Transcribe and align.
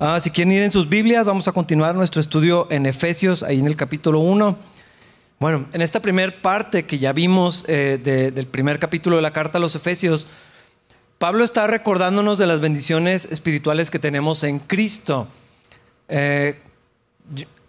Ah, 0.00 0.20
si 0.20 0.30
quieren 0.30 0.52
ir 0.52 0.62
en 0.62 0.70
sus 0.70 0.88
Biblias, 0.88 1.26
vamos 1.26 1.48
a 1.48 1.52
continuar 1.52 1.96
nuestro 1.96 2.20
estudio 2.20 2.68
en 2.70 2.86
Efesios, 2.86 3.42
ahí 3.42 3.58
en 3.58 3.66
el 3.66 3.74
capítulo 3.74 4.20
1. 4.20 4.56
Bueno, 5.40 5.66
en 5.72 5.82
esta 5.82 6.00
primera 6.00 6.32
parte 6.40 6.84
que 6.84 7.00
ya 7.00 7.12
vimos 7.12 7.64
eh, 7.66 7.98
del 8.32 8.46
primer 8.46 8.78
capítulo 8.78 9.16
de 9.16 9.22
la 9.22 9.32
carta 9.32 9.58
a 9.58 9.60
los 9.60 9.74
Efesios, 9.74 10.28
Pablo 11.18 11.42
está 11.42 11.66
recordándonos 11.66 12.38
de 12.38 12.46
las 12.46 12.60
bendiciones 12.60 13.26
espirituales 13.32 13.90
que 13.90 13.98
tenemos 13.98 14.44
en 14.44 14.60
Cristo. 14.60 15.26
Eh, 16.08 16.60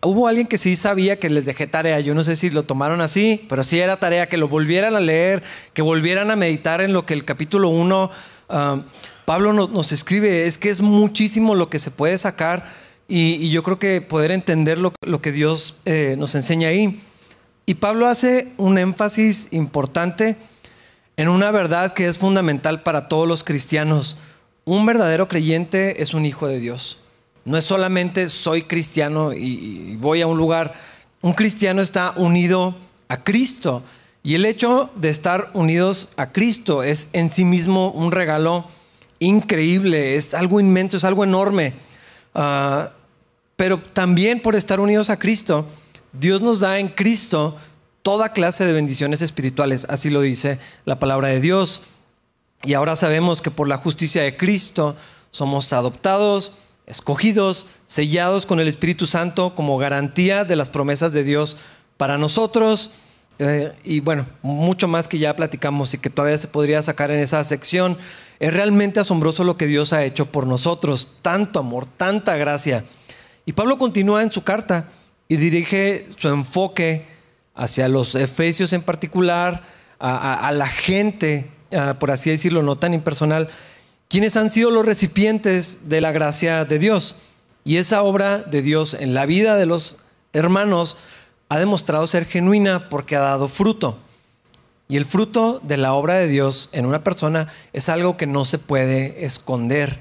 hubo 0.04 0.28
alguien 0.28 0.46
que 0.46 0.60
sí 0.60 0.76
sabía 0.76 1.18
que 1.18 1.30
les 1.30 1.46
dejé 1.46 1.66
tarea, 1.66 2.00
yo 2.00 2.14
no 2.14 2.22
sé 2.22 2.36
si 2.36 2.52
lo 2.52 2.62
tomaron 2.62 3.02
así, 3.02 3.44
pero 3.50 3.64
sí 3.64 3.80
era 3.80 3.98
tarea 3.98 4.30
que 4.30 4.38
lo 4.38 4.48
volvieran 4.48 4.96
a 4.96 5.00
leer, 5.00 5.42
que 5.74 5.82
volvieran 5.82 6.30
a 6.30 6.36
meditar 6.36 6.80
en 6.82 6.94
lo 6.94 7.08
que 7.08 7.16
el 7.16 7.26
capítulo 7.26 7.70
1 7.70 8.12
Pablo 9.30 9.54
nos, 9.54 9.92
escribe, 9.92 10.48
es 10.48 10.58
que 10.58 10.72
es 10.72 10.82
muchísimo 10.82 11.54
lo 11.54 11.70
que 11.70 11.78
se 11.78 11.92
puede 11.92 12.18
sacar 12.18 12.66
y, 13.08 13.52
yo 13.52 13.62
creo 13.62 13.78
que 13.78 14.02
poder 14.02 14.32
entender 14.32 14.80
lo, 14.80 14.92
que 15.22 15.32
Dios 15.32 15.78
eh, 15.86 16.16
nos 16.18 16.34
enseña 16.34 16.70
ahí. 16.70 17.00
Y 17.68 17.76
Pablo 17.76 18.08
hace 18.08 18.52
un 18.58 18.80
énfasis 18.80 19.50
importante 19.52 20.36
en 21.16 21.30
una 21.30 21.52
verdad 21.52 21.94
que 21.94 22.08
es 22.08 22.18
fundamental 22.18 22.82
para 22.82 23.08
todos 23.08 23.28
los 23.28 23.44
cristianos. 23.44 24.18
Un 24.66 24.88
verdadero 24.88 25.28
creyente 25.28 26.02
es 26.02 26.16
un 26.16 26.26
hijo 26.26 26.48
de 26.48 26.60
Dios. 26.60 27.00
No 27.46 27.56
es 27.56 27.66
solamente 27.66 28.30
soy 28.30 28.64
cristiano 28.64 29.32
y 29.32 29.96
voy 29.98 30.24
a 30.24 30.28
un 30.28 30.40
lugar. 30.40 30.74
Un 31.22 31.34
cristiano 31.34 31.84
está 31.84 32.14
unido 32.16 32.76
a 33.10 33.24
Cristo. 33.24 33.84
Y 34.24 34.34
el 34.34 34.48
hecho 34.48 34.90
de 34.96 35.10
estar 35.10 35.52
unidos 35.54 36.10
a 36.18 36.32
Cristo 36.32 36.82
es 36.82 37.10
en 37.14 37.30
sí 37.30 37.46
mismo 37.46 37.92
un 37.92 38.12
regalo 38.12 38.66
increíble, 39.20 40.16
es 40.16 40.34
algo 40.34 40.60
inmenso, 40.60 40.98
es 40.98 41.04
algo 41.04 41.24
enorme. 41.24 41.74
Ah, 42.34 42.92
pero 43.56 43.80
también 43.80 44.42
por 44.42 44.56
estar 44.56 44.80
unidos 44.80 45.10
a 45.10 45.20
Cristo, 45.20 45.68
Dios 46.14 46.42
nos 46.42 46.60
da 46.60 46.80
en 46.80 46.88
Cristo 46.88 47.58
toda 48.02 48.32
clase 48.32 48.66
de 48.66 48.74
bendiciones 48.74 49.22
espirituales, 49.22 49.86
así 49.90 50.10
lo 50.10 50.22
dice 50.22 50.60
la 50.86 51.00
palabra 51.00 51.28
de 51.28 51.42
Dios. 51.42 51.82
Y 52.64 52.74
ahora 52.74 52.96
sabemos 52.96 53.42
que 53.42 53.52
por 53.52 53.68
la 53.68 53.78
justicia 53.78 54.24
de 54.24 54.36
Cristo 54.36 54.96
somos 55.32 55.72
adoptados, 55.74 56.54
escogidos, 56.88 57.68
sellados 57.86 58.46
con 58.46 58.60
el 58.60 58.68
Espíritu 58.68 59.06
Santo 59.06 59.56
como 59.56 59.78
garantía 59.78 60.44
de 60.44 60.56
las 60.56 60.70
promesas 60.70 61.14
de 61.14 61.24
Dios 61.24 61.58
para 61.98 62.18
nosotros. 62.18 62.92
Eh, 63.38 63.72
y 63.84 64.00
bueno, 64.02 64.26
mucho 64.42 64.88
más 64.88 65.08
que 65.08 65.20
ya 65.20 65.36
platicamos 65.36 65.94
y 65.94 65.98
que 65.98 66.10
todavía 66.10 66.38
se 66.38 66.48
podría 66.48 66.82
sacar 66.82 67.12
en 67.12 67.20
esa 67.20 67.44
sección. 67.44 67.98
Es 68.40 68.54
realmente 68.54 69.02
asombroso 69.02 69.44
lo 69.44 69.58
que 69.58 69.68
Dios 69.68 69.92
ha 69.92 70.06
hecho 70.06 70.28
por 70.28 70.48
nosotros, 70.48 71.10
tanto 71.22 71.60
amor, 71.60 71.86
tanta 71.86 72.38
gracia. 72.38 72.86
Y 73.46 73.54
Pablo 73.54 73.78
continúa 73.78 74.24
en 74.24 74.32
su 74.32 74.44
carta 74.44 74.88
y 75.28 75.36
dirige 75.36 76.08
su 76.16 76.30
enfoque 76.30 77.06
hacia 77.54 77.90
los 77.90 78.16
efesios 78.16 78.72
en 78.72 78.82
particular, 78.82 79.64
a, 80.00 80.52
la 80.54 80.68
gente, 80.68 81.52
por 82.00 82.12
así 82.12 82.30
decirlo, 82.30 82.64
no 82.64 82.78
tan 82.78 82.94
impersonal, 82.94 83.50
quienes 84.08 84.38
han 84.38 84.50
sido 84.50 84.72
los 84.72 84.86
recipientes 84.86 85.90
de 85.90 86.00
la 86.00 86.14
gracia 86.14 86.64
de 86.64 86.80
Dios. 86.80 87.18
Y 87.66 87.78
esa 87.78 88.02
obra 88.02 88.40
de 88.40 88.62
Dios 88.62 88.94
en 88.94 89.14
la 89.14 89.26
vida 89.26 89.58
de 89.58 89.66
los 89.66 89.98
hermanos 90.32 90.98
ha 91.50 91.60
demostrado 91.60 92.08
ser 92.08 92.26
genuina 92.26 92.88
porque 92.90 93.18
ha 93.18 93.20
dado 93.20 93.48
fruto. 93.48 94.00
Y 94.92 94.98
el 94.98 95.06
fruto 95.06 95.62
de 95.64 95.78
la 95.78 95.94
obra 95.94 96.16
de 96.16 96.28
Dios 96.28 96.70
en 96.72 96.88
una 96.88 97.04
persona 97.04 97.48
es 97.74 97.90
algo 97.90 98.18
que 98.18 98.26
no 98.26 98.44
se 98.44 98.58
puede 98.58 99.24
esconder. 99.24 100.00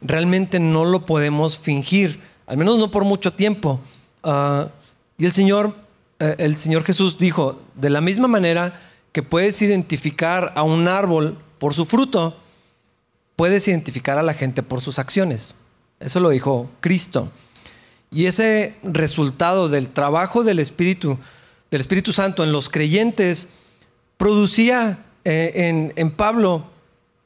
Realmente 0.00 0.60
no 0.60 0.84
lo 0.84 1.04
podemos 1.04 1.58
fingir, 1.58 2.20
al 2.46 2.56
menos 2.56 2.78
no 2.78 2.92
por 2.92 3.04
mucho 3.04 3.32
tiempo. 3.32 3.80
Ah, 4.22 4.68
y 5.18 5.26
el 5.26 5.32
Señor, 5.32 5.74
eh, 6.20 6.36
el 6.38 6.56
Señor 6.56 6.84
Jesús 6.84 7.18
dijo, 7.18 7.60
de 7.74 7.90
la 7.90 8.00
misma 8.00 8.28
manera 8.28 8.80
que 9.10 9.24
puedes 9.24 9.60
identificar 9.62 10.52
a 10.54 10.62
un 10.62 10.86
árbol 10.86 11.36
por 11.58 11.74
su 11.74 11.84
fruto, 11.84 12.36
puedes 13.34 13.66
identificar 13.66 14.16
a 14.16 14.22
la 14.22 14.34
gente 14.34 14.62
por 14.62 14.80
sus 14.80 15.00
acciones. 15.00 15.56
Eso 15.98 16.20
lo 16.20 16.30
dijo 16.30 16.70
Cristo. 16.78 17.32
Y 18.12 18.26
ese 18.26 18.76
resultado 18.84 19.68
del 19.68 19.88
trabajo 19.88 20.44
del 20.44 20.60
Espíritu, 20.60 21.18
del 21.72 21.80
Espíritu 21.80 22.12
Santo 22.12 22.44
en 22.44 22.52
los 22.52 22.70
creyentes, 22.70 23.48
producía 24.20 24.98
eh, 25.24 25.92
en, 25.96 26.10
Pablo, 26.10 26.66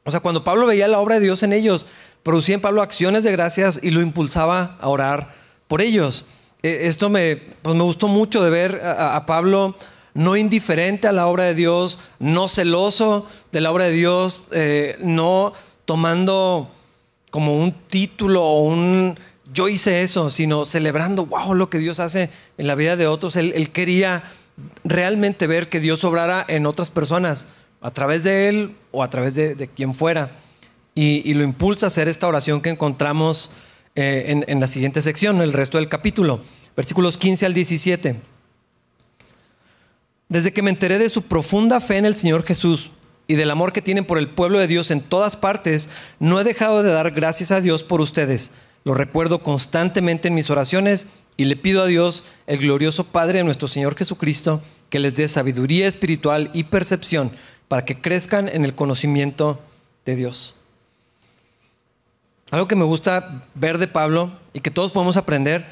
o 0.05 0.12
sea, 0.12 0.21
cuando 0.21 0.44
Pablo 0.44 0.69
veía 0.69 0.87
la 0.87 1.00
obra 1.00 1.16
de 1.16 1.22
Dios 1.22 1.43
en 1.43 1.53
ellos, 1.53 1.88
producía 2.22 2.55
en 2.55 2.60
Pablo 2.60 2.82
acciones 2.82 3.25
de 3.25 3.32
gracias 3.32 3.81
y 3.82 3.91
lo 3.91 4.00
impulsaba 4.00 4.78
a 4.81 4.88
orar 4.88 5.34
por 5.66 5.83
ellos. 5.83 6.27
E, 6.62 6.87
esto 6.87 7.10
me, 7.10 7.34
pues 7.34 7.75
me 7.75 7.83
gustó 7.83 8.06
mucho 8.06 8.44
de 8.44 8.50
ver 8.50 8.81
a, 8.84 9.27
Pablo 9.27 9.75
no 10.15 10.37
indiferente 10.37 11.09
a 11.09 11.12
la 11.12 11.27
obra 11.27 11.43
de 11.43 11.54
Dios, 11.54 11.99
no 12.21 12.47
celoso 12.47 13.27
de 13.50 13.60
la 13.60 13.72
obra 13.72 13.87
de 13.87 13.93
Dios, 13.93 14.44
eh, 14.53 14.97
no 15.00 15.53
tomando 15.87 16.71
como 17.33 17.59
un 17.59 17.72
título 17.88 18.44
o 18.44 18.60
un 18.60 19.19
yo 19.53 19.69
hice 19.69 20.04
eso, 20.04 20.31
sino 20.31 20.65
celebrando, 20.65 21.27
wow, 21.27 21.54
lo 21.54 21.71
que 21.71 21.78
Dios 21.78 21.99
hace 21.99 22.31
en 22.56 22.69
la 22.69 22.77
vida 22.77 22.94
de 22.94 23.09
otros. 23.09 23.34
él 23.34 23.71
quería 23.71 24.22
realmente 24.84 25.47
ver 25.47 25.69
que 25.69 25.81
Dios 25.81 26.04
obrara 26.04 26.44
en 26.48 26.66
otras 26.66 26.91
personas, 26.91 27.48
a 27.81 27.91
través 27.91 28.25
de 28.25 28.48
Él 28.48 28.76
o 28.92 29.03
a 29.03 29.10
través 29.10 29.34
de, 29.34 29.69
quien 29.75 29.92
fuera. 29.94 30.32
Y, 30.94 31.34
lo 31.34 31.42
impulsa 31.42 31.87
a 31.87 31.88
hacer 31.88 32.09
esta 32.09 32.26
oración 32.26 32.60
que 32.60 32.70
encontramos 32.70 33.50
eh, 33.94 34.25
en, 34.28 34.44
en 34.48 34.60
la 34.60 34.66
siguiente 34.66 35.03
sección, 35.03 35.42
el 35.42 35.53
resto 35.53 35.78
del 35.78 35.88
capítulo, 35.88 36.41
versículos 36.76 37.19
15 37.19 37.47
al 37.47 37.54
17. 37.54 38.16
Desde 40.28 40.53
que 40.53 40.62
me 40.62 40.71
enteré 40.71 40.98
de 40.98 41.09
su 41.09 41.22
profunda 41.22 41.81
fe 41.81 41.98
en 41.98 42.06
el 42.06 42.16
Señor 42.16 42.44
Jesús 42.44 42.91
y 43.26 43.34
del 43.34 43.50
amor 43.50 43.72
que 43.72 43.82
tienen 43.82 44.04
por 44.04 44.19
el 44.19 44.28
pueblo 44.28 44.59
de 44.59 44.66
Dios 44.66 44.91
en 44.91 45.00
todas 45.00 45.36
partes, 45.36 45.91
no 46.19 46.41
he 46.41 46.44
dejado 46.44 46.82
de 46.82 46.91
dar 46.91 47.10
gracias 47.10 47.50
a 47.50 47.60
Dios 47.60 47.84
por 47.84 48.00
ustedes. 48.00 48.53
Lo 48.84 48.94
recuerdo 48.94 49.42
constantemente 49.42 50.28
en 50.28 50.34
mis 50.34 50.50
oraciones 50.50 51.09
y 51.37 51.45
le 51.45 51.56
pido 51.56 51.83
a 51.83 51.87
Dios, 51.87 52.25
el 52.47 52.59
glorioso 52.59 53.05
Padre 53.05 53.39
de 53.39 53.45
nuestro 53.45 53.69
Señor 53.69 53.97
Jesucristo, 53.97 54.62
que 54.89 54.99
les 54.99 55.15
dé 55.15 55.27
sabiduría 55.27 55.89
espiritual 55.89 56.50
y 56.55 56.65
percepción 56.65 57.33
para 57.69 57.84
que 57.84 58.00
crezcan 58.00 58.49
en 58.49 58.65
el 58.65 58.75
conocimiento 58.75 59.61
de 60.05 60.17
Dios. 60.17 60.61
Algo 62.50 62.69
que 62.69 62.77
me 62.77 62.84
gusta 62.84 63.47
ver 63.55 63.78
de 63.78 63.89
Pablo 63.89 64.39
y 64.53 64.61
que 64.61 64.71
todos 64.71 64.93
podemos 64.93 65.17
aprender 65.17 65.67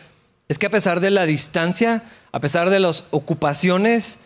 es 0.49 0.59
que 0.59 0.67
a 0.67 0.71
pesar 0.71 1.00
de 1.00 1.11
la 1.11 1.27
distancia, 1.27 2.03
a 2.33 2.41
pesar 2.41 2.71
de 2.71 2.81
las 2.81 3.05
ocupaciones, 3.11 4.21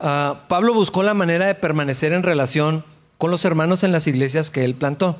ah, 0.00 0.46
Pablo 0.48 0.74
buscó 0.74 1.02
la 1.02 1.14
manera 1.14 1.46
de 1.46 1.54
permanecer 1.54 2.12
en 2.12 2.22
relación 2.22 2.84
con 3.18 3.30
los 3.30 3.44
hermanos 3.44 3.84
en 3.84 3.92
las 3.92 4.06
iglesias 4.06 4.50
que 4.50 4.64
él 4.64 4.74
plantó. 4.74 5.16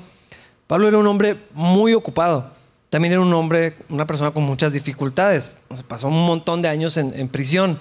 Pablo 0.67 0.89
era 0.89 0.99
un 0.99 1.07
hombre 1.07 1.39
muy 1.53 1.95
ocupado. 1.95 2.51
También 2.91 3.13
era 3.13 3.21
un 3.21 3.33
hombre, 3.33 3.77
una 3.89 4.07
persona 4.07 4.33
con 4.33 4.43
muchas 4.43 4.73
dificultades. 4.73 5.51
pasó 5.87 6.09
un 6.09 6.27
montón 6.27 6.61
de 6.61 6.69
años 6.69 6.97
en, 6.97 7.29
prisión, 7.29 7.79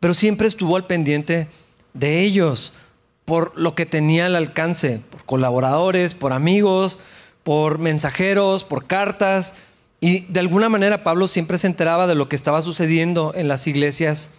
pero 0.00 0.14
siempre 0.14 0.48
estuvo 0.48 0.74
al 0.76 0.88
pendiente 0.88 1.46
de 1.94 2.20
ellos 2.20 2.74
por 3.24 3.56
lo 3.56 3.76
que 3.76 3.86
tenía 3.86 4.26
al 4.26 4.34
alcance, 4.34 5.00
por 5.10 5.24
colaboradores, 5.24 6.14
por 6.14 6.32
amigos, 6.32 6.98
por 7.44 7.78
mensajeros, 7.78 8.64
por 8.64 8.88
cartas. 8.88 9.54
Y 10.00 10.26
de 10.26 10.40
alguna 10.40 10.68
manera 10.68 11.04
Pablo 11.04 11.28
siempre 11.28 11.56
se 11.56 11.68
enteraba 11.68 12.08
de 12.08 12.16
lo 12.16 12.28
que 12.28 12.34
estaba 12.34 12.62
sucediendo 12.62 13.32
en 13.36 13.46
las 13.46 13.68
iglesias, 13.68 14.32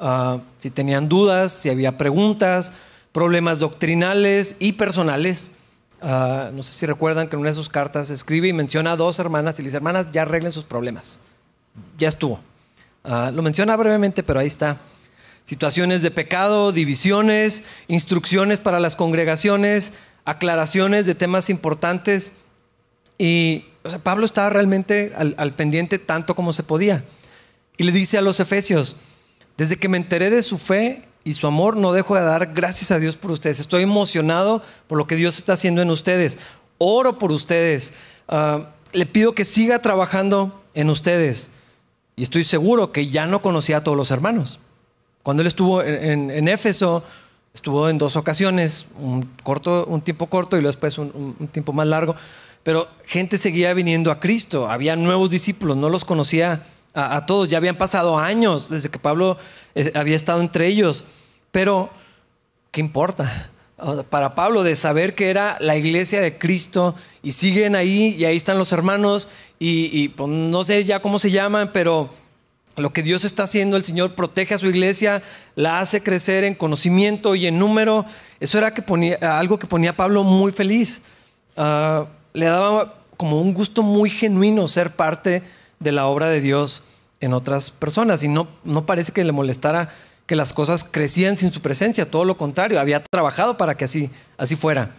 ah, 0.00 0.40
si 0.58 0.70
tenían 0.70 1.08
dudas, 1.08 1.52
si 1.52 1.70
había 1.70 1.96
preguntas, 1.96 2.72
problemas 3.12 3.60
doctrinales 3.60 4.56
y 4.58 4.72
personales. 4.72 5.52
Ah, 6.00 6.50
no 6.52 6.62
sé 6.62 6.72
si 6.72 6.86
recuerdan 6.86 7.28
que 7.28 7.36
en 7.36 7.40
una 7.40 7.50
de 7.50 7.54
sus 7.54 7.68
cartas 7.68 8.10
escribe 8.10 8.48
y 8.48 8.52
menciona 8.52 8.92
a 8.92 8.96
dos 8.96 9.18
hermanas 9.18 9.58
y 9.58 9.62
dice, 9.62 9.76
hermanas, 9.76 10.10
ya 10.12 10.22
arreglen 10.22 10.52
sus 10.52 10.64
problemas. 10.64 11.20
Ya 11.96 12.08
estuvo. 12.08 12.40
Ah, 13.02 13.30
lo 13.32 13.42
menciona 13.42 13.76
brevemente, 13.76 14.22
pero 14.22 14.40
ahí 14.40 14.46
está. 14.46 14.80
Situaciones 15.44 16.02
de 16.02 16.10
pecado, 16.10 16.72
divisiones, 16.72 17.64
instrucciones 17.88 18.60
para 18.60 18.80
las 18.80 18.96
congregaciones, 18.96 19.92
aclaraciones 20.24 21.06
de 21.06 21.14
temas 21.14 21.50
importantes. 21.50 22.32
Y 23.18 23.66
Pablo 24.02 24.24
estaba 24.24 24.50
realmente 24.50 25.12
al 25.14 25.54
pendiente 25.54 25.98
tanto 25.98 26.34
como 26.34 26.52
se 26.52 26.62
podía. 26.62 27.04
Y 27.76 27.84
le 27.84 27.92
dice 27.92 28.16
a 28.16 28.22
los 28.22 28.40
efesios, 28.40 28.96
desde 29.56 29.76
que 29.76 29.88
me 29.88 29.98
enteré 29.98 30.30
de 30.30 30.42
su 30.42 30.58
fe 30.58 31.04
y 31.24 31.32
su 31.34 31.46
amor, 31.46 31.76
no 31.76 31.92
dejo 31.92 32.14
de 32.14 32.22
dar 32.22 32.52
gracias 32.52 32.90
a 32.90 32.98
Dios 32.98 33.16
por 33.16 33.30
ustedes. 33.30 33.58
Estoy 33.58 33.82
emocionado 33.82 34.62
por 34.86 34.98
lo 34.98 35.06
que 35.06 35.16
Dios 35.16 35.38
está 35.38 35.54
haciendo 35.54 35.80
en 35.80 35.90
ustedes. 35.90 36.38
Oro 36.76 37.18
por 37.18 37.32
ustedes. 37.32 37.94
Ah, 38.28 38.68
le 38.92 39.06
pido 39.06 39.34
que 39.34 39.44
siga 39.44 39.80
trabajando 39.80 40.62
en 40.74 40.90
ustedes. 40.90 41.50
Y 42.14 42.22
estoy 42.22 42.44
seguro 42.44 42.92
que 42.92 43.08
ya 43.08 43.26
no 43.26 43.40
conocía 43.40 43.78
a 43.78 43.84
todos 43.84 43.96
los 43.96 44.10
hermanos. 44.10 44.60
Cuando 45.22 45.40
él 45.40 45.46
estuvo 45.46 45.82
en, 45.82 46.48
Éfeso, 46.48 47.02
estuvo 47.54 47.88
en 47.88 47.96
dos 47.96 48.16
ocasiones, 48.16 48.86
un, 49.00 49.22
corto, 49.42 49.86
un 49.86 50.02
tiempo 50.02 50.26
corto 50.26 50.58
y 50.58 50.62
después 50.62 50.98
un, 50.98 51.34
un 51.40 51.48
tiempo 51.48 51.72
más 51.72 51.86
largo. 51.86 52.14
pero 52.62 52.88
gente 53.06 53.38
seguía 53.38 53.72
viniendo 53.72 54.10
a 54.10 54.20
Cristo, 54.20 54.70
había 54.70 54.96
nuevos 54.96 55.30
discípulos, 55.30 55.78
no 55.78 55.88
los 55.88 56.04
conocía 56.04 56.64
a, 56.94 57.26
todos, 57.26 57.48
ya 57.48 57.58
habían 57.58 57.76
pasado 57.76 58.18
años 58.18 58.68
desde 58.70 58.88
que 58.88 58.98
Pablo 58.98 59.36
eh, 59.74 59.90
había 59.94 60.14
estado 60.14 60.40
entre 60.40 60.68
ellos, 60.68 61.04
pero 61.50 61.90
¿qué 62.70 62.80
importa? 62.80 63.50
Para 64.08 64.36
Pablo 64.36 64.62
de 64.62 64.76
saber 64.76 65.14
que 65.14 65.28
era 65.28 65.56
la 65.60 65.76
iglesia 65.76 66.20
de 66.20 66.38
Cristo 66.38 66.94
y 67.22 67.32
siguen 67.32 67.74
ahí 67.74 68.14
y 68.16 68.24
ahí 68.24 68.36
están 68.36 68.56
los 68.56 68.72
hermanos 68.72 69.28
y, 69.58 70.08
pues, 70.10 70.28
no 70.28 70.62
sé 70.62 70.84
ya 70.84 71.00
cómo 71.00 71.18
se 71.18 71.30
llaman, 71.30 71.70
pero 71.72 72.10
lo 72.76 72.92
que 72.92 73.02
Dios 73.02 73.24
está 73.24 73.44
haciendo, 73.44 73.76
el 73.76 73.84
Señor 73.84 74.14
protege 74.14 74.54
a 74.54 74.58
su 74.58 74.66
iglesia, 74.66 75.22
la 75.54 75.80
hace 75.80 76.02
crecer 76.02 76.44
en 76.44 76.54
conocimiento 76.54 77.34
y 77.34 77.46
en 77.46 77.58
número. 77.58 78.04
Eso 78.40 78.58
era 78.58 78.74
que 78.74 78.82
ponía, 78.82 79.16
algo 79.38 79.58
que 79.58 79.66
ponía 79.66 79.90
a 79.90 79.96
Pablo 79.96 80.22
muy 80.22 80.52
feliz. 80.52 81.02
Ah, 81.56 82.06
le 82.32 82.46
daba 82.46 82.94
como 83.16 83.40
un 83.40 83.54
gusto 83.54 83.82
muy 83.82 84.10
genuino 84.10 84.66
ser 84.68 84.90
parte 84.90 85.42
de 85.84 85.92
la 85.92 86.06
obra 86.06 86.26
de 86.26 86.40
Dios 86.40 86.82
en 87.20 87.32
otras 87.32 87.70
personas 87.70 88.22
y 88.22 88.28
no, 88.28 88.48
no 88.64 88.86
parece 88.86 89.12
que 89.12 89.22
le 89.22 89.32
molestara 89.32 89.90
que 90.26 90.36
las 90.36 90.52
cosas 90.52 90.84
crecían 90.84 91.36
sin 91.36 91.52
su 91.52 91.60
presencia, 91.60 92.10
todo 92.10 92.24
lo 92.24 92.36
contrario, 92.36 92.80
había 92.80 93.02
trabajado 93.02 93.56
para 93.56 93.76
que 93.76 93.84
así, 93.84 94.10
así 94.38 94.56
fuera. 94.56 94.94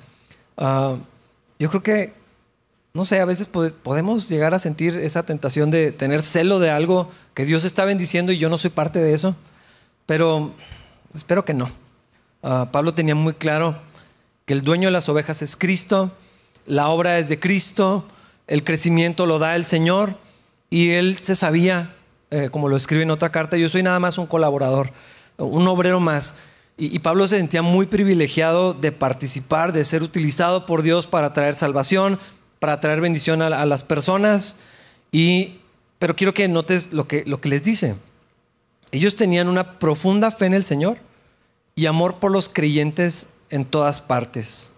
Ah, 0.58 0.98
yo 1.60 1.70
creo 1.70 1.84
que, 1.84 2.14
no 2.94 3.06
sé, 3.06 3.20
a 3.20 3.26
veces 3.26 3.48
podemos 3.48 4.30
llegar 4.30 4.54
a 4.54 4.60
sentir 4.60 4.98
esa 4.98 5.24
tentación 5.24 5.72
de 5.72 5.92
tener 5.92 6.22
celo 6.22 6.60
de 6.60 6.70
algo 6.70 7.10
que 7.34 7.46
Dios 7.46 7.66
está 7.66 7.86
bendiciendo 7.86 8.32
y 8.32 8.38
yo 8.38 8.50
no 8.50 8.58
soy 8.58 8.70
parte 8.70 9.00
de 9.00 9.14
eso, 9.14 9.36
pero 10.06 10.54
espero 11.14 11.44
que 11.44 11.54
no. 11.54 11.70
Ah, 12.44 12.70
Pablo 12.72 12.94
tenía 12.94 13.16
muy 13.16 13.34
claro 13.34 13.80
que 14.46 14.54
el 14.54 14.62
dueño 14.62 14.90
de 14.90 14.92
las 14.92 15.10
ovejas 15.10 15.42
es 15.42 15.56
Cristo, 15.56 16.12
la 16.68 16.90
obra 16.90 17.18
es 17.18 17.30
de 17.30 17.40
Cristo, 17.40 18.06
el 18.48 18.64
crecimiento 18.64 19.26
lo 19.26 19.40
da 19.40 19.56
el 19.56 19.66
Señor 19.66 20.18
y 20.70 20.92
él 20.92 21.18
se 21.22 21.36
sabía, 21.36 21.96
eh, 22.32 22.50
como 22.52 22.70
lo 22.70 22.78
escribe 22.78 23.04
en 23.04 23.12
otra 23.12 23.32
carta, 23.32 23.58
yo 23.58 23.70
soy 23.70 23.84
nada 23.84 24.00
más 24.00 24.18
un 24.18 24.28
colaborador, 24.28 24.92
un 25.38 25.68
obrero 25.68 26.00
más. 26.00 26.36
Y, 26.78 27.00
Pablo 27.00 27.26
se 27.28 27.38
sentía 27.38 27.62
muy 27.62 27.86
privilegiado 27.86 28.74
de 28.74 28.92
participar, 28.92 29.72
de 29.72 29.86
ser 29.86 30.04
utilizado 30.04 30.66
por 30.66 30.82
Dios 30.82 31.08
para 31.08 31.32
traer 31.32 31.56
salvación, 31.56 32.20
para 32.60 32.82
traer 32.82 33.00
bendición 33.00 33.42
a, 33.42 33.66
las 33.66 33.84
personas. 33.86 34.58
Y, 35.10 35.60
pero 36.00 36.18
quiero 36.18 36.34
que 36.34 36.50
notes 36.50 36.92
lo 36.92 37.08
que, 37.08 37.24
lo 37.26 37.40
que 37.40 37.48
les 37.48 37.64
dice. 37.64 37.96
Ellos 38.92 39.16
tenían 39.16 39.48
una 39.48 39.80
profunda 39.80 40.32
fe 40.32 40.48
en 40.48 40.54
el 40.54 40.66
Señor 40.66 40.98
y 41.76 41.86
amor 41.86 42.20
por 42.20 42.32
los 42.32 42.50
creyentes 42.50 43.30
en 43.50 43.64
todas 43.64 44.02
partes. 44.02 44.74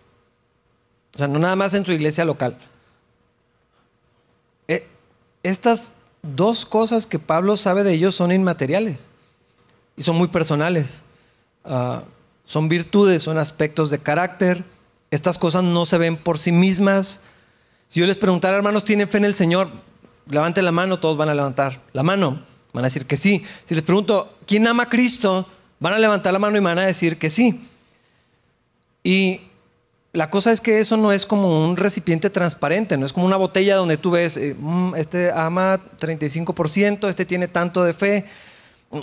O 1.15 1.17
sea, 1.17 1.27
no 1.27 1.39
nada 1.39 1.55
más 1.55 1.73
en 1.73 1.83
su 1.83 1.93
iglesia 1.93 2.25
local. 2.25 2.57
Estas 5.43 5.93
dos 6.21 6.65
cosas 6.65 7.05
que 7.05 7.19
Pablo 7.19 7.57
sabe 7.57 7.83
de 7.83 7.93
ellos 7.93 8.15
son 8.15 8.31
inmateriales 8.31 9.11
y 9.95 10.01
son 10.03 10.15
muy 10.17 10.27
personales. 10.27 11.03
Ah, 11.63 12.03
son 12.45 12.69
virtudes, 12.69 13.23
son 13.23 13.37
aspectos 13.37 13.89
de 13.89 13.99
carácter. 13.99 14.63
Estas 15.11 15.37
cosas 15.37 15.63
no 15.63 15.85
se 15.85 15.97
ven 15.97 16.17
por 16.17 16.37
sí 16.37 16.51
mismas. 16.51 17.23
Si 17.87 17.99
yo 17.99 18.07
les 18.07 18.17
preguntara, 18.17 18.57
hermanos, 18.57 18.85
¿tienen 18.85 19.07
fe 19.07 19.17
en 19.17 19.25
el 19.25 19.35
Señor? 19.35 19.69
Levanten 20.29 20.65
la 20.65 20.71
mano, 20.71 20.99
todos 20.99 21.17
van 21.17 21.29
a 21.29 21.35
levantar 21.35 21.81
la 21.93 22.03
mano. 22.03 22.41
Van 22.73 22.83
a 22.83 22.87
decir 22.87 23.05
que 23.05 23.15
sí. 23.15 23.43
Si 23.65 23.75
les 23.75 23.83
pregunto, 23.83 24.37
¿quién 24.45 24.67
ama 24.67 24.83
a 24.83 24.89
Cristo? 24.89 25.47
Van 25.79 25.93
a 25.93 25.99
levantar 25.99 26.33
la 26.33 26.39
mano 26.39 26.57
y 26.57 26.59
van 26.59 26.79
a 26.79 26.85
decir 26.85 27.17
que 27.17 27.29
sí. 27.29 27.67
Y 29.03 29.41
la 30.17 30.31
cosa 30.31 30.51
es 30.51 30.61
que 30.61 30.79
eso 30.79 30.97
no 30.97 31.11
es 31.11 31.27
como 31.27 31.63
un 31.63 31.77
recipiente 31.77 32.31
transparente, 32.31 32.97
no 32.97 33.05
es 33.05 33.13
como 33.13 33.27
una 33.27 33.37
botella 33.37 33.75
donde 33.75 33.97
tú 33.97 34.09
ves, 34.09 34.35
eh, 34.37 34.55
mm, 34.57 34.95
este 34.95 35.31
ama 35.31 35.79
35%, 35.99 37.07
este 37.07 37.23
tiene 37.23 37.47
tanto 37.47 37.83
de 37.83 37.93
fe. 37.93 38.25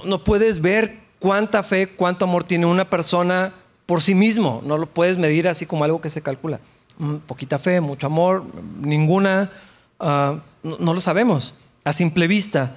No 0.05 0.25
puedes 0.25 0.61
ver 0.61 0.99
cuánta 1.21 1.63
fe, 1.63 1.87
cuánto 1.87 2.25
amor 2.25 2.43
tiene 2.43 2.67
una 2.67 2.91
persona 2.91 3.55
por 3.87 4.03
sí 4.03 4.17
mismo. 4.17 4.61
No 4.67 4.77
lo 4.77 4.87
puedes 4.87 5.17
medir 5.17 5.47
así 5.47 5.67
como 5.67 5.85
algo 5.85 6.01
que 6.01 6.11
se 6.11 6.21
calcula. 6.21 6.59
Mm, 6.99 7.19
poquita 7.19 7.61
fe, 7.61 7.81
mucho 7.81 8.09
amor, 8.09 8.45
ninguna. 8.81 9.53
Ah, 10.01 10.41
no, 10.65 10.95
lo 10.95 11.01
sabemos 11.01 11.55
a 11.85 11.93
simple 11.93 12.27
vista. 12.27 12.75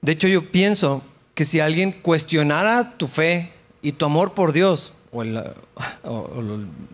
De 0.00 0.12
hecho, 0.12 0.28
yo 0.28 0.50
pienso 0.50 1.02
que 1.34 1.44
si 1.44 1.60
alguien 1.60 1.92
cuestionara 1.92 2.96
tu 2.96 3.06
fe 3.06 3.52
y 3.82 3.92
tu 3.92 4.06
amor 4.06 4.32
por 4.32 4.54
Dios, 4.54 4.94
o, 5.12 5.22
o 6.04 6.42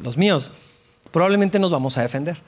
los 0.02 0.16
míos, 0.16 0.52
probablemente 1.10 1.58
nos 1.58 1.70
vamos 1.70 1.98
a 1.98 2.02
defender. 2.02 2.38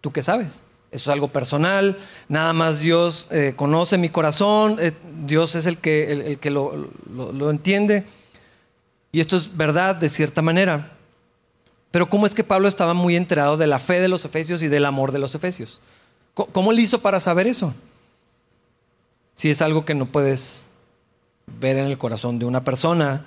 ¿Tú 0.00 0.12
qué 0.12 0.22
sabes? 0.22 0.62
Eso 0.90 1.10
es 1.10 1.14
algo 1.14 1.28
personal, 1.28 1.96
nada 2.28 2.52
más 2.52 2.80
Dios 2.80 3.28
eh, 3.30 3.52
conoce 3.54 3.96
mi 3.96 4.08
corazón, 4.08 4.76
eh, 4.80 4.92
Dios 5.24 5.54
es 5.54 5.66
el 5.66 5.78
que, 5.78 6.10
el, 6.10 6.38
que 6.40 6.50
lo, 6.50 6.90
lo, 7.12 7.50
entiende. 7.50 8.04
Y 9.12 9.20
esto 9.20 9.36
es 9.36 9.56
verdad 9.56 9.94
de 9.94 10.08
cierta 10.08 10.42
manera. 10.42 10.92
Pero 11.92 12.08
¿cómo 12.08 12.26
es 12.26 12.34
que 12.34 12.42
Pablo 12.42 12.66
estaba 12.66 12.92
muy 12.92 13.14
enterado 13.14 13.56
de 13.56 13.68
la 13.68 13.78
fe 13.78 14.00
de 14.00 14.08
los 14.08 14.24
efesios 14.24 14.64
y 14.64 14.68
del 14.68 14.84
amor 14.84 15.12
de 15.12 15.20
los 15.20 15.36
efesios? 15.36 15.80
¿Cómo 16.34 16.72
le 16.72 16.82
hizo 16.82 17.00
para 17.00 17.20
saber 17.20 17.46
eso? 17.46 17.72
Si 19.32 19.48
es 19.48 19.62
algo 19.62 19.84
que 19.84 19.94
no 19.94 20.06
puedes 20.06 20.66
ver 21.60 21.76
en 21.76 21.86
el 21.86 21.98
corazón 21.98 22.40
de 22.40 22.46
una 22.46 22.64
persona, 22.64 23.26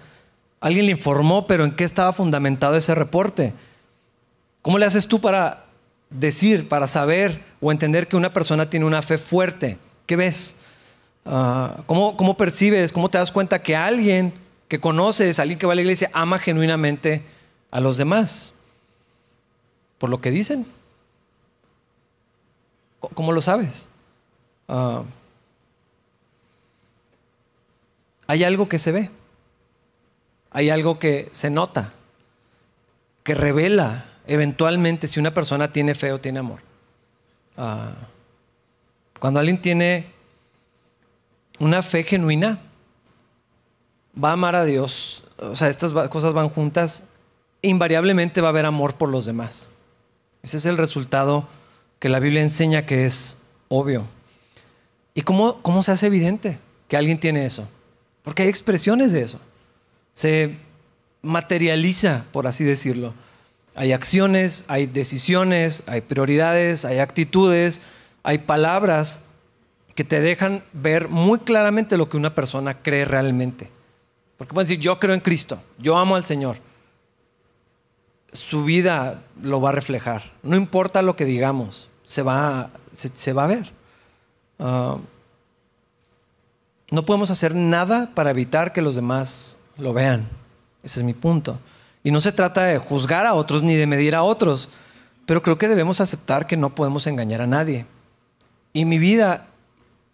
alguien 0.63 0.85
le 0.85 0.93
informó, 0.93 1.45
pero 1.45 1.65
¿en 1.65 1.75
qué 1.75 1.83
estaba 1.83 2.13
fundamentado 2.13 2.77
ese 2.77 2.95
reporte? 2.95 3.53
¿Cómo 4.61 4.77
le 4.77 4.85
haces 4.85 5.07
tú 5.07 5.19
para 5.19 5.65
decir, 6.09 6.69
para 6.69 6.87
saber 6.87 7.43
o 7.59 7.69
entender 7.69 8.07
que 8.07 8.15
una 8.15 8.31
persona 8.31 8.69
tiene 8.69 8.85
una 8.85 9.01
fe 9.01 9.17
fuerte? 9.17 9.77
¿Qué 10.05 10.15
ves? 10.15 10.55
Ah, 11.25 11.83
¿cómo, 11.85 12.37
percibes, 12.37 12.93
cómo 12.93 13.09
te 13.09 13.17
das 13.17 13.29
cuenta 13.29 13.61
que 13.61 13.75
alguien 13.75 14.33
que 14.69 14.79
conoces, 14.79 15.37
alguien 15.37 15.59
que 15.59 15.65
va 15.65 15.73
a 15.73 15.75
la 15.75 15.81
iglesia, 15.81 16.09
ama 16.13 16.39
genuinamente 16.39 17.23
a 17.69 17.81
los 17.81 17.97
demás? 17.97 18.53
Por 19.97 20.09
lo 20.09 20.21
que 20.21 20.31
dicen. 20.31 20.65
¿Cómo 23.13 23.33
lo 23.33 23.41
sabes? 23.41 23.89
Ah, 24.69 25.03
hay 28.27 28.45
algo 28.45 28.69
que 28.69 28.79
se 28.79 28.93
ve, 28.93 29.09
hay 30.53 30.69
algo 30.69 30.99
que 30.99 31.29
se 31.31 31.49
nota, 31.49 31.91
que 33.23 33.33
revela 33.33 34.05
eventualmente 34.27 35.07
si 35.07 35.19
una 35.19 35.33
persona 35.33 35.71
tiene 35.71 35.95
fe 35.95 36.13
o 36.13 36.21
tiene 36.21 36.39
amor. 36.39 36.61
Ah, 37.57 37.93
cuando 39.19 39.39
alguien 39.39 39.61
tiene 39.61 40.11
una 41.59 41.81
fe 41.81 42.03
genuina, 42.03 42.59
va 44.21 44.29
a 44.29 44.33
amar 44.33 44.55
a 44.55 44.65
Dios. 44.65 45.23
O 45.37 45.55
sea, 45.55 45.69
estas 45.69 45.91
cosas 46.09 46.33
van 46.33 46.49
juntas. 46.49 47.03
Invariablemente 47.61 48.41
va 48.41 48.49
a 48.49 48.51
haber 48.51 48.65
amor 48.65 48.95
por 48.95 49.09
los 49.09 49.25
demás. 49.25 49.69
Ese 50.43 50.57
es 50.57 50.65
el 50.65 50.77
resultado 50.77 51.47
que 51.99 52.09
la 52.09 52.19
Biblia 52.19 52.41
enseña 52.41 52.85
que 52.85 53.05
es 53.05 53.39
obvio. 53.69 54.05
¿Y 55.15 55.21
cómo, 55.21 55.61
cómo 55.61 55.83
se 55.83 55.93
hace 55.93 56.07
evidente 56.07 56.59
que 56.87 56.97
alguien 56.97 57.19
tiene 57.19 57.45
eso? 57.45 57.67
Porque 58.23 58.43
hay 58.43 58.49
expresiones 58.49 59.11
de 59.13 59.21
eso. 59.21 59.39
Se 60.13 60.57
materializa, 61.21 62.25
por 62.31 62.47
así 62.47 62.63
decirlo. 62.63 63.13
Hay 63.75 63.91
acciones, 63.91 64.65
hay 64.67 64.85
decisiones, 64.85 65.83
hay 65.87 66.01
prioridades, 66.01 66.85
hay 66.85 66.99
actitudes, 66.99 67.81
hay 68.21 68.39
palabras 68.39 69.25
que 69.95 70.03
te 70.03 70.21
dejan 70.21 70.63
ver 70.73 71.09
muy 71.09 71.39
claramente 71.39 71.97
lo 71.97 72.09
que 72.09 72.17
una 72.17 72.35
persona 72.35 72.81
cree 72.81 73.05
realmente. 73.05 73.69
Porque 74.37 74.53
pueden 74.53 74.67
decir, 74.67 74.83
yo 74.83 74.99
creo 74.99 75.13
en 75.13 75.21
Cristo, 75.21 75.61
yo 75.77 75.97
amo 75.97 76.15
al 76.15 76.25
Señor. 76.25 76.57
Su 78.31 78.63
vida 78.63 79.23
lo 79.41 79.61
va 79.61 79.69
a 79.69 79.73
reflejar. 79.73 80.23
No 80.41 80.55
importa 80.55 81.01
lo 81.01 81.15
que 81.15 81.25
digamos, 81.25 81.89
se 82.03 82.23
va, 82.23 82.71
se, 82.91 83.33
va 83.33 83.45
a 83.45 83.47
ver. 83.47 83.71
Ah, 84.59 84.97
no 86.89 87.05
podemos 87.05 87.31
hacer 87.31 87.55
nada 87.55 88.11
para 88.13 88.31
evitar 88.31 88.73
que 88.73 88.81
los 88.81 88.95
demás 88.95 89.59
lo 89.77 89.93
vean. 89.93 90.27
Ese 90.83 90.99
es 90.99 91.05
mi 91.05 91.13
punto. 91.13 91.59
Y 92.03 92.11
no 92.11 92.19
se 92.19 92.31
trata 92.31 92.65
de 92.65 92.77
juzgar 92.77 93.25
a 93.25 93.33
otros 93.33 93.63
ni 93.63 93.75
de 93.75 93.87
medir 93.87 94.15
a 94.15 94.23
otros, 94.23 94.71
pero 95.25 95.41
creo 95.41 95.57
que 95.57 95.69
debemos 95.69 96.01
aceptar 96.01 96.47
que 96.47 96.57
no 96.57 96.75
podemos 96.75 97.07
engañar 97.07 97.41
a 97.41 97.47
nadie. 97.47 97.85
Y 98.73 98.85
mi 98.85 98.97
vida, 98.97 99.47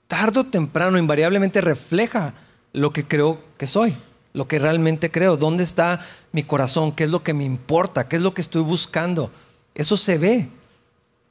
tarde 0.08 0.42
o 0.42 0.44
temprano, 0.44 0.98
invariablemente 0.98 1.62
refleja 1.62 2.34
lo 2.74 2.94
que 2.94 3.06
creo 3.06 3.40
que 3.58 3.66
soy, 3.66 3.96
lo 4.34 4.48
que 4.48 4.60
realmente 4.60 5.10
creo, 5.10 5.38
dónde 5.38 5.64
está 5.64 6.02
mi 6.32 6.44
corazón, 6.44 6.92
qué 6.92 7.06
es 7.06 7.10
lo 7.10 7.24
que 7.24 7.34
me 7.34 7.44
importa, 7.44 8.08
qué 8.08 8.18
es 8.18 8.22
lo 8.22 8.34
que 8.34 8.42
estoy 8.42 8.62
buscando. 8.62 9.32
Eso 9.74 9.98
se 9.98 10.18
ve. 10.18 10.50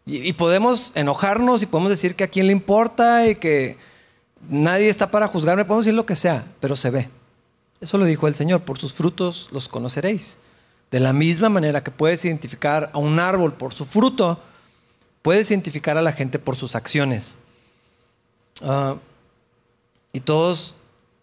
Y, 0.07 0.33
podemos 0.33 0.93
enojarnos 0.95 1.63
y 1.63 1.67
podemos 1.67 1.91
decir 1.91 2.15
que 2.15 2.25
a 2.25 2.29
quién 2.29 2.47
le 2.47 2.53
importa 2.53 3.29
y 3.29 3.37
que 3.37 3.77
nadie 4.49 4.89
está 4.89 5.11
para 5.11 5.29
juzgarme, 5.29 5.67
podemos 5.67 5.85
decir 5.85 5.95
lo 5.95 6.07
que 6.07 6.17
sea, 6.17 6.47
pero 6.59 6.75
se 6.75 6.91
ve. 6.91 7.18
Eso 7.81 7.99
lo 7.99 8.05
dijo 8.05 8.27
el 8.27 8.35
Señor, 8.35 8.63
por 8.63 8.79
sus 8.79 8.93
frutos 8.93 9.49
los 9.53 9.69
conoceréis. 9.69 10.39
De 10.91 11.01
la 11.01 11.13
misma 11.13 11.49
manera 11.49 11.85
que 11.85 11.91
puedes 11.91 12.25
identificar 12.25 12.91
a 12.93 12.99
un 12.99 13.21
árbol 13.21 13.55
por 13.55 13.75
su 13.75 13.85
fruto, 13.85 14.41
puedes 15.23 15.51
identificar 15.51 15.99
a 15.99 16.03
la 16.03 16.13
gente 16.13 16.39
por 16.39 16.57
sus 16.57 16.75
acciones. 16.75 17.39
Ah, 18.63 18.97
y 20.13 20.21
todos, 20.21 20.75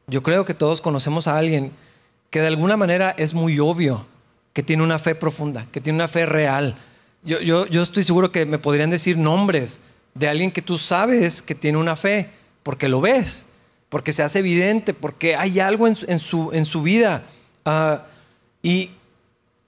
yo 0.08 0.24
creo 0.24 0.46
que 0.46 0.54
todos 0.54 0.82
conocemos 0.82 1.28
a 1.28 1.38
alguien 1.38 1.72
que 2.30 2.42
de 2.42 2.48
alguna 2.48 2.78
manera 2.78 3.16
es 3.18 3.34
muy 3.34 3.60
obvio 3.60 4.06
que 4.54 4.64
tiene 4.64 4.84
una 4.84 5.00
fe 5.00 5.16
profunda, 5.16 5.68
que 5.72 5.82
tiene 5.82 5.98
una 5.98 6.08
fe 6.08 6.26
real. 6.26 6.76
Yo, 7.24 7.40
yo, 7.42 7.66
yo 7.66 7.82
estoy 7.82 8.04
seguro 8.04 8.32
que 8.32 8.46
me 8.46 8.60
podrían 8.60 8.90
decir 8.90 9.18
nombres 9.18 9.82
de 10.14 10.30
alguien 10.30 10.52
que 10.52 10.62
tú 10.62 10.78
sabes 10.78 11.42
que 11.42 11.56
tiene 11.56 11.78
una 11.78 11.96
fe, 11.96 12.30
porque 12.64 12.88
lo 12.88 13.02
ves, 13.02 13.48
porque 13.96 14.12
se 14.12 14.24
hace 14.24 14.40
evidente, 14.40 14.94
porque 14.94 15.38
hay 15.38 15.62
algo 15.62 15.88
en, 15.88 15.96
su, 15.96 16.52
en 16.52 16.66
su, 16.66 16.82
vida. 16.82 17.24
Ah, 17.64 18.04
y 18.62 18.90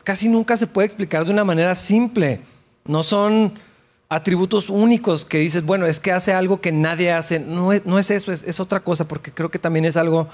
casi 0.04 0.28
nunca 0.28 0.58
se 0.58 0.68
puede 0.68 0.86
explicar 0.86 1.24
de 1.24 1.32
una 1.32 1.46
manera 1.46 1.74
simple. 1.76 2.42
No 2.84 3.04
son 3.04 3.54
atributos 4.10 4.70
únicos 4.70 5.24
que 5.24 5.38
dices, 5.38 5.64
bueno, 5.64 5.86
es 5.86 6.02
que 6.02 6.12
hace 6.12 6.34
algo 6.34 6.60
que 6.60 6.74
nadie 6.74 7.14
hace. 7.14 7.40
No 7.40 7.72
es, 7.72 7.86
no 7.86 7.98
es 8.00 8.12
eso, 8.12 8.34
es, 8.34 8.60
otra 8.60 8.82
cosa, 8.82 9.08
porque 9.08 9.32
creo 9.32 9.50
que 9.50 9.60
también 9.60 9.86
es 9.86 9.96
algo 9.96 10.28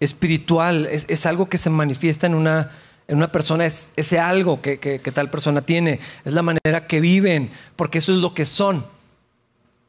espiritual, 0.00 0.88
es, 0.90 1.24
algo 1.24 1.48
que 1.48 1.56
se 1.56 1.70
manifiesta 1.70 2.26
en 2.26 2.34
una, 2.34 2.72
en 3.06 3.16
una 3.16 3.30
persona, 3.30 3.64
es 3.64 3.92
ese 3.94 4.18
algo 4.18 4.60
que, 4.60 4.80
que, 4.80 4.98
tal 5.12 5.30
persona 5.30 5.62
tiene, 5.62 6.00
es 6.24 6.32
la 6.32 6.42
manera 6.42 6.88
que 6.88 7.00
viven, 7.00 7.52
porque 7.76 7.98
eso 7.98 8.12
es 8.12 8.18
lo 8.18 8.34
que 8.34 8.44
son. 8.44 8.84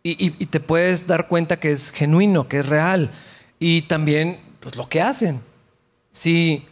Y, 0.04 0.12
y, 0.40 0.46
te 0.46 0.60
puedes 0.60 1.08
dar 1.08 1.28
cuenta 1.28 1.60
que 1.60 1.72
es 1.72 1.92
genuino, 1.92 2.48
que 2.48 2.60
es 2.60 2.68
real. 2.68 3.10
Y 3.62 3.84
también, 3.84 4.42
pues 4.60 4.76
lo 4.76 4.90
que 4.90 5.02
hacen. 5.02 5.40
Si 6.12 6.66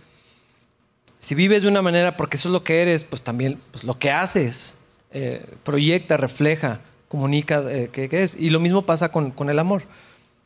si 1.19 1.35
vives 1.35 1.63
de 1.63 1.67
una 1.67 1.81
manera 1.81 2.15
porque 2.15 2.37
eso 2.37 2.49
es 2.49 2.53
lo 2.53 2.63
que 2.63 2.81
eres, 2.81 3.03
pues 3.03 3.21
también 3.21 3.61
pues 3.71 3.83
lo 3.83 3.99
que 3.99 4.11
haces 4.11 4.79
eh, 5.11 5.45
proyecta, 5.63 6.17
refleja, 6.17 6.79
comunica 7.09 7.61
eh, 7.67 7.89
qué 7.91 8.09
es. 8.23 8.35
Y 8.35 8.49
lo 8.49 8.59
mismo 8.59 8.85
pasa 8.85 9.11
con, 9.11 9.33
el 9.49 9.59
amor. 9.59 9.83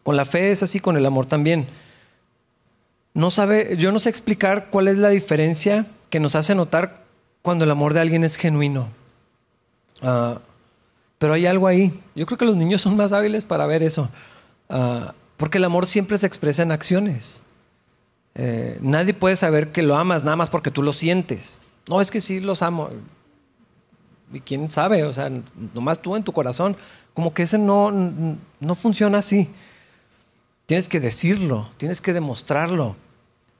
Con 0.02 0.16
la 0.16 0.26
fe 0.26 0.52
es 0.52 0.64
así, 0.64 0.80
con 0.80 0.98
el 0.98 1.06
amor 1.06 1.28
también. 1.28 1.68
No 3.14 3.30
sabe, 3.30 3.78
yo 3.78 3.92
no 3.92 4.00
sé 4.00 4.10
explicar 4.10 4.70
cuál 4.72 4.88
es 4.88 4.98
la 4.98 5.10
diferencia 5.10 5.86
que 6.10 6.20
nos 6.20 6.36
hace 6.36 6.56
notar 6.56 7.04
cuando 7.44 7.66
el 7.66 7.72
amor 7.72 7.94
de 7.94 8.00
alguien 8.00 8.24
es 8.24 8.36
genuino. 8.36 8.88
Ah, 10.02 10.40
pero 11.20 11.34
hay 11.34 11.46
algo 11.46 11.68
ahí. 11.68 11.98
Yo 12.16 12.26
creo 12.26 12.38
que 12.38 12.46
los 12.46 12.56
niños 12.56 12.82
son 12.82 12.98
más 12.98 13.14
hábiles 13.14 13.46
para 13.46 13.68
ver 13.68 13.84
eso. 13.84 14.10
Ah, 14.70 15.14
porque 15.38 15.58
el 15.58 15.63
amor 15.63 15.88
siempre 15.88 16.18
se 16.18 16.28
expresa 16.28 16.62
en 16.62 16.72
acciones. 16.72 17.44
Eh, 18.36 18.78
nadie 18.82 19.13
puede 19.13 19.36
saber 19.36 19.72
que 19.72 19.82
lo 19.82 19.96
amas 19.96 20.24
nada 20.24 20.36
más 20.36 20.50
porque 20.50 20.72
tú 20.72 20.82
lo 20.82 20.94
sientes. 20.94 21.60
No, 21.88 22.02
es 22.02 22.12
que 22.12 22.22
sí 22.22 22.40
los 22.40 22.62
amo. 22.62 22.90
¿Y 24.32 24.40
quién 24.40 24.72
sabe? 24.72 25.04
O 25.04 25.13
sea, 25.13 25.32
nomás 25.74 26.02
tú 26.02 26.16
en 26.16 26.24
tu 26.24 26.32
corazón. 26.32 26.75
Como 27.13 27.34
que 27.34 27.44
ese 27.44 27.58
no, 27.58 27.92
no 28.60 28.75
funciona 28.75 29.20
así. 29.20 29.50
Tienes 30.66 30.88
que 30.88 31.00
decirlo, 31.00 31.70
tienes 31.78 32.02
que 32.02 32.13
demostrarlo 32.13 32.96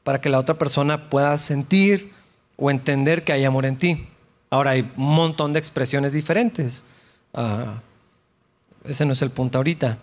para 0.04 0.22
que 0.22 0.30
la 0.30 0.40
otra 0.40 0.58
persona 0.58 1.10
pueda 1.10 1.38
sentir 1.38 2.12
o 2.58 2.72
entender 2.72 3.24
que 3.24 3.34
hay 3.34 3.46
amor 3.46 3.66
en 3.66 3.78
ti. 3.78 4.08
Ahora 4.50 4.72
hay 4.72 4.92
un 4.96 5.16
montón 5.16 5.54
de 5.54 5.60
expresiones 5.60 6.14
diferentes. 6.14 6.84
Ah, 7.34 7.82
ese 8.86 9.06
no 9.06 9.14
es 9.14 9.22
el 9.22 9.32
punto 9.32 9.58
ahorita. 9.58 9.98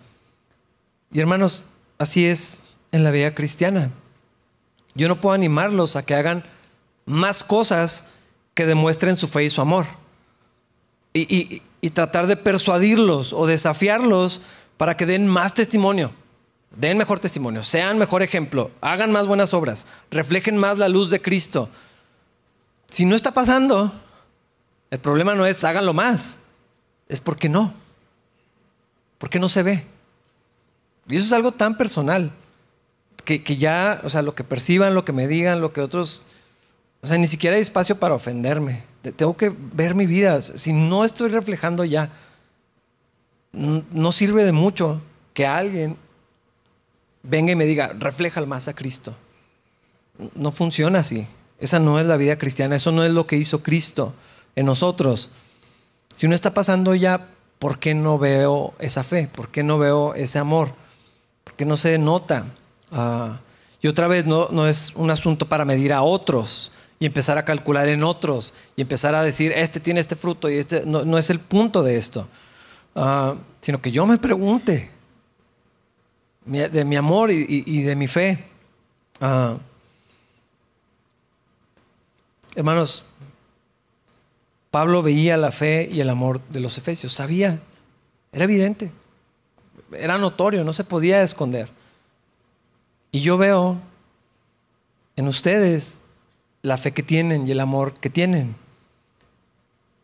Y 1.12 1.20
hermanos, 1.20 1.66
así 1.98 2.26
es 2.26 2.62
en 2.92 3.04
la 3.04 3.10
vida 3.10 3.34
cristiana. 3.34 3.90
Yo 4.94 5.08
no 5.08 5.20
puedo 5.20 5.34
animarlos 5.34 5.96
a 5.96 6.04
que 6.04 6.14
hagan 6.14 6.44
más 7.06 7.42
cosas 7.44 8.08
que 8.54 8.66
demuestren 8.66 9.16
su 9.16 9.28
fe 9.28 9.44
y 9.44 9.50
su 9.50 9.60
amor. 9.60 9.86
Y, 11.12 11.62
tratar 11.92 12.26
de 12.26 12.36
persuadirlos 12.36 13.32
o 13.32 13.46
desafiarlos 13.46 14.42
para 14.76 14.96
que 14.96 15.06
den 15.06 15.26
más 15.26 15.54
testimonio, 15.54 16.12
den 16.76 16.98
mejor 16.98 17.18
testimonio, 17.18 17.64
sean 17.64 17.98
mejor 17.98 18.22
ejemplo, 18.22 18.70
hagan 18.80 19.10
más 19.10 19.26
buenas 19.26 19.54
obras, 19.54 19.86
reflejen 20.10 20.56
más 20.56 20.78
la 20.78 20.88
luz 20.88 21.10
de 21.10 21.20
Cristo. 21.20 21.68
Si 22.90 23.06
no 23.06 23.16
está 23.16 23.32
pasando, 23.32 23.92
el 24.90 24.98
problema 24.98 25.34
no 25.34 25.46
es 25.46 25.64
háganlo 25.64 25.94
más, 25.94 26.38
es 27.08 27.18
porque 27.18 27.48
no. 27.48 27.74
Porque 29.18 29.38
no 29.38 29.48
se 29.48 29.62
ve. 29.62 29.86
Y 31.10 31.16
eso 31.16 31.24
es 31.24 31.32
algo 31.32 31.52
tan 31.52 31.76
personal 31.76 32.32
que, 33.24 33.56
ya, 33.56 34.00
o 34.02 34.10
sea, 34.10 34.22
lo 34.22 34.34
que 34.34 34.44
perciban, 34.44 34.94
lo 34.94 35.04
que 35.04 35.12
me 35.12 35.28
digan, 35.28 35.60
lo 35.60 35.72
que 35.72 35.80
otros, 35.80 36.26
o 37.00 37.06
sea, 37.06 37.18
ni 37.18 37.26
siquiera 37.26 37.56
hay 37.56 37.62
espacio 37.62 37.98
para 37.98 38.14
ofenderme. 38.14 38.84
Tengo 39.16 39.36
que 39.36 39.54
ver 39.56 39.94
mi 39.94 40.06
vida. 40.06 40.40
Si 40.40 40.72
no 40.72 41.04
estoy 41.04 41.28
reflejando 41.28 41.84
ya, 41.84 42.10
no 43.52 44.12
sirve 44.12 44.44
de 44.44 44.52
mucho 44.52 45.00
que 45.34 45.46
alguien 45.46 45.96
venga 47.22 47.52
y 47.52 47.56
me 47.56 47.66
diga, 47.66 47.92
refleja 47.98 48.44
más 48.46 48.68
a 48.68 48.74
Cristo. 48.74 49.14
No 50.34 50.50
funciona 50.52 51.00
así. 51.00 51.26
Esa 51.58 51.78
no 51.78 52.00
es 52.00 52.06
la 52.06 52.16
vida 52.16 52.38
cristiana, 52.38 52.76
eso 52.76 52.90
no 52.90 53.04
es 53.04 53.12
lo 53.12 53.26
que 53.26 53.36
hizo 53.36 53.62
Cristo 53.62 54.14
en 54.56 54.66
nosotros. 54.66 55.30
Si 56.14 56.26
uno 56.26 56.34
está 56.34 56.54
pasando 56.54 56.94
ya, 56.94 57.28
¿por 57.58 57.78
qué 57.78 57.94
no 57.94 58.18
veo 58.18 58.74
esa 58.78 59.04
fe? 59.04 59.28
¿Por 59.28 59.50
qué 59.50 59.62
no 59.62 59.78
veo 59.78 60.14
ese 60.14 60.38
amor? 60.38 60.72
¿Por 61.60 61.66
qué 61.66 61.68
no 61.68 61.76
se 61.76 61.98
nota? 61.98 62.46
Ah, 62.90 63.38
y 63.82 63.88
otra 63.88 64.08
vez 64.08 64.24
no, 64.24 64.48
no 64.50 64.66
es 64.66 64.94
un 64.96 65.10
asunto 65.10 65.46
para 65.46 65.66
medir 65.66 65.92
a 65.92 66.00
otros 66.00 66.72
y 66.98 67.04
empezar 67.04 67.36
a 67.36 67.44
calcular 67.44 67.86
en 67.88 68.02
otros 68.02 68.54
y 68.76 68.80
empezar 68.80 69.14
a 69.14 69.22
decir, 69.22 69.52
este 69.54 69.78
tiene 69.78 70.00
este 70.00 70.16
fruto 70.16 70.48
y 70.48 70.54
este 70.54 70.86
no, 70.86 71.04
no 71.04 71.18
es 71.18 71.28
el 71.28 71.38
punto 71.38 71.82
de 71.82 71.98
esto, 71.98 72.26
ah, 72.96 73.34
sino 73.60 73.82
que 73.82 73.92
yo 73.92 74.06
me 74.06 74.16
pregunte 74.16 74.90
de 76.46 76.84
mi 76.86 76.96
amor 76.96 77.30
y, 77.30 77.82
de 77.82 77.94
mi 77.94 78.06
fe. 78.06 78.42
Ah, 79.20 79.58
hermanos, 82.54 83.04
Pablo 84.70 85.02
veía 85.02 85.36
la 85.36 85.52
fe 85.52 85.90
y 85.92 86.00
el 86.00 86.08
amor 86.08 86.40
de 86.48 86.60
los 86.60 86.78
efesios, 86.78 87.12
sabía, 87.12 87.60
era 88.32 88.44
evidente, 88.44 88.92
era 89.92 90.18
notorio, 90.18 90.64
no 90.64 90.72
se 90.72 90.84
podía 90.84 91.22
esconder. 91.22 91.68
Y 93.12 93.20
yo 93.20 93.38
veo 93.38 93.78
en 95.16 95.26
ustedes 95.26 96.04
la 96.62 96.78
fe 96.78 96.92
que 96.92 97.02
tienen 97.02 97.46
y 97.46 97.50
el 97.50 97.60
amor 97.60 97.94
que 97.94 98.10
tienen. 98.10 98.54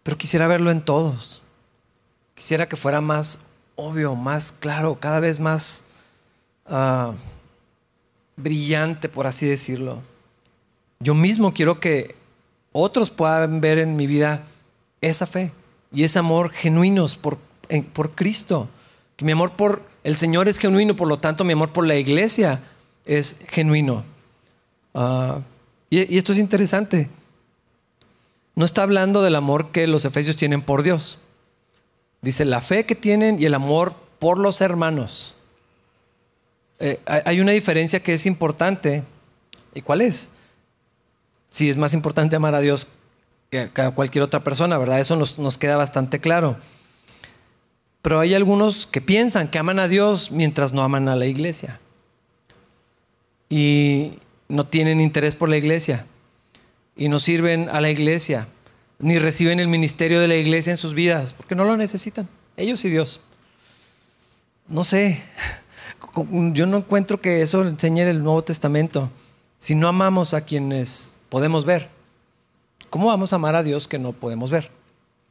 Pero 0.03 0.17
quisiera 0.17 0.47
verlo 0.47 0.71
en 0.71 0.85
todos. 0.85 1.43
Quisiera 2.35 2.69
que 2.69 2.77
fuera 2.77 3.01
más 3.01 3.41
obvio, 3.77 4.15
más 4.15 4.53
claro, 4.53 4.99
cada 4.99 5.21
vez 5.21 5.39
más 5.39 5.85
ah, 6.67 7.13
brillante, 8.37 9.09
por 9.09 9.27
así 9.27 9.47
decirlo. 9.47 10.03
Yo 11.01 11.15
mismo 11.15 11.53
quiero 11.53 11.81
que 11.81 12.17
otros 12.73 13.11
puedan 13.11 13.61
ver 13.61 13.79
en 13.79 13.97
mi 13.97 14.07
vida 14.07 14.43
esa 15.01 15.27
fe 15.27 15.53
y 15.93 16.05
ese 16.05 16.19
amor 16.19 16.51
genuinos 16.51 17.17
por, 17.17 17.39
por 17.93 18.11
Cristo. 18.13 18.69
Que 19.17 19.25
mi 19.25 19.33
amor 19.33 19.53
por 19.53 19.83
el 20.05 20.17
Señor 20.17 20.49
es 20.49 20.59
genuino, 20.59 20.95
por 20.95 21.09
lo 21.09 21.19
tanto 21.19 21.45
mi 21.45 21.55
amor 21.55 21.73
por 21.73 21.87
la 21.87 21.97
iglesia 21.97 22.61
es 23.07 23.41
genuino. 23.49 24.05
Ah, 24.95 25.41
y, 25.89 26.19
esto 26.19 26.33
es 26.33 26.39
interesante. 26.39 27.09
No 28.55 28.65
está 28.65 28.83
hablando 28.83 29.23
del 29.23 29.37
amor 29.37 29.71
que 29.71 29.87
los 29.87 30.05
efesios 30.05 30.37
tienen 30.37 30.63
por 30.63 30.83
Dios. 30.83 31.19
Dice 32.23 32.45
la 32.45 32.61
fe 32.61 32.85
que 32.87 32.95
tienen 32.95 33.41
y 33.41 33.47
el 33.47 33.55
amor 33.55 33.95
por 34.19 34.39
los 34.39 34.61
hermanos. 34.61 35.37
Eh, 36.79 37.01
hay 37.07 37.41
una 37.41 37.53
diferencia 37.53 38.01
que 38.01 38.15
es 38.15 38.27
importante. 38.27 39.03
¿Y 39.75 39.83
cuál 39.83 40.01
es? 40.01 40.31
Si 41.51 41.71
es 41.71 41.77
más 41.77 41.95
importante 41.95 42.37
amar 42.37 42.55
a 42.55 42.61
Dios 42.61 42.89
que 43.51 43.71
a 43.75 43.91
cualquier 43.93 44.23
otra 44.23 44.43
persona, 44.43 44.77
¿verdad? 44.77 45.01
Eso 45.01 45.17
nos, 45.17 45.39
nos 45.39 45.57
queda 45.57 45.77
bastante 45.77 46.21
claro. 46.21 46.59
Pero 48.07 48.21
hay 48.21 48.35
algunos 48.35 48.87
que 48.87 49.01
piensan 49.01 49.49
que 49.49 49.59
aman 49.59 49.81
a 49.81 49.89
Dios 49.89 50.31
mientras 50.31 50.73
no 50.73 50.85
aman 50.85 51.09
a 51.09 51.17
la 51.17 51.27
iglesia 51.27 51.81
y 53.49 54.21
no 54.47 54.65
tienen 54.65 55.01
interés 55.01 55.35
por 55.35 55.49
la 55.49 55.57
iglesia 55.57 56.07
y 56.97 57.09
no 57.09 57.19
sirven 57.19 57.69
a 57.69 57.81
la 57.81 57.91
iglesia 57.91 58.47
ni 59.01 59.19
reciben 59.19 59.59
el 59.59 59.67
ministerio 59.67 60.21
de 60.21 60.29
la 60.29 60.37
iglesia 60.37 60.71
en 60.71 60.77
sus 60.77 60.95
vidas 60.95 61.33
porque 61.33 61.57
no 61.57 61.65
lo 61.65 61.77
necesitan, 61.77 62.29
ellos 62.57 62.85
y 62.85 62.91
Dios. 62.91 63.23
No 64.69 64.85
sé, 64.85 65.21
yo 66.53 66.67
no 66.67 66.77
encuentro 66.77 67.21
que 67.21 67.43
eso 67.43 67.67
enseñe 67.67 68.03
el 68.03 68.23
Nuevo 68.23 68.45
Testamento. 68.45 69.11
Si 69.59 69.75
no 69.75 69.89
amamos 69.89 70.33
a 70.33 70.43
quienes 70.43 71.17
podemos 71.29 71.65
ver, 71.65 71.91
¿cómo 72.89 73.09
vamos 73.09 73.33
a 73.33 73.35
amar 73.35 73.57
a 73.57 73.65
Dios 73.65 73.89
que 73.89 73.99
no 73.99 74.13
podemos 74.13 74.53
ver? 74.53 74.71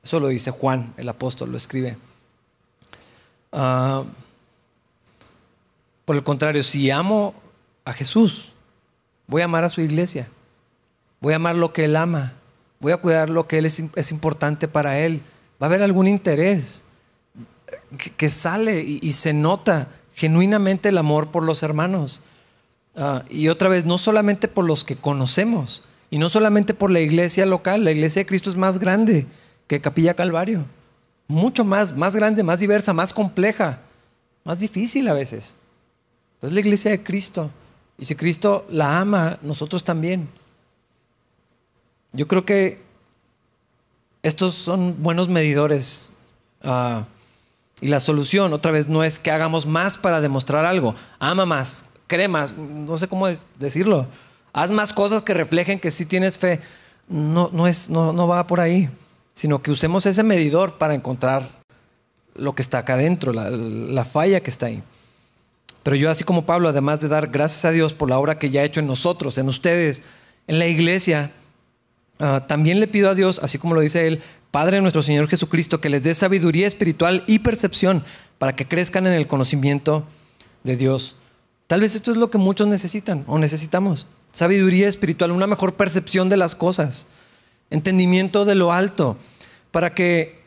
Eso 0.04 0.20
lo 0.20 0.28
dice 0.28 0.52
Juan, 0.52 0.94
el 0.98 1.08
apóstol, 1.08 1.54
lo 1.54 1.58
escribe. 1.58 1.96
Ah, 3.58 4.04
por 6.04 6.18
el 6.18 6.24
contrario, 6.24 6.62
si 6.62 6.92
amo 6.92 7.34
a 7.86 7.94
Jesús. 7.94 8.52
Voy 9.28 9.42
a 9.42 9.46
amar 9.46 9.64
a 9.64 9.70
su 9.70 9.82
iglesia. 9.82 10.28
Voy 11.22 11.34
a 11.34 11.38
amar 11.38 11.56
lo 11.56 11.72
que 11.72 11.86
Él 11.86 11.96
ama. 11.96 12.34
Voy 12.80 12.92
a 12.92 12.98
cuidar 12.98 13.30
lo 13.30 13.48
que 13.48 13.58
él 13.58 13.66
es, 13.66 14.12
importante 14.12 14.68
para 14.68 15.00
Él. 15.00 15.22
Va 15.62 15.66
a 15.66 15.70
haber 15.70 15.82
algún 15.82 16.08
interés 16.08 16.84
que, 18.18 18.30
sale 18.30 18.84
y, 18.84 19.14
se 19.14 19.34
nota 19.34 19.88
genuinamente 20.14 20.90
el 20.90 20.98
amor 20.98 21.32
por 21.32 21.44
los 21.44 21.64
hermanos. 21.64 22.22
Ah, 22.96 23.24
y 23.30 23.48
otra 23.48 23.70
vez, 23.70 23.86
no 23.86 23.98
solamente 23.98 24.48
por 24.48 24.66
los 24.66 24.84
que 24.84 24.98
conocemos, 24.98 25.84
y 26.12 26.18
no 26.18 26.30
solamente 26.30 26.74
por 26.74 26.92
la 26.92 27.00
iglesia 27.00 27.46
local, 27.46 27.86
la 27.86 27.92
iglesia 27.92 28.22
de 28.22 28.26
Cristo 28.28 28.50
es 28.50 28.56
más 28.56 28.78
grande 28.78 29.26
que 29.68 29.82
Capilla 29.82 30.14
Calvario. 30.14 30.66
Mucho 31.28 31.64
más, 31.64 31.96
más 31.96 32.16
grande, 32.16 32.44
más 32.44 32.60
diversa, 32.60 32.94
más 32.94 33.14
compleja, 33.14 33.80
más 34.44 34.60
difícil 34.60 35.08
a 35.08 35.14
veces. 35.14 35.58
Es 36.42 36.52
la 36.52 36.60
iglesia 36.60 36.92
de 36.92 37.04
Cristo. 37.04 37.50
Y 37.98 38.06
si 38.06 38.16
Cristo 38.16 38.66
la 38.70 39.00
ama, 39.00 39.40
nosotros 39.42 39.84
también. 39.84 40.30
Yo 42.12 42.28
creo 42.28 42.46
que 42.46 42.84
estos 44.22 44.54
son 44.54 45.02
buenos 45.02 45.30
medidores. 45.30 46.14
Ah, 46.62 47.06
y 47.82 47.88
la 47.88 48.00
solución, 48.00 48.54
otra 48.54 48.72
vez, 48.72 48.88
no 48.88 49.04
es 49.04 49.20
que 49.20 49.32
hagamos 49.32 49.66
más 49.66 49.98
para 49.98 50.22
demostrar 50.22 50.66
algo. 50.66 50.96
Ama 51.20 51.46
más, 51.46 51.86
cree 52.08 52.28
más, 52.28 52.54
no 52.58 52.98
sé 52.98 53.08
cómo 53.08 53.28
decirlo. 53.60 54.08
Haz 54.54 54.72
más 54.72 54.94
cosas 54.94 55.22
que 55.22 55.34
reflejen 55.34 55.80
que 55.80 55.92
sí 55.92 56.06
tienes 56.06 56.38
fe. 56.38 56.62
No, 57.08 57.50
no, 57.52 57.68
es, 57.68 57.90
no, 57.90 58.14
no 58.14 58.28
va 58.28 58.48
por 58.48 58.60
ahí, 58.60 58.90
sino 59.36 59.62
que 59.62 59.70
usemos 59.70 60.08
ese 60.08 60.24
medidor 60.24 60.80
para 60.80 60.96
encontrar 60.96 61.48
lo 62.34 62.56
que 62.56 62.64
está 62.64 62.80
acá 62.80 62.96
adentro, 62.96 63.32
la, 63.32 63.52
la 63.52 64.04
falla 64.04 64.42
que 64.42 64.50
está 64.50 64.66
ahí. 64.66 64.82
Pero 65.84 65.96
yo, 65.96 66.10
así 66.10 66.24
como 66.24 66.48
Pablo, 66.48 66.68
además 66.68 67.00
de 67.02 67.10
dar 67.10 67.28
gracias 67.28 67.64
a 67.66 67.72
Dios 67.72 67.94
por 67.94 68.10
la 68.10 68.18
obra 68.18 68.40
que 68.40 68.50
ya 68.50 68.62
ha 68.62 68.66
hecho 68.66 68.80
en 68.80 68.88
nosotros, 68.88 69.38
en 69.38 69.48
ustedes, 69.48 70.02
en 70.48 70.58
la 70.58 70.66
iglesia, 70.66 71.32
Ah, 72.20 72.46
también 72.48 72.80
le 72.80 72.88
pido 72.88 73.10
a 73.10 73.16
Dios, 73.16 73.42
así 73.44 73.58
como 73.58 73.76
lo 73.76 73.82
dice 73.82 74.08
él, 74.08 74.22
Padre 74.52 74.80
nuestro 74.80 75.02
Señor 75.02 75.28
Jesucristo, 75.28 75.82
que 75.82 75.90
les 75.90 76.04
dé 76.04 76.14
sabiduría 76.14 76.66
espiritual 76.66 77.24
y 77.28 77.40
percepción 77.40 78.04
para 78.38 78.56
que 78.56 78.68
crezcan 78.68 79.06
en 79.06 79.14
el 79.14 79.28
conocimiento 79.28 80.06
de 80.64 80.78
Dios. 80.78 81.18
Tal 81.68 81.82
vez 81.82 81.96
esto 81.96 82.12
es 82.12 82.18
lo 82.18 82.30
que 82.30 82.38
muchos 82.38 82.68
necesitan 82.68 83.26
o 83.28 83.38
necesitamos. 83.38 84.08
Sabiduría 84.32 84.88
espiritual, 84.88 85.32
una 85.32 85.48
mejor 85.48 85.74
percepción 85.74 86.30
de 86.30 86.38
las 86.38 86.56
cosas, 86.56 87.08
entendimiento 87.70 88.46
de 88.46 88.56
lo 88.56 88.72
alto, 88.72 89.18
para 89.72 89.94
que 89.94 90.44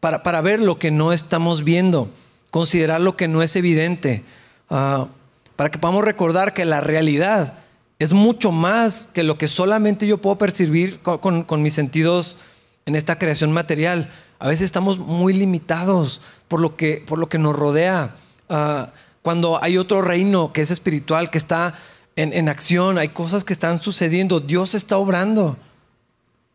para, 0.00 0.22
para 0.22 0.40
ver 0.40 0.60
lo 0.60 0.78
que 0.78 0.90
no 0.90 1.12
estamos 1.12 1.62
viendo, 1.62 2.10
considerar 2.50 3.00
lo 3.00 3.16
que 3.16 3.28
no 3.28 3.42
es 3.42 3.54
evidente, 3.56 4.24
ah, 4.68 5.08
para 5.56 5.70
que 5.70 5.78
podamos 5.78 6.04
recordar 6.04 6.54
que 6.54 6.64
la 6.64 6.80
realidad 6.80 7.54
es 7.98 8.12
mucho 8.12 8.50
más 8.50 9.06
que 9.06 9.22
lo 9.22 9.38
que 9.38 9.46
solamente 9.46 10.08
yo 10.08 10.18
puedo 10.18 10.36
percibir 10.38 11.00
con, 11.00 11.62
mis 11.62 11.74
sentidos 11.74 12.36
en 12.84 12.96
esta 12.96 13.16
creación 13.16 13.52
material. 13.52 14.10
A 14.40 14.48
veces 14.48 14.64
estamos 14.64 14.98
muy 14.98 15.32
limitados 15.34 16.20
por 16.48 16.58
lo 16.58 16.74
que, 16.74 17.04
por 17.06 17.20
lo 17.20 17.28
que 17.28 17.38
nos 17.38 17.54
rodea. 17.54 18.16
Ah, 18.48 18.90
cuando 19.22 19.62
hay 19.62 19.78
otro 19.78 20.02
reino 20.02 20.52
que 20.52 20.62
es 20.62 20.72
espiritual, 20.72 21.30
que 21.30 21.38
está 21.38 21.74
en, 22.16 22.48
acción, 22.48 22.98
hay 22.98 23.10
cosas 23.10 23.44
que 23.44 23.52
están 23.52 23.80
sucediendo, 23.80 24.40
Dios 24.40 24.74
está 24.74 24.96
obrando. 24.98 25.56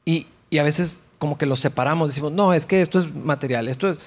Y, 0.08 0.26
a 0.58 0.64
veces 0.64 1.02
como 1.20 1.38
que 1.38 1.46
los 1.46 1.60
separamos, 1.60 2.08
decimos, 2.08 2.32
no, 2.32 2.54
es 2.54 2.66
que 2.66 2.82
esto 2.82 3.00
es 3.00 3.14
material, 3.14 3.68
esto 3.68 3.90
es... 3.90 3.98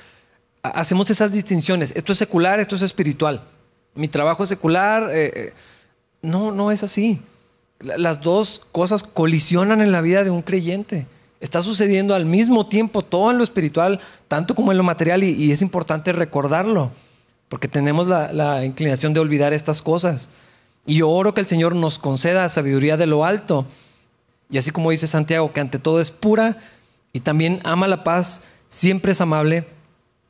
Hacemos 0.62 1.10
esas 1.10 1.32
distinciones, 1.32 1.92
esto 1.94 2.12
es 2.12 2.18
secular, 2.18 2.58
esto 2.58 2.74
es 2.74 2.82
espiritual. 2.82 3.44
Mi 3.94 4.08
trabajo 4.08 4.42
es 4.42 4.48
secular, 4.48 5.10
eh, 5.10 5.30
eh, 5.34 5.52
no, 6.22 6.52
no 6.52 6.70
es 6.70 6.82
así. 6.82 7.20
Las 7.80 8.22
dos 8.22 8.62
cosas 8.72 9.02
colisionan 9.02 9.82
en 9.82 9.92
la 9.92 10.00
vida 10.00 10.24
de 10.24 10.30
un 10.30 10.40
creyente. 10.40 11.06
Está 11.40 11.60
sucediendo 11.60 12.14
al 12.14 12.24
mismo 12.24 12.66
tiempo 12.66 13.02
todo 13.02 13.30
en 13.30 13.36
lo 13.36 13.44
espiritual, 13.44 14.00
tanto 14.26 14.54
como 14.54 14.72
en 14.72 14.78
lo 14.78 14.84
material, 14.84 15.22
y, 15.22 15.52
es 15.52 15.60
importante 15.60 16.12
recordarlo, 16.12 16.92
porque 17.50 17.68
tenemos 17.68 18.06
la, 18.06 18.64
inclinación 18.64 19.12
de 19.12 19.20
olvidar 19.20 19.52
estas 19.52 19.82
cosas. 19.82 20.30
Y 20.86 20.96
yo 20.96 21.10
oro 21.10 21.34
que 21.34 21.42
el 21.42 21.46
Señor 21.46 21.74
nos 21.74 21.98
conceda 21.98 22.48
sabiduría 22.48 22.96
de 22.96 23.06
lo 23.06 23.26
alto. 23.26 23.66
Y 24.50 24.58
así 24.58 24.70
como 24.70 24.90
dice 24.90 25.06
Santiago, 25.06 25.52
que 25.52 25.60
ante 25.60 25.78
todo 25.78 26.00
es 26.00 26.10
pura 26.10 26.58
y 27.12 27.20
también 27.20 27.60
ama 27.64 27.86
la 27.86 28.04
paz, 28.04 28.42
siempre 28.68 29.12
es 29.12 29.20
amable 29.20 29.66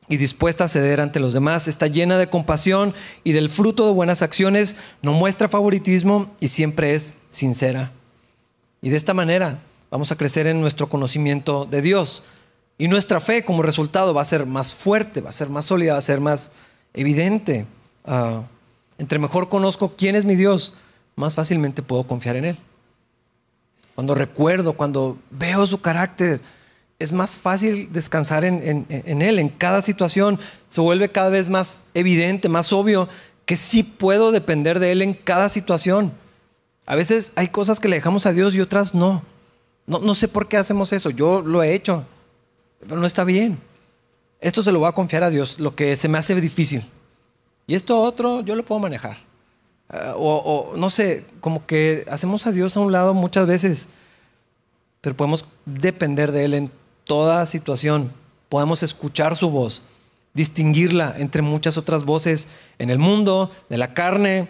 y 0.09 0.17
dispuesta 0.17 0.65
a 0.65 0.69
ceder 0.69 1.01
ante 1.01 1.21
los 1.21 1.33
demás, 1.33 1.69
está 1.69 1.87
llena 1.87 2.19
de 2.19 2.29
compasión 2.29 2.95
y 3.23 3.33
del 3.33 3.49
fruto 3.49 3.87
de 3.87 3.93
buenas 3.93 4.23
acciones, 4.23 4.77
no 5.03 5.13
muestra 5.13 5.49
favoritismo 5.49 6.35
y 6.41 6.49
siempre 6.49 6.95
es 6.95 7.17
sincera. 7.29 7.93
Y 8.83 8.91
de 8.91 8.97
esta 8.97 9.15
manera 9.15 9.61
vamos 9.91 10.11
a 10.11 10.17
crecer 10.17 10.47
en 10.47 10.61
nuestro 10.61 10.89
conocimiento 10.89 11.65
de 11.65 11.81
Dios. 11.81 12.25
Y 12.77 12.89
nuestra 12.89 13.21
fe 13.21 13.45
como 13.45 13.63
resultado 13.63 14.13
va 14.15 14.23
a 14.23 14.25
ser 14.25 14.47
más 14.47 14.75
fuerte, 14.75 15.21
va 15.21 15.31
a 15.31 15.33
ser 15.33 15.49
más 15.49 15.67
sólida, 15.67 15.93
va 15.93 15.99
a 15.99 16.03
ser 16.03 16.21
más 16.21 16.51
evidente. 16.93 17.67
Ah, 18.05 18.43
entre 18.99 19.19
mejor 19.19 19.49
conozco 19.49 19.95
quién 19.97 20.17
es 20.17 20.25
mi 20.25 20.35
Dios, 20.35 20.75
más 21.15 21.35
fácilmente 21.35 21.83
puedo 21.83 22.05
confiar 22.05 22.37
en 22.37 22.47
Él. 22.47 22.59
Cuando 24.01 24.15
recuerdo, 24.15 24.73
cuando 24.73 25.19
veo 25.31 25.67
su 25.67 25.83
carácter, 25.83 26.41
es 26.99 27.13
más 27.13 27.37
fácil 27.37 27.93
descansar 27.93 28.47
en, 28.47 28.87
Él. 28.89 29.39
En 29.39 29.51
cada 29.51 29.83
situación 29.83 30.39
se 30.69 30.81
vuelve 30.81 31.13
cada 31.13 31.29
vez 31.29 31.51
más 31.51 31.83
evidente, 31.93 32.49
más 32.49 32.73
obvio 32.73 33.11
que 33.45 33.59
sí 33.59 33.83
puedo 33.83 34.33
depender 34.33 34.81
de 34.81 34.93
Él 34.93 35.03
en 35.03 35.13
cada 35.13 35.51
situación. 35.51 36.15
A 36.87 36.97
veces 36.97 37.33
hay 37.37 37.49
cosas 37.49 37.79
que 37.79 37.89
le 37.89 37.97
dejamos 37.97 38.25
a 38.25 38.33
Dios 38.33 38.55
y 38.55 38.63
otras 38.63 38.95
no. 38.95 39.23
No, 39.87 39.99
no 39.99 40.15
sé 40.15 40.29
por 40.29 40.49
qué 40.49 40.57
hacemos 40.57 40.95
eso. 40.95 41.11
Yo 41.11 41.43
lo 41.43 41.63
he 41.63 41.75
hecho, 41.75 42.07
pero 42.81 42.97
no 42.97 43.07
está 43.07 43.25
bien. 43.25 43.59
Esto 44.41 44.63
se 44.63 44.73
lo 44.73 44.79
voy 44.79 44.89
a 44.89 44.93
confiar 44.93 45.25
a 45.25 45.31
Dios, 45.31 45.61
lo 45.61 45.77
que 45.77 45.95
se 45.95 46.09
me 46.09 46.17
hace 46.17 46.35
difícil. 46.37 46.87
Y 47.67 47.75
esto 47.75 48.01
otro 48.01 48.41
yo 48.41 48.55
lo 48.55 48.65
puedo 48.65 48.79
manejar. 48.79 49.30
O, 50.17 50.71
o 50.73 50.77
no 50.77 50.89
sé, 50.89 51.25
como 51.41 51.67
que 51.67 52.07
hacemos 52.09 52.47
a 52.47 52.53
Dios 52.53 52.77
a 52.77 52.81
un 52.81 52.93
lado 52.93 53.13
muchas 53.13 53.47
veces, 53.47 53.89
pero 55.01 55.17
podemos 55.17 55.45
depender 55.67 56.31
de 56.31 56.45
Él 56.45 56.55
en 56.55 56.71
toda 57.05 57.45
situación. 57.47 58.13
Podemos 58.49 58.83
escuchar 58.83 59.35
su 59.35 59.51
voz, 59.51 59.83
distinguirla 60.33 61.15
entre 61.19 61.43
muchas 61.43 61.77
otras 61.77 62.05
voces 62.05 62.49
en 62.79 62.91
el 62.91 62.99
mundo, 62.99 63.51
de 63.69 63.79
la 63.79 63.95
carne, 63.95 64.49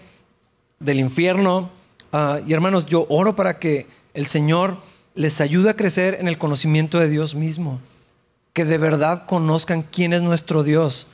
del 0.79 1.01
infierno. 1.01 1.71
Ah, 2.13 2.41
y 2.47 2.53
hermanos, 2.53 2.87
yo 2.87 3.07
oro 3.09 3.37
para 3.37 3.59
que 3.59 3.87
el 4.13 4.27
Señor 4.27 4.79
les 5.15 5.41
ayude 5.41 5.71
a 5.71 5.77
crecer 5.77 6.19
en 6.21 6.29
el 6.29 6.39
conocimiento 6.39 6.99
de 6.99 7.09
Dios 7.09 7.35
mismo, 7.35 7.81
que 8.53 8.65
de 8.65 8.79
verdad 8.79 9.25
conozcan 9.27 9.83
quién 9.83 10.13
es 10.13 10.23
nuestro 10.23 10.63
Dios. 10.63 11.09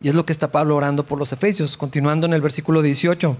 Y 0.00 0.08
es 0.08 0.14
lo 0.14 0.26
que 0.26 0.32
está 0.32 0.52
Pablo 0.52 0.76
orando 0.76 1.06
por 1.06 1.18
los 1.18 1.32
Efesios, 1.32 1.76
continuando 1.76 2.26
en 2.26 2.34
el 2.34 2.42
versículo 2.42 2.82
18. 2.82 3.36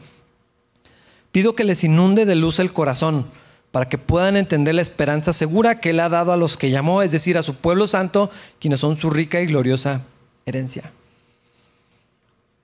Pido 1.33 1.55
que 1.55 1.65
les 1.65 1.85
inunde 1.85 2.27
de 2.27 2.35
luz 2.35 2.59
el 2.59 2.73
corazón 2.73 3.27
para 3.71 3.89
que 3.89 3.99
puedan 3.99 4.37
entender 4.37 4.75
la 4.75 4.83
esperanza 4.83 5.33
segura 5.33 5.81
que 5.81 5.91
Él 5.91 6.01
ha 6.01 6.09
dado 6.09 6.33
a 6.33 6.37
los 6.37 6.57
que 6.57 6.71
llamó, 6.71 7.03
es 7.03 7.11
decir, 7.11 7.37
a 7.37 7.43
su 7.43 7.57
pueblo 7.57 7.87
santo, 7.87 8.31
quienes 8.59 8.81
son 8.81 8.97
su 8.97 9.11
rica 9.11 9.41
y 9.41 9.47
gloriosa 9.47 10.03
herencia. 10.47 10.93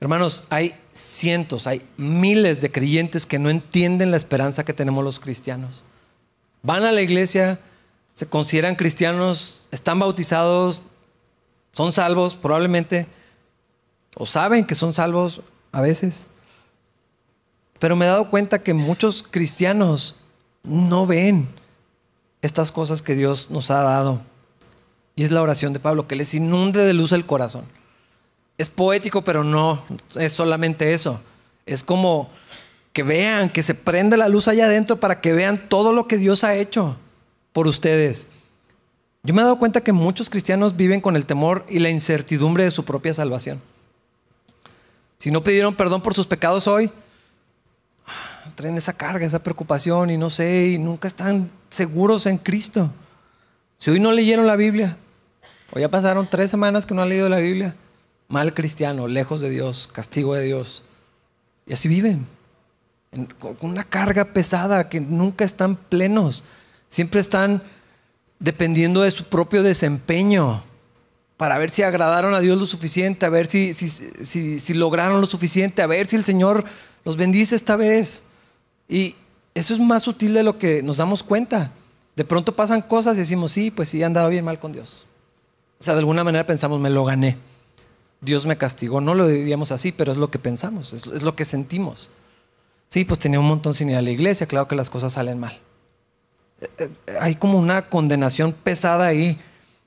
Hermanos, 0.00 0.44
hay 0.50 0.74
cientos, 0.90 1.66
hay 1.66 1.86
miles 1.96 2.60
de 2.60 2.72
creyentes 2.72 3.24
que 3.26 3.38
no 3.38 3.50
entienden 3.50 4.10
la 4.10 4.16
esperanza 4.16 4.64
que 4.64 4.72
tenemos 4.72 5.04
los 5.04 5.20
cristianos. 5.20 5.84
Van 6.62 6.82
a 6.84 6.92
la 6.92 7.02
iglesia, 7.02 7.60
se 8.14 8.26
consideran 8.26 8.74
cristianos, 8.74 9.68
están 9.70 9.98
bautizados, 9.98 10.82
son 11.72 11.92
salvos 11.92 12.34
probablemente, 12.34 13.06
o 14.16 14.26
saben 14.26 14.66
que 14.66 14.74
son 14.74 14.92
salvos 14.92 15.42
a 15.72 15.80
veces. 15.80 16.30
Pero 17.82 17.96
me 17.96 18.04
he 18.04 18.08
dado 18.08 18.30
cuenta 18.30 18.62
que 18.62 18.74
muchos 18.74 19.24
cristianos 19.28 20.14
no 20.62 21.04
ven 21.04 21.48
estas 22.40 22.70
cosas 22.70 23.02
que 23.02 23.16
Dios 23.16 23.50
nos 23.50 23.72
ha 23.72 23.80
dado. 23.80 24.22
Y 25.16 25.24
es 25.24 25.32
la 25.32 25.42
oración 25.42 25.72
de 25.72 25.80
Pablo, 25.80 26.06
que 26.06 26.14
les 26.14 26.32
inunde 26.32 26.84
de 26.84 26.92
luz 26.92 27.10
el 27.10 27.26
corazón. 27.26 27.64
Es 28.56 28.70
poético, 28.70 29.24
pero 29.24 29.42
no 29.42 29.82
es 30.14 30.32
solamente 30.32 30.94
eso. 30.94 31.20
Es 31.66 31.82
como 31.82 32.30
que 32.92 33.02
vean, 33.02 33.50
que 33.50 33.64
se 33.64 33.74
prenda 33.74 34.16
la 34.16 34.28
luz 34.28 34.46
allá 34.46 34.66
adentro 34.66 35.00
para 35.00 35.20
que 35.20 35.32
vean 35.32 35.68
todo 35.68 35.92
lo 35.92 36.06
que 36.06 36.18
Dios 36.18 36.44
ha 36.44 36.54
hecho 36.54 36.96
por 37.52 37.66
ustedes. 37.66 38.28
Yo 39.24 39.34
me 39.34 39.42
he 39.42 39.44
dado 39.44 39.58
cuenta 39.58 39.80
que 39.80 39.90
muchos 39.90 40.30
cristianos 40.30 40.76
viven 40.76 41.00
con 41.00 41.16
el 41.16 41.26
temor 41.26 41.66
y 41.68 41.80
la 41.80 41.90
incertidumbre 41.90 42.62
de 42.62 42.70
su 42.70 42.84
propia 42.84 43.12
salvación. 43.12 43.60
Si 45.18 45.32
no 45.32 45.42
pidieron 45.42 45.74
perdón 45.74 46.00
por 46.00 46.14
sus 46.14 46.28
pecados 46.28 46.68
hoy, 46.68 46.92
traen 48.62 48.78
esa 48.78 48.92
carga, 48.92 49.26
esa 49.26 49.42
preocupación 49.42 50.10
y 50.10 50.16
no 50.16 50.30
sé, 50.30 50.68
y 50.68 50.78
nunca 50.78 51.08
están 51.08 51.50
seguros 51.68 52.26
en 52.26 52.38
Cristo. 52.38 52.90
Si 53.76 53.90
hoy 53.90 53.98
no 53.98 54.12
leyeron 54.12 54.46
la 54.46 54.54
Biblia, 54.54 54.96
o 55.72 55.80
ya 55.80 55.90
pasaron 55.90 56.28
tres 56.30 56.50
semanas 56.50 56.86
que 56.86 56.94
no 56.94 57.02
han 57.02 57.08
leído 57.08 57.28
la 57.28 57.38
Biblia, 57.38 57.74
mal 58.28 58.54
cristiano, 58.54 59.08
lejos 59.08 59.40
de 59.40 59.50
Dios, 59.50 59.88
castigo 59.92 60.34
de 60.34 60.44
Dios. 60.44 60.84
Y 61.66 61.72
así 61.72 61.88
viven, 61.88 62.26
con 63.40 63.56
una 63.62 63.82
carga 63.82 64.26
pesada 64.26 64.88
que 64.88 65.00
nunca 65.00 65.44
están 65.44 65.74
plenos, 65.74 66.44
siempre 66.88 67.20
están 67.20 67.62
dependiendo 68.38 69.02
de 69.02 69.10
su 69.10 69.24
propio 69.24 69.64
desempeño 69.64 70.62
para 71.36 71.58
ver 71.58 71.70
si 71.70 71.82
agradaron 71.82 72.34
a 72.34 72.40
Dios 72.40 72.60
lo 72.60 72.66
suficiente, 72.66 73.26
a 73.26 73.28
ver 73.28 73.48
si, 73.48 73.72
si, 73.72 74.74
lograron 74.74 75.20
lo 75.20 75.26
suficiente, 75.26 75.82
a 75.82 75.88
ver 75.88 76.06
si 76.06 76.14
el 76.14 76.24
Señor 76.24 76.64
los 77.04 77.16
bendice 77.16 77.56
esta 77.56 77.74
vez. 77.74 78.22
Y 78.92 79.16
eso 79.54 79.74
es 79.74 79.80
más 79.80 80.02
sutil 80.02 80.34
de 80.34 80.42
lo 80.42 80.58
que 80.58 80.82
nos 80.82 80.98
damos 80.98 81.22
cuenta. 81.22 81.72
De 82.14 82.24
pronto 82.24 82.54
pasan 82.54 82.82
cosas 82.82 83.16
y 83.16 83.20
decimos, 83.20 83.52
sí, 83.52 83.70
pues 83.70 83.88
sí, 83.88 84.02
han 84.02 84.12
dado 84.12 84.28
bien 84.28 84.44
mal 84.44 84.58
con 84.58 84.72
Dios. 84.72 85.06
O 85.80 85.84
sea, 85.84 85.94
de 85.94 86.00
alguna 86.00 86.24
manera 86.24 86.46
pensamos, 86.46 86.78
me 86.78 86.90
lo 86.90 87.04
gané. 87.04 87.38
Dios 88.20 88.46
me 88.46 88.56
castigó. 88.56 89.00
No 89.00 89.14
lo 89.14 89.26
diríamos 89.26 89.72
así, 89.72 89.92
pero 89.92 90.12
es 90.12 90.18
lo 90.18 90.30
que 90.30 90.38
pensamos, 90.38 90.92
es, 90.92 91.06
es 91.06 91.22
lo 91.22 91.34
que 91.34 91.44
sentimos. 91.44 92.10
Sí, 92.88 93.04
pues 93.04 93.18
tenía 93.18 93.40
un 93.40 93.48
montón 93.48 93.74
sin 93.74 93.90
ir 93.90 93.96
a 93.96 94.02
la 94.02 94.10
iglesia, 94.10 94.46
claro 94.46 94.68
que 94.68 94.76
las 94.76 94.90
cosas 94.90 95.14
salen 95.14 95.40
mal. 95.40 95.58
Eh, 96.60 96.68
eh, 96.78 97.16
hay 97.20 97.34
como 97.34 97.58
una 97.58 97.88
condenación 97.88 98.52
pesada 98.52 99.06
ahí 99.06 99.38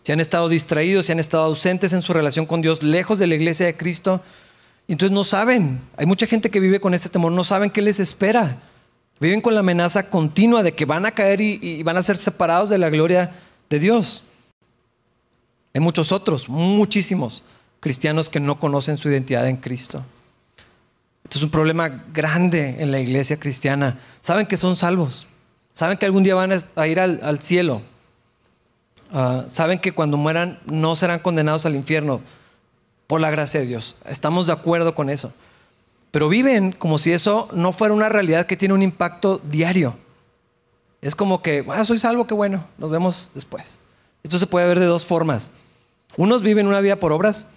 se 0.05 0.13
han 0.13 0.19
estado 0.19 0.49
distraídos, 0.49 1.07
se 1.07 1.13
han 1.13 1.19
estado 1.19 1.45
ausentes 1.45 1.91
en 1.91 2.03
su 2.03 2.13
relación 2.13 2.45
con 2.45 2.61
Dios, 2.61 2.83
lejos 2.83 3.17
de 3.17 3.25
la 3.25 3.33
iglesia 3.33 3.65
de 3.65 3.75
Cristo. 3.75 4.21
Entonces 4.87 5.11
no 5.11 5.23
saben. 5.23 5.79
Hay 5.97 6.05
mucha 6.05 6.27
gente 6.27 6.51
que 6.51 6.59
vive 6.59 6.79
con 6.79 6.93
este 6.93 7.09
temor, 7.09 7.31
no 7.31 7.43
saben 7.43 7.71
qué 7.71 7.81
les 7.81 7.99
espera. 7.99 8.59
Viven 9.19 9.41
con 9.41 9.53
la 9.53 9.61
amenaza 9.61 10.09
continua 10.09 10.63
de 10.63 10.73
que 10.73 10.85
van 10.85 11.05
a 11.05 11.11
caer 11.11 11.41
y, 11.41 11.83
van 11.83 11.97
a 11.97 12.01
ser 12.01 12.17
separados 12.17 12.69
de 12.69 12.77
la 12.77 12.89
gloria 12.89 13.31
de 13.69 13.79
Dios. 13.79 14.23
Hay 15.73 15.81
muchos 15.81 16.11
otros, 16.11 16.49
muchísimos 16.49 17.43
cristianos 17.79 18.29
que 18.29 18.39
no 18.39 18.59
conocen 18.59 18.97
su 18.97 19.09
identidad 19.09 19.47
en 19.47 19.57
Cristo. 19.57 20.03
Esto 21.23 21.37
es 21.37 21.43
un 21.43 21.49
problema 21.49 22.05
grande 22.13 22.77
en 22.79 22.91
la 22.91 22.99
iglesia 22.99 23.37
cristiana. 23.37 23.99
Saben 24.21 24.45
que 24.45 24.57
son 24.57 24.75
salvos. 24.75 25.27
Saben 25.73 25.97
que 25.97 26.05
algún 26.05 26.23
día 26.23 26.35
van 26.35 26.51
a 26.75 26.87
ir 26.87 26.99
al 26.99 27.39
cielo 27.39 27.81
Ah, 29.11 29.45
saben 29.47 29.79
que 29.79 29.93
cuando 29.93 30.17
mueran 30.17 30.59
no 30.65 30.95
serán 30.95 31.19
condenados 31.19 31.65
al 31.65 31.75
infierno 31.75 32.21
por 33.07 33.21
la 33.21 33.29
gracia 33.29 33.59
de 33.59 33.65
Dios. 33.65 33.97
Estamos 34.05 34.47
de 34.47 34.53
acuerdo 34.53 34.95
con 34.95 35.09
eso. 35.09 35.31
Pero 36.15 36.29
viven 36.29 36.71
como 36.71 36.97
si 36.97 37.11
eso 37.11 37.49
no 37.51 37.73
fuera 37.73 37.93
una 37.93 38.07
realidad 38.07 38.45
que 38.45 38.55
tiene 38.55 38.73
un 38.73 38.81
impacto 38.81 39.41
diario. 39.43 39.97
Es 41.01 41.13
como 41.13 41.41
que, 41.41 41.65
ah, 41.67 41.83
soy 41.83 41.99
salvo, 41.99 42.25
qué 42.25 42.33
bueno, 42.33 42.65
nos 42.77 42.89
vemos 42.89 43.31
después. 43.33 43.81
Esto 44.23 44.39
se 44.39 44.47
puede 44.47 44.65
ver 44.65 44.79
de 44.79 44.85
dos 44.85 45.05
formas. 45.05 45.51
Unos 46.15 46.41
viven 46.41 46.67
una 46.67 46.79
vida 46.79 47.01
por 47.01 47.11
obras, 47.11 47.47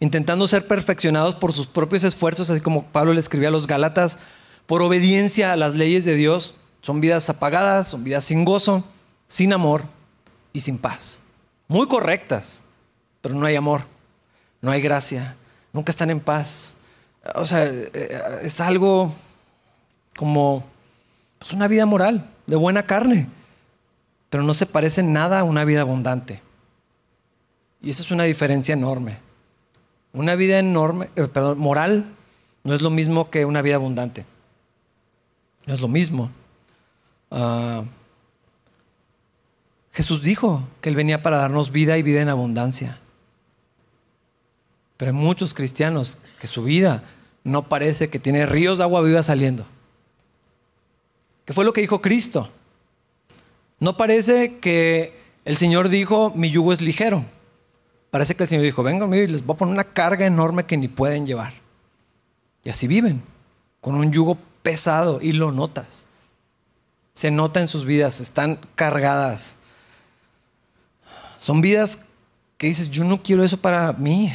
intentando 0.00 0.46
ser 0.46 0.66
perfeccionados 0.66 1.36
por 1.36 1.52
sus 1.52 1.66
propios 1.66 2.04
esfuerzos, 2.04 2.48
así 2.48 2.62
como 2.62 2.86
Pablo 2.86 3.12
le 3.12 3.20
escribía 3.20 3.48
a 3.48 3.52
los 3.52 3.66
Gálatas, 3.66 4.18
por 4.64 4.80
obediencia 4.80 5.52
a 5.52 5.56
las 5.56 5.74
leyes 5.74 6.06
de 6.06 6.14
Dios. 6.14 6.54
Son 6.80 7.02
vidas 7.02 7.28
apagadas, 7.28 7.88
son 7.88 8.02
vidas 8.02 8.24
sin 8.24 8.46
gozo, 8.46 8.82
sin 9.26 9.52
amor, 9.52 9.82
y 10.54 10.60
sin 10.60 10.78
paz. 10.78 11.22
Muy 11.68 11.86
correctas, 11.86 12.62
pero 13.20 13.34
no 13.34 13.44
hay 13.44 13.56
amor, 13.56 13.82
no 14.62 14.70
hay 14.70 14.80
gracia, 14.80 15.36
nunca 15.70 15.90
están 15.90 16.08
en 16.08 16.20
paz. 16.20 16.75
O 17.34 17.44
sea, 17.44 17.64
eh, 17.66 18.40
es 18.42 18.60
algo 18.60 19.12
como 20.16 20.64
pues 21.38 21.52
una 21.52 21.68
vida 21.68 21.86
moral, 21.86 22.28
de 22.46 22.56
buena 22.56 22.86
carne, 22.86 23.28
pero 24.30 24.42
no 24.42 24.54
se 24.54 24.66
parece 24.66 25.02
nada 25.02 25.40
a 25.40 25.44
una 25.44 25.64
vida 25.64 25.82
abundante. 25.82 26.40
Y 27.82 27.90
esa 27.90 28.02
es 28.02 28.10
una 28.10 28.24
diferencia 28.24 28.72
enorme. 28.72 29.18
Una 30.12 30.34
vida 30.34 30.58
enorme, 30.58 31.10
eh, 31.16 31.26
perdón, 31.28 31.58
moral 31.58 32.06
no 32.64 32.74
es 32.74 32.82
lo 32.82 32.90
mismo 32.90 33.30
que 33.30 33.44
una 33.44 33.62
vida 33.62 33.76
abundante. 33.76 34.24
No 35.66 35.74
es 35.74 35.80
lo 35.80 35.88
mismo. 35.88 36.30
Uh, 37.30 37.84
Jesús 39.92 40.22
dijo 40.22 40.62
que 40.80 40.88
Él 40.88 40.96
venía 40.96 41.22
para 41.22 41.38
darnos 41.38 41.70
vida 41.70 41.96
y 41.96 42.02
vida 42.02 42.20
en 42.22 42.28
abundancia. 42.28 42.98
Pero 44.96 45.10
hay 45.10 45.16
muchos 45.16 45.54
cristianos 45.54 46.18
que 46.40 46.46
su 46.46 46.62
vida 46.64 47.02
no 47.46 47.68
parece 47.68 48.08
que 48.08 48.18
tiene 48.18 48.46
ríos 48.46 48.78
de 48.78 48.84
agua 48.84 49.02
viva 49.02 49.22
saliendo. 49.22 49.66
¿Qué 51.44 51.52
fue 51.52 51.64
lo 51.64 51.72
que 51.72 51.80
dijo 51.80 52.02
Cristo? 52.02 52.50
No 53.78 53.96
parece 53.96 54.58
que 54.58 55.18
el 55.44 55.56
Señor 55.56 55.88
dijo, 55.88 56.32
mi 56.34 56.50
yugo 56.50 56.72
es 56.72 56.80
ligero. 56.80 57.24
Parece 58.10 58.34
que 58.34 58.42
el 58.42 58.48
Señor 58.48 58.64
dijo, 58.64 58.82
vengan 58.82 59.12
y 59.14 59.26
les 59.26 59.44
voy 59.44 59.54
a 59.54 59.58
poner 59.58 59.72
una 59.72 59.84
carga 59.84 60.26
enorme 60.26 60.64
que 60.64 60.76
ni 60.76 60.88
pueden 60.88 61.26
llevar. 61.26 61.52
Y 62.64 62.70
así 62.70 62.86
viven, 62.86 63.22
con 63.80 63.94
un 63.94 64.12
yugo 64.12 64.38
pesado 64.62 65.20
y 65.22 65.32
lo 65.32 65.52
notas. 65.52 66.06
Se 67.12 67.30
nota 67.30 67.60
en 67.60 67.68
sus 67.68 67.84
vidas, 67.84 68.20
están 68.20 68.58
cargadas 68.74 69.58
son 71.38 71.60
vidas 71.60 72.00
que 72.58 72.66
dices, 72.66 72.90
yo 72.90 73.04
no 73.04 73.22
quiero 73.22 73.44
eso 73.44 73.56
para 73.56 73.92
mí. 73.92 74.32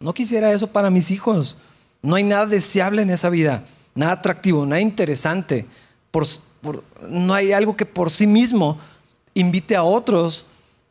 No 0.00 0.14
quisiera 0.14 0.52
eso 0.52 0.66
para 0.66 0.90
mis 0.90 1.10
hijos. 1.10 1.58
No 2.02 2.16
hay 2.16 2.24
nada 2.24 2.46
deseable 2.46 3.02
en 3.02 3.10
esa 3.10 3.30
vida, 3.30 3.64
nada 3.94 4.12
atractivo, 4.12 4.64
nada 4.64 4.80
interesante. 4.80 5.66
no 7.08 7.34
hay 7.34 7.52
algo 7.52 7.76
que 7.76 7.86
por 7.86 8.10
sí 8.10 8.26
mismo 8.26 8.78
invite 9.34 9.76
a 9.76 9.82
otros 9.82 10.46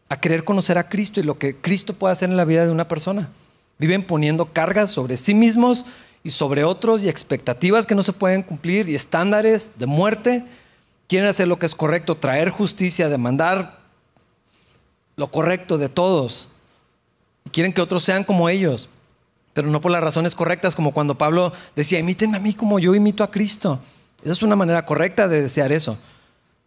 a 0.09 0.19
querer 0.19 0.43
conocer 0.43 0.77
a 0.77 0.87
Cristo 0.87 1.19
y 1.19 1.23
lo 1.23 1.37
que 1.37 1.55
Cristo 1.55 1.93
puede 1.93 2.13
hacer 2.13 2.29
en 2.29 2.37
la 2.37 2.45
vida 2.45 2.65
de 2.65 2.71
una 2.71 2.87
persona. 2.87 3.29
Viven 3.77 4.05
poniendo 4.05 4.53
cargas 4.53 4.91
sobre 4.91 5.17
sí 5.17 5.33
mismos 5.33 5.85
y 6.23 6.31
sobre 6.31 6.63
otros 6.63 7.03
y 7.03 7.09
expectativas 7.09 7.85
que 7.85 7.95
no 7.95 8.03
se 8.03 8.13
pueden 8.13 8.43
cumplir 8.43 8.89
y 8.89 8.95
estándares 8.95 9.77
de 9.77 9.85
muerte. 9.85 10.45
Quieren 11.07 11.29
hacer 11.29 11.47
lo 11.47 11.59
que 11.59 11.65
es 11.65 11.75
correcto, 11.75 12.15
traer 12.15 12.49
justicia, 12.49 13.09
demandar 13.09 13.79
lo 15.15 15.29
correcto 15.29 15.77
de 15.77 15.89
todos. 15.89 16.49
Quieren 17.51 17.73
que 17.73 17.81
otros 17.81 18.03
sean 18.03 18.23
como 18.23 18.49
ellos, 18.49 18.89
pero 19.57 19.71
no 19.71 19.81
por 19.81 19.91
las 19.91 20.03
razones 20.03 20.35
correctas, 20.35 20.75
como 20.75 20.91
cuando 20.91 21.17
Pablo 21.17 21.51
decía, 21.75 21.97
imítenme 21.97 22.37
a 22.37 22.39
mí 22.39 22.53
como 22.53 22.77
yo 22.77 22.93
imito 22.93 23.23
a 23.23 23.31
Cristo. 23.31 23.79
Esa 24.21 24.33
es 24.33 24.43
una 24.43 24.55
manera 24.55 24.85
correcta 24.85 25.27
de 25.27 25.41
desear 25.41 25.71
eso. 25.71 25.97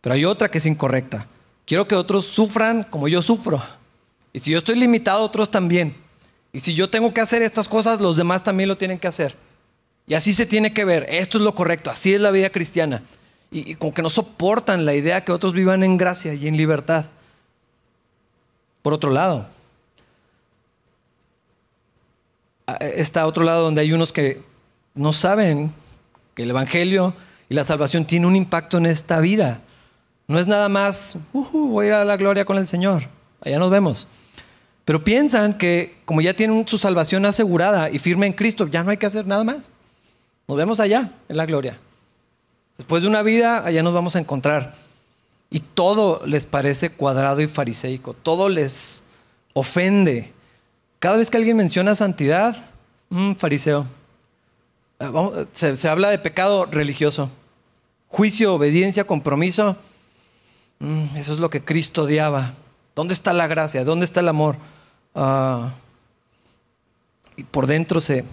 Pero 0.00 0.16
hay 0.16 0.24
otra 0.24 0.50
que 0.50 0.58
es 0.58 0.66
incorrecta. 0.66 1.28
Quiero 1.66 1.86
que 1.86 1.94
otros 1.94 2.26
sufran 2.26 2.82
como 2.82 3.06
yo 3.06 3.22
sufro. 3.22 3.62
Y 4.32 4.40
si 4.40 4.50
yo 4.50 4.58
estoy 4.58 4.74
limitado, 4.74 5.22
otros 5.22 5.52
también. 5.52 5.94
Y 6.52 6.58
si 6.58 6.74
yo 6.74 6.90
tengo 6.90 7.14
que 7.14 7.20
hacer 7.20 7.42
estas 7.42 7.68
cosas, 7.68 8.00
los 8.00 8.16
demás 8.16 8.42
también 8.42 8.68
lo 8.68 8.76
tienen 8.76 8.98
que 8.98 9.06
hacer. 9.06 9.36
Y 10.08 10.14
así 10.14 10.32
se 10.32 10.44
tiene 10.44 10.74
que 10.74 10.84
ver. 10.84 11.06
Esto 11.10 11.38
es 11.38 11.44
lo 11.44 11.54
correcto. 11.54 11.92
Así 11.92 12.12
es 12.12 12.20
la 12.20 12.32
vida 12.32 12.50
cristiana. 12.50 13.04
Y, 13.52 13.70
y 13.70 13.74
como 13.76 13.94
que 13.94 14.02
no 14.02 14.10
soportan 14.10 14.84
la 14.84 14.96
idea 14.96 15.24
que 15.24 15.30
otros 15.30 15.52
vivan 15.52 15.84
en 15.84 15.96
gracia 15.96 16.34
y 16.34 16.48
en 16.48 16.56
libertad. 16.56 17.04
Por 18.82 18.94
otro 18.94 19.12
lado, 19.12 19.46
está 22.76 23.26
otro 23.26 23.44
lado 23.44 23.64
donde 23.64 23.80
hay 23.80 23.92
unos 23.92 24.12
que 24.12 24.42
no 24.94 25.12
saben 25.12 25.72
que 26.34 26.42
el 26.42 26.50
Evangelio 26.50 27.14
y 27.48 27.54
la 27.54 27.64
salvación 27.64 28.04
tienen 28.04 28.28
un 28.28 28.36
impacto 28.36 28.78
en 28.78 28.86
esta 28.86 29.20
vida. 29.20 29.60
No 30.26 30.38
es 30.38 30.46
nada 30.46 30.68
más, 30.68 31.18
voy 31.32 31.86
a 31.86 31.88
ir 31.88 31.94
a 31.94 32.04
la 32.04 32.16
gloria 32.16 32.44
con 32.44 32.58
el 32.58 32.66
Señor, 32.66 33.04
allá 33.40 33.58
nos 33.58 33.70
vemos. 33.70 34.06
Pero 34.84 35.04
piensan 35.04 35.58
que 35.58 35.98
como 36.04 36.20
ya 36.20 36.34
tienen 36.34 36.66
su 36.66 36.78
salvación 36.78 37.24
asegurada 37.26 37.90
y 37.90 37.98
firme 37.98 38.26
en 38.26 38.32
Cristo, 38.32 38.66
ya 38.66 38.82
no 38.82 38.90
hay 38.90 38.96
que 38.96 39.06
hacer 39.06 39.26
nada 39.26 39.44
más. 39.44 39.70
Nos 40.48 40.56
vemos 40.56 40.80
allá, 40.80 41.12
en 41.28 41.36
la 41.36 41.46
gloria. 41.46 41.78
Después 42.76 43.02
de 43.02 43.08
una 43.08 43.22
vida, 43.22 43.64
allá 43.64 43.82
nos 43.82 43.94
vamos 43.94 44.16
a 44.16 44.18
encontrar. 44.18 44.74
Y 45.50 45.60
todo 45.60 46.22
les 46.26 46.46
parece 46.46 46.90
cuadrado 46.90 47.40
y 47.40 47.46
fariseico, 47.46 48.14
todo 48.14 48.48
les 48.48 49.04
ofende. 49.52 50.32
Cada 51.00 51.16
vez 51.16 51.30
que 51.30 51.36
alguien 51.36 51.56
menciona 51.56 51.96
santidad, 51.96 52.56
un 53.10 53.36
fariseo. 53.36 53.86
Eh, 55.00 55.46
se, 55.52 55.88
habla 55.88 56.10
de 56.10 56.18
pecado 56.18 56.66
religioso. 56.66 57.28
Juicio, 58.06 58.54
obediencia, 58.54 59.02
compromiso. 59.04 59.76
Mm, 60.78 61.16
eso 61.16 61.32
es 61.32 61.40
lo 61.40 61.50
que 61.50 61.64
Cristo 61.64 62.04
odiaba. 62.04 62.54
¿Dónde 62.94 63.14
está 63.14 63.32
la 63.32 63.48
gracia? 63.48 63.84
¿Dónde 63.84 64.04
está 64.04 64.20
el 64.20 64.28
amor? 64.28 64.56
Ah, 65.16 65.72
y 67.36 67.42
por 67.42 67.66
dentro 67.66 68.00
se, 68.00 68.24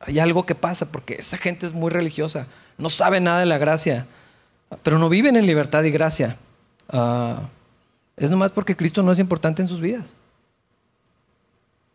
hay 0.00 0.18
algo 0.18 0.44
que 0.44 0.54
pasa 0.54 0.92
porque 0.92 1.14
esa 1.14 1.38
gente 1.38 1.64
es 1.64 1.72
muy 1.72 1.90
religiosa. 1.90 2.46
No 2.76 2.90
sabe 2.90 3.20
nada 3.20 3.40
de 3.40 3.46
la 3.46 3.56
gracia 3.56 4.06
pero 4.82 4.98
no 4.98 5.08
viven 5.08 5.36
en 5.36 5.46
libertad 5.46 5.82
y 5.84 5.90
gracia. 5.90 6.36
Ah, 6.88 7.48
es 8.16 8.30
nomás 8.30 8.50
porque 8.50 8.76
Cristo 8.76 9.02
no 9.02 9.12
es 9.12 9.18
importante 9.18 9.62
en 9.62 9.68
sus 9.68 9.80
vidas. 9.80 10.14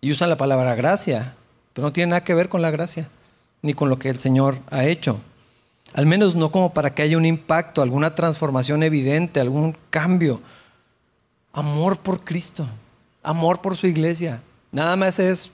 Y 0.02 0.12
usan 0.12 0.30
la 0.30 0.38
palabra 0.38 0.74
gracia, 0.74 1.36
pero 1.74 1.88
no 1.88 1.94
tiene 1.94 2.10
nada 2.10 2.24
que 2.24 2.34
ver 2.34 2.50
con 2.50 2.62
la 2.62 2.72
gracia, 2.72 3.08
ni 3.62 3.74
con 3.76 3.88
lo 3.90 4.00
que 4.00 4.10
el 4.10 4.20
Señor 4.20 4.58
ha 4.72 4.86
hecho. 4.86 5.20
Al 5.94 6.06
menos 6.06 6.36
no 6.36 6.52
como 6.52 6.74
para 6.74 6.96
que 6.96 7.04
haya 7.04 7.18
un 7.18 7.26
impacto, 7.26 7.82
alguna 7.82 8.16
transformación 8.16 8.82
evidente, 8.82 9.40
algún 9.40 9.78
cambio. 9.90 10.42
Amor 11.54 12.00
por 12.00 12.24
Cristo, 12.24 12.66
amor 13.22 13.62
por 13.62 13.78
su 13.78 13.88
iglesia. 13.88 14.42
Nada 14.72 14.96
más 14.96 15.20
es, 15.20 15.52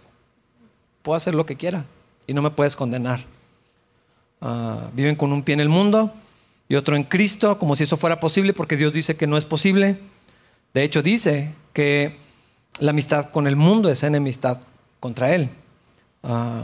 puedo 1.02 1.18
hacer 1.18 1.36
lo 1.36 1.46
que 1.46 1.58
quiera 1.58 1.86
y 2.28 2.34
no 2.34 2.42
me 2.42 2.52
puedes 2.52 2.76
condenar. 2.76 3.20
Ah, 4.40 4.90
viven 4.94 5.16
con 5.16 5.34
un 5.34 5.44
pie 5.44 5.54
en 5.54 5.60
el 5.60 5.70
mundo 5.70 6.14
y 6.70 6.76
otro 6.76 6.96
en 6.96 7.04
Cristo, 7.04 7.58
como 7.58 7.76
si 7.76 7.84
eso 7.84 7.98
fuera 7.98 8.20
posible, 8.20 8.54
porque 8.54 8.78
Dios 8.78 8.94
dice 8.94 9.18
que 9.18 9.28
no 9.28 9.38
es 9.38 9.46
posible. 9.46 10.00
De 10.74 10.84
hecho, 10.84 11.02
dice 11.02 11.54
que 11.74 12.18
la 12.80 12.92
amistad 12.92 13.30
con 13.32 13.48
el 13.48 13.56
mundo 13.56 13.90
es 13.90 14.04
enemistad 14.04 14.60
contra 15.00 15.34
Él. 15.34 15.50
Ah, 16.24 16.64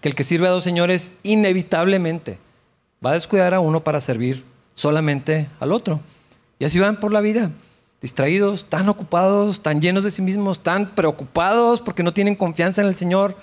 que 0.00 0.08
el 0.08 0.14
que 0.14 0.24
sirve 0.24 0.46
a 0.46 0.50
dos 0.50 0.64
señores 0.64 1.12
inevitablemente 1.22 2.38
va 3.04 3.10
a 3.10 3.14
descuidar 3.14 3.54
a 3.54 3.60
uno 3.60 3.82
para 3.82 4.00
servir 4.00 4.44
solamente 4.74 5.48
al 5.60 5.72
otro. 5.72 6.00
Y 6.58 6.64
así 6.64 6.78
van 6.78 7.00
por 7.00 7.12
la 7.12 7.20
vida, 7.20 7.50
distraídos, 8.00 8.66
tan 8.66 8.88
ocupados, 8.88 9.60
tan 9.62 9.80
llenos 9.80 10.04
de 10.04 10.10
sí 10.10 10.22
mismos, 10.22 10.60
tan 10.60 10.94
preocupados 10.94 11.80
porque 11.80 12.02
no 12.02 12.12
tienen 12.12 12.36
confianza 12.36 12.82
en 12.82 12.88
el 12.88 12.94
Señor, 12.94 13.36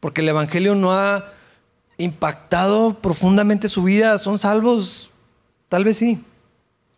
porque 0.00 0.20
el 0.20 0.28
Evangelio 0.28 0.74
no 0.74 0.92
ha 0.92 1.32
impactado 1.98 2.94
profundamente 2.94 3.68
su 3.68 3.82
vida. 3.82 4.18
Son 4.18 4.38
salvos, 4.38 5.10
tal 5.68 5.84
vez 5.84 5.98
sí, 5.98 6.24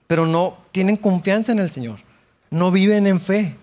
pero 0.06 0.26
no 0.26 0.58
tienen 0.72 0.96
confianza 0.96 1.52
en 1.52 1.58
el 1.58 1.70
Señor. 1.70 1.98
No 2.50 2.70
viven 2.70 3.06
en 3.06 3.20
fe. 3.20 3.56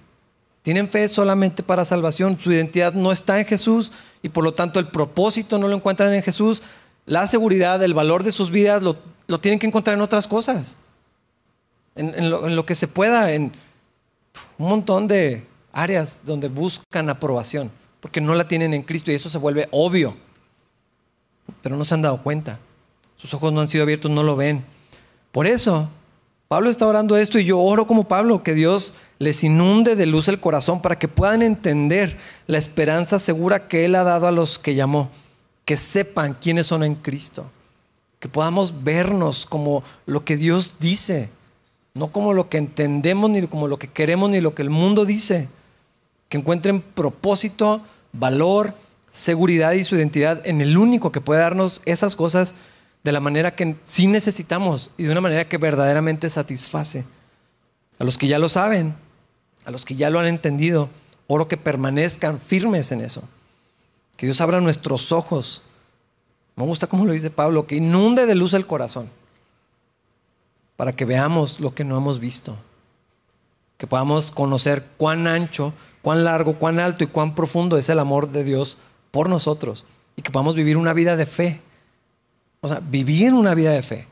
Tienen 0.62 0.88
fe 0.88 1.08
solamente 1.08 1.64
para 1.64 1.86
salvación. 1.86 2.40
Su 2.40 2.52
identidad 2.52 2.94
no 2.94 3.12
está 3.12 3.40
en 3.40 3.46
Jesús 3.46 3.92
y 4.22 4.30
por 4.30 4.44
lo 4.44 4.54
tanto 4.54 4.80
el 4.80 4.88
propósito 4.88 5.58
no 5.58 5.68
lo 5.68 5.76
encuentran 5.76 6.14
en 6.14 6.24
Jesús. 6.24 6.62
La 7.06 7.26
seguridad, 7.28 7.82
el 7.84 7.94
valor 7.94 8.24
de 8.24 8.32
sus 8.32 8.52
vidas 8.52 8.84
lo, 8.84 8.96
tienen 9.40 9.60
que 9.60 9.68
encontrar 9.68 9.96
en 9.96 10.02
otras 10.02 10.28
cosas. 10.28 10.78
En, 11.96 12.30
lo, 12.30 12.48
en 12.48 12.56
lo 12.56 12.66
que 12.66 12.76
se 12.76 12.88
pueda, 12.88 13.34
en 13.34 13.52
un 14.58 14.70
montón 14.70 15.08
de 15.08 15.46
áreas 15.74 16.22
donde 16.26 16.48
buscan 16.48 17.10
aprobación, 17.10 17.72
porque 18.00 18.22
no 18.22 18.34
la 18.34 18.48
tienen 18.48 18.74
en 18.74 18.84
Cristo 18.84 19.12
y 19.12 19.16
eso 19.16 19.30
se 19.30 19.38
vuelve 19.38 19.68
obvio. 19.72 20.16
Pero 21.62 21.76
no 21.76 21.84
se 21.84 21.94
han 21.94 22.02
dado 22.02 22.22
cuenta. 22.22 22.60
Sus 23.18 23.34
ojos 23.34 23.52
no 23.52 23.62
han 23.62 23.68
sido 23.68 23.84
abiertos, 23.84 24.10
no 24.10 24.24
lo 24.24 24.36
ven. 24.36 24.64
Por 25.32 25.48
eso, 25.48 25.90
Pablo 26.52 26.70
está 26.70 26.86
orando 26.86 27.16
esto 27.16 27.40
y 27.40 27.46
yo 27.46 27.62
oro 27.62 27.88
como 27.88 28.10
Pablo, 28.10 28.44
que 28.44 28.54
Dios 28.54 28.94
les 29.20 29.42
inunde 29.42 29.96
de 29.96 30.06
luz 30.06 30.28
el 30.28 30.42
corazón 30.42 30.82
para 30.82 31.00
que 31.00 31.08
puedan 31.08 31.44
entender 31.44 32.18
la 32.46 32.58
esperanza 32.58 33.20
segura 33.20 33.70
que 33.70 33.86
Él 33.86 33.96
ha 33.96 34.04
dado 34.04 34.28
a 34.28 34.34
los 34.34 34.60
que 34.60 34.76
llamó, 34.76 35.10
que 35.64 35.78
sepan 35.78 36.36
quiénes 36.42 36.68
son 36.68 36.84
en 36.84 36.96
Cristo, 36.96 37.50
que 38.20 38.28
podamos 38.28 38.84
vernos 38.84 39.46
como 39.46 39.82
lo 40.06 40.26
que 40.26 40.36
Dios 40.36 40.74
dice, 40.78 41.30
no 41.94 42.12
como 42.12 42.34
lo 42.34 42.50
que 42.50 42.58
entendemos, 42.58 43.30
ni 43.30 43.48
como 43.48 43.70
lo 43.70 43.80
que 43.80 43.88
queremos, 43.88 44.30
ni 44.30 44.42
lo 44.42 44.54
que 44.54 44.64
el 44.64 44.70
mundo 44.70 45.06
dice, 45.06 45.48
que 46.28 46.38
encuentren 46.38 46.82
propósito, 46.82 47.80
valor, 48.12 48.76
seguridad 49.10 49.72
y 49.72 49.86
su 49.86 49.96
identidad 49.96 50.46
en 50.46 50.60
el 50.60 50.78
único 50.78 51.14
que 51.14 51.22
puede 51.22 51.40
darnos 51.40 51.82
esas 51.86 52.18
cosas 52.18 52.56
de 53.04 53.12
la 53.12 53.20
manera 53.20 53.56
que 53.56 53.76
sí 53.84 54.08
necesitamos 54.08 54.92
y 54.98 55.04
de 55.04 55.12
una 55.12 55.22
manera 55.22 55.48
que 55.48 55.58
verdaderamente 55.58 56.30
satisface. 56.30 57.06
A 58.00 58.04
los 58.04 58.18
que 58.18 58.28
ya 58.28 58.40
lo 58.40 58.50
saben, 58.50 58.96
a 59.66 59.72
los 59.72 59.86
que 59.86 59.96
ya 59.96 60.10
lo 60.10 60.20
han 60.20 60.28
entendido, 60.28 60.90
oro 61.28 61.48
que 61.48 61.58
permanezcan 61.58 62.40
firmes 62.40 62.92
en 62.92 63.02
eso. 63.02 63.24
Que 64.18 64.26
Dios 64.26 64.42
abra 64.42 64.62
nuestros 64.62 65.12
ojos. 65.12 65.62
Me 66.56 66.66
gusta 66.66 66.88
como 66.88 67.06
lo 67.06 67.14
dice 67.14 67.30
Pablo, 67.30 67.68
que 67.68 67.76
inunde 67.76 68.26
de 68.26 68.36
luz 68.36 68.54
el 68.54 68.68
corazón 68.68 69.10
para 70.82 70.94
que 70.94 71.06
veamos 71.06 71.60
lo 71.60 71.76
que 71.76 71.84
no 71.84 71.96
hemos 71.96 72.18
visto. 72.18 72.58
Que 73.78 73.86
podamos 73.86 74.32
conocer 74.32 74.84
cuán 74.98 75.28
ancho, 75.28 75.74
cuán 76.02 76.24
largo, 76.24 76.58
cuán 76.58 76.80
alto 76.80 77.04
y 77.04 77.08
cuán 77.08 77.36
profundo 77.36 77.78
es 77.78 77.88
el 77.90 78.00
amor 78.00 78.30
de 78.30 78.44
Dios 78.44 78.80
por 79.12 79.30
nosotros. 79.30 79.86
Y 80.16 80.24
que 80.24 80.32
podamos 80.32 80.56
vivir 80.56 80.78
una 80.78 80.94
vida 80.94 81.16
de 81.16 81.28
fe. 81.28 81.62
O 82.62 82.68
sea, 82.68 82.80
vivir 82.80 83.34
una 83.34 83.56
vida 83.56 83.72
de 83.72 83.82
fe. 83.82 84.08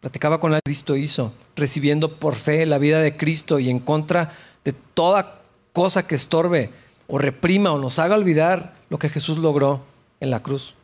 Platicaba 0.00 0.40
con 0.40 0.52
la 0.52 0.60
Cristo 0.60 0.96
hizo, 0.96 1.34
recibiendo 1.56 2.18
por 2.18 2.36
fe 2.36 2.64
la 2.64 2.78
vida 2.78 3.00
de 3.00 3.16
Cristo 3.16 3.58
y 3.58 3.68
en 3.68 3.80
contra 3.80 4.32
de 4.64 4.72
toda 4.72 5.42
cosa 5.72 6.06
que 6.06 6.14
estorbe 6.14 6.70
o 7.08 7.18
reprima 7.18 7.72
o 7.72 7.78
nos 7.78 7.98
haga 7.98 8.14
olvidar 8.14 8.74
lo 8.88 8.98
que 8.98 9.08
Jesús 9.08 9.38
logró 9.38 9.84
en 10.20 10.30
la 10.30 10.42
cruz. 10.42 10.74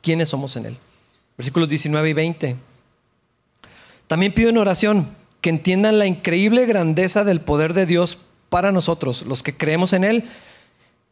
¿Quiénes 0.00 0.28
somos 0.28 0.56
en 0.56 0.66
Él? 0.66 0.78
Versículos 1.36 1.68
19 1.68 2.10
y 2.10 2.12
20. 2.12 2.56
También 4.06 4.32
pido 4.32 4.50
en 4.50 4.58
oración 4.58 5.10
que 5.40 5.50
entiendan 5.50 5.98
la 5.98 6.06
increíble 6.06 6.64
grandeza 6.64 7.24
del 7.24 7.40
poder 7.40 7.74
de 7.74 7.86
Dios 7.86 8.18
para 8.48 8.72
nosotros, 8.72 9.22
los 9.26 9.42
que 9.42 9.56
creemos 9.56 9.92
en 9.92 10.04
Él. 10.04 10.30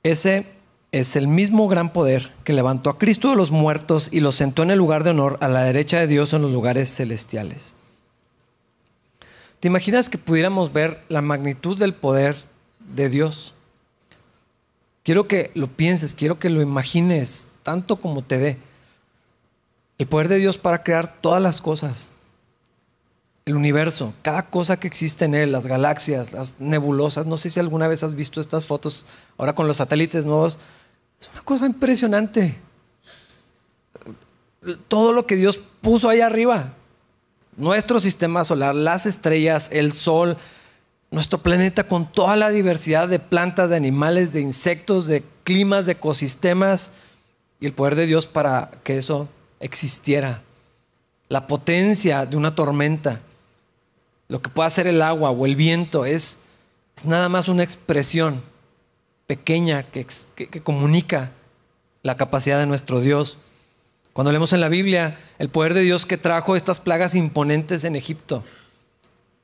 Ese 0.04 0.46
es 0.94 1.16
el 1.16 1.26
mismo 1.26 1.66
gran 1.66 1.92
poder 1.92 2.30
que 2.44 2.52
levantó 2.52 2.88
a 2.88 2.98
Cristo 2.98 3.30
de 3.30 3.34
los 3.34 3.50
muertos 3.50 4.08
y 4.12 4.20
lo 4.20 4.30
sentó 4.30 4.62
en 4.62 4.70
el 4.70 4.78
lugar 4.78 5.02
de 5.02 5.10
honor 5.10 5.38
a 5.40 5.48
la 5.48 5.64
derecha 5.64 5.98
de 5.98 6.06
Dios 6.06 6.32
en 6.32 6.42
los 6.42 6.52
lugares 6.52 6.88
celestiales. 6.88 7.74
¿Te 9.58 9.66
imaginas 9.66 10.08
que 10.08 10.18
pudiéramos 10.18 10.72
ver 10.72 11.02
la 11.08 11.20
magnitud 11.20 11.76
del 11.76 11.94
poder 11.94 12.36
de 12.94 13.08
Dios? 13.08 13.56
Quiero 15.02 15.26
que 15.26 15.50
lo 15.54 15.66
pienses, 15.66 16.14
quiero 16.14 16.38
que 16.38 16.48
lo 16.48 16.62
imagines 16.62 17.48
tanto 17.64 17.96
como 17.96 18.22
te 18.22 18.38
dé. 18.38 18.58
El 19.98 20.06
poder 20.06 20.28
de 20.28 20.38
Dios 20.38 20.58
para 20.58 20.84
crear 20.84 21.20
todas 21.20 21.42
las 21.42 21.60
cosas. 21.60 22.10
El 23.46 23.56
universo, 23.56 24.14
cada 24.22 24.48
cosa 24.48 24.78
que 24.78 24.86
existe 24.86 25.24
en 25.24 25.34
él, 25.34 25.50
las 25.50 25.66
galaxias, 25.66 26.32
las 26.32 26.60
nebulosas. 26.60 27.26
No 27.26 27.36
sé 27.36 27.50
si 27.50 27.58
alguna 27.58 27.88
vez 27.88 28.04
has 28.04 28.14
visto 28.14 28.40
estas 28.40 28.64
fotos 28.64 29.06
ahora 29.36 29.56
con 29.56 29.66
los 29.66 29.78
satélites 29.78 30.24
nuevos 30.24 30.60
es 31.24 31.32
una 31.32 31.42
cosa 31.42 31.66
impresionante. 31.66 32.58
Todo 34.88 35.12
lo 35.12 35.26
que 35.26 35.36
Dios 35.36 35.60
puso 35.80 36.08
ahí 36.08 36.20
arriba. 36.20 36.74
Nuestro 37.56 37.98
sistema 37.98 38.44
solar, 38.44 38.74
las 38.74 39.06
estrellas, 39.06 39.68
el 39.72 39.92
sol, 39.92 40.36
nuestro 41.10 41.38
planeta 41.38 41.86
con 41.86 42.10
toda 42.10 42.36
la 42.36 42.50
diversidad 42.50 43.08
de 43.08 43.20
plantas, 43.20 43.70
de 43.70 43.76
animales, 43.76 44.32
de 44.32 44.40
insectos, 44.40 45.06
de 45.06 45.22
climas, 45.44 45.86
de 45.86 45.92
ecosistemas 45.92 46.92
y 47.60 47.66
el 47.66 47.72
poder 47.72 47.94
de 47.94 48.06
Dios 48.06 48.26
para 48.26 48.70
que 48.82 48.98
eso 48.98 49.28
existiera. 49.60 50.42
La 51.28 51.46
potencia 51.46 52.26
de 52.26 52.36
una 52.36 52.54
tormenta, 52.54 53.20
lo 54.28 54.42
que 54.42 54.50
puede 54.50 54.66
hacer 54.66 54.86
el 54.86 55.00
agua 55.00 55.30
o 55.30 55.46
el 55.46 55.56
viento 55.56 56.04
es, 56.04 56.40
es 56.96 57.04
nada 57.04 57.28
más 57.28 57.48
una 57.48 57.62
expresión 57.62 58.42
pequeña 59.26 59.84
que, 59.84 60.06
comunica 60.62 61.32
la 62.02 62.16
capacidad 62.16 62.58
de 62.58 62.66
nuestro 62.66 63.00
Dios. 63.00 63.38
Cuando 64.12 64.30
leemos 64.30 64.52
en 64.52 64.60
la 64.60 64.68
Biblia 64.68 65.18
el 65.38 65.48
poder 65.48 65.74
de 65.74 65.80
Dios 65.80 66.06
que 66.06 66.18
trajo 66.18 66.56
estas 66.56 66.78
plagas 66.78 67.14
imponentes 67.14 67.84
en 67.84 67.96
Egipto. 67.96 68.44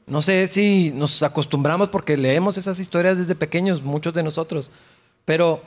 No 0.06 0.22
sé 0.22 0.46
si 0.46 0.92
nos 0.94 1.22
acostumbramos 1.22 1.88
porque 1.88 2.16
leemos 2.16 2.58
esas 2.58 2.80
historias 2.80 3.18
desde 3.18 3.34
pequeños, 3.34 3.82
muchos 3.82 4.12
de 4.12 4.22
nosotros, 4.22 4.70
pero 5.24 5.62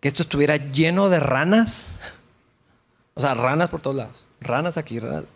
que 0.00 0.08
esto 0.08 0.22
estuviera 0.22 0.56
lleno 0.56 1.08
de 1.08 1.20
ranas, 1.20 1.98
o 3.14 3.20
sea, 3.20 3.34
ranas 3.34 3.70
por 3.70 3.80
todos 3.80 3.96
lados, 3.96 4.28
ranas 4.40 4.76
aquí, 4.76 4.98
ranas, 4.98 5.26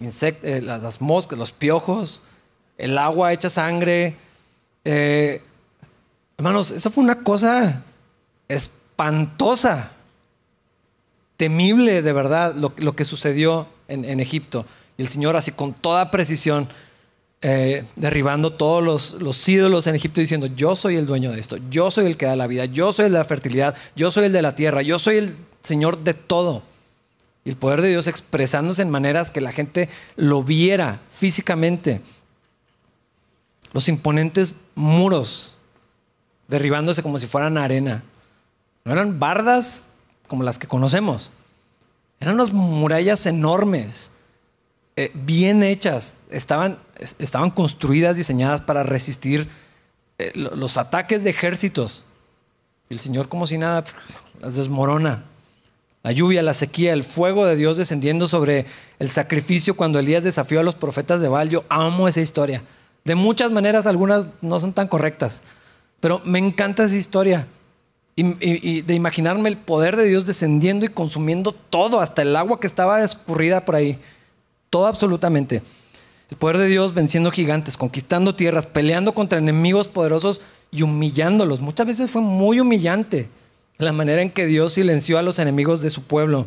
eh, 0.00 0.60
las, 0.62 1.00
moscas, 1.00 1.38
los 1.38 1.52
piojos, 1.52 2.22
el 2.78 2.96
agua 2.98 3.32
hecha 3.32 3.50
sangre, 3.50 4.16
eh, 4.84 5.42
Hermanos, 6.40 6.70
eso 6.70 6.88
fue 6.90 7.04
una 7.04 7.22
cosa 7.22 7.84
espantosa, 8.48 9.92
temible 11.36 12.00
de 12.00 12.12
verdad 12.14 12.54
lo, 12.54 12.96
que 12.96 13.04
sucedió 13.04 13.68
en, 13.88 14.20
Egipto. 14.20 14.64
Y 14.96 15.02
el 15.02 15.08
Señor 15.08 15.36
así 15.36 15.52
con 15.52 15.74
toda 15.74 16.10
precisión, 16.10 16.66
eh, 17.42 17.84
derribando 17.96 18.54
todos 18.54 18.82
los, 18.82 19.20
los, 19.20 19.46
ídolos 19.50 19.86
en 19.86 19.96
Egipto 19.96 20.22
diciendo, 20.22 20.46
yo 20.46 20.74
soy 20.76 20.96
el 20.96 21.04
dueño 21.04 21.30
de 21.30 21.40
esto, 21.40 21.58
yo 21.68 21.90
soy 21.90 22.06
el 22.06 22.16
que 22.16 22.24
da 22.24 22.36
la 22.36 22.46
vida, 22.46 22.64
yo 22.64 22.90
soy 22.94 23.04
el 23.04 23.12
de 23.12 23.18
la 23.18 23.24
fertilidad, 23.26 23.76
yo 23.94 24.10
soy 24.10 24.24
el 24.24 24.32
de 24.32 24.40
la 24.40 24.54
tierra, 24.54 24.80
yo 24.80 24.98
soy 24.98 25.18
el 25.18 25.36
Señor 25.62 26.04
de 26.04 26.14
todo. 26.14 26.62
Y 27.44 27.50
el 27.50 27.56
poder 27.56 27.82
de 27.82 27.90
Dios 27.90 28.06
expresándose 28.06 28.80
en 28.80 28.88
maneras 28.88 29.30
que 29.30 29.42
la 29.42 29.52
gente 29.52 29.90
lo 30.16 30.42
viera 30.42 31.02
físicamente. 31.10 32.00
Los 33.74 33.90
imponentes 33.90 34.54
muros 34.74 35.58
derribándose 36.50 37.02
como 37.02 37.18
si 37.18 37.26
fueran 37.26 37.56
arena. 37.56 38.02
No 38.84 38.92
eran 38.92 39.18
bardas 39.18 39.92
como 40.28 40.42
las 40.42 40.58
que 40.58 40.66
conocemos. 40.66 41.32
Eran 42.18 42.34
unas 42.34 42.52
murallas 42.52 43.24
enormes, 43.24 44.10
eh, 44.96 45.10
bien 45.14 45.62
hechas. 45.62 46.18
Estaban, 46.30 46.78
estaban 47.18 47.50
construidas, 47.50 48.16
diseñadas 48.16 48.60
para 48.60 48.82
resistir 48.82 49.48
eh, 50.18 50.32
los 50.34 50.76
ataques 50.76 51.24
de 51.24 51.30
ejércitos. 51.30 52.04
El 52.90 52.98
Señor 52.98 53.28
como 53.28 53.46
si 53.46 53.56
nada 53.56 53.84
las 54.40 54.54
desmorona. 54.54 55.24
La 56.02 56.12
lluvia, 56.12 56.42
la 56.42 56.54
sequía, 56.54 56.92
el 56.92 57.04
fuego 57.04 57.46
de 57.46 57.56
Dios 57.56 57.76
descendiendo 57.76 58.26
sobre 58.26 58.66
el 58.98 59.08
sacrificio 59.08 59.76
cuando 59.76 59.98
Elías 59.98 60.24
desafió 60.24 60.60
a 60.60 60.62
los 60.62 60.74
profetas 60.74 61.20
de 61.20 61.28
Baal. 61.28 61.50
Yo 61.50 61.64
amo 61.68 62.08
esa 62.08 62.20
historia. 62.20 62.62
De 63.04 63.14
muchas 63.14 63.50
maneras, 63.50 63.86
algunas 63.86 64.28
no 64.40 64.58
son 64.60 64.72
tan 64.72 64.88
correctas. 64.88 65.42
Pero 66.00 66.20
me 66.24 66.38
encanta 66.38 66.84
esa 66.84 66.96
historia. 66.96 67.46
Y, 68.16 68.82
de 68.82 68.94
imaginarme 68.94 69.48
el 69.48 69.56
poder 69.56 69.96
de 69.96 70.04
Dios 70.04 70.26
descendiendo 70.26 70.84
y 70.84 70.88
consumiendo 70.88 71.52
todo, 71.52 72.00
hasta 72.00 72.20
el 72.20 72.36
agua 72.36 72.60
que 72.60 72.66
estaba 72.66 73.02
escurrida 73.02 73.64
por 73.64 73.76
ahí. 73.76 73.98
Todo 74.68 74.86
absolutamente. 74.86 75.62
El 76.30 76.36
poder 76.36 76.58
de 76.58 76.66
Dios 76.66 76.92
venciendo 76.92 77.30
gigantes, 77.30 77.76
conquistando 77.76 78.34
tierras, 78.34 78.66
peleando 78.66 79.14
contra 79.14 79.38
enemigos 79.38 79.88
poderosos 79.88 80.42
y 80.70 80.82
humillándolos. 80.82 81.60
Muchas 81.60 81.86
veces 81.86 82.10
fue 82.10 82.20
muy 82.20 82.60
humillante 82.60 83.30
la 83.78 83.92
manera 83.92 84.22
en 84.22 84.30
que 84.30 84.46
Dios 84.46 84.74
silenció 84.74 85.18
a 85.18 85.22
los 85.22 85.38
enemigos 85.38 85.80
de 85.80 85.90
su 85.90 86.04
pueblo. 86.04 86.46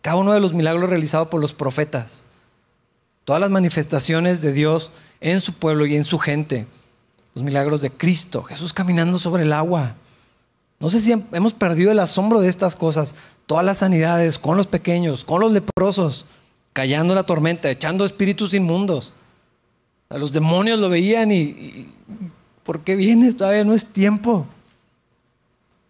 Cada 0.00 0.16
uno 0.16 0.32
de 0.32 0.40
los 0.40 0.52
milagros 0.52 0.90
realizados 0.90 1.28
por 1.28 1.40
los 1.40 1.52
profetas, 1.52 2.24
todas 3.24 3.40
las 3.40 3.50
manifestaciones 3.50 4.42
de 4.42 4.52
Dios 4.52 4.92
en 5.20 5.40
su 5.40 5.52
pueblo 5.52 5.86
y 5.86 5.96
en 5.96 6.04
su 6.04 6.18
gente, 6.18 6.66
los 7.34 7.42
milagros 7.44 7.80
de 7.80 7.90
Cristo, 7.90 8.42
Jesús 8.42 8.72
caminando 8.72 9.18
sobre 9.18 9.42
el 9.42 9.52
agua. 9.52 9.94
No 10.80 10.88
sé 10.88 11.00
si 11.00 11.12
hemos 11.12 11.54
perdido 11.54 11.90
el 11.90 11.98
asombro 11.98 12.40
de 12.40 12.48
estas 12.48 12.76
cosas, 12.76 13.14
todas 13.46 13.64
las 13.64 13.78
sanidades 13.78 14.38
con 14.38 14.56
los 14.56 14.66
pequeños, 14.66 15.24
con 15.24 15.40
los 15.40 15.52
leprosos, 15.52 16.26
callando 16.72 17.14
la 17.14 17.24
tormenta, 17.24 17.70
echando 17.70 18.04
espíritus 18.04 18.54
inmundos. 18.54 19.14
A 20.08 20.18
los 20.18 20.32
demonios 20.32 20.78
lo 20.78 20.88
veían 20.88 21.32
y, 21.32 21.40
y 21.40 21.92
¿por 22.62 22.80
qué 22.80 22.96
vienes? 22.96 23.36
Todavía 23.36 23.64
no 23.64 23.74
es 23.74 23.86
tiempo 23.86 24.46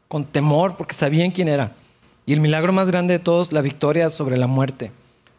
con 0.09 0.24
temor 0.24 0.76
porque 0.76 0.94
sabían 0.94 1.30
quién 1.30 1.48
era. 1.48 1.74
Y 2.26 2.33
el 2.33 2.40
milagro 2.40 2.72
más 2.72 2.88
grande 2.88 3.14
de 3.14 3.18
todos, 3.18 3.52
la 3.52 3.62
victoria 3.62 4.09
sobre 4.11 4.37
la 4.37 4.46
muerte. 4.46 4.92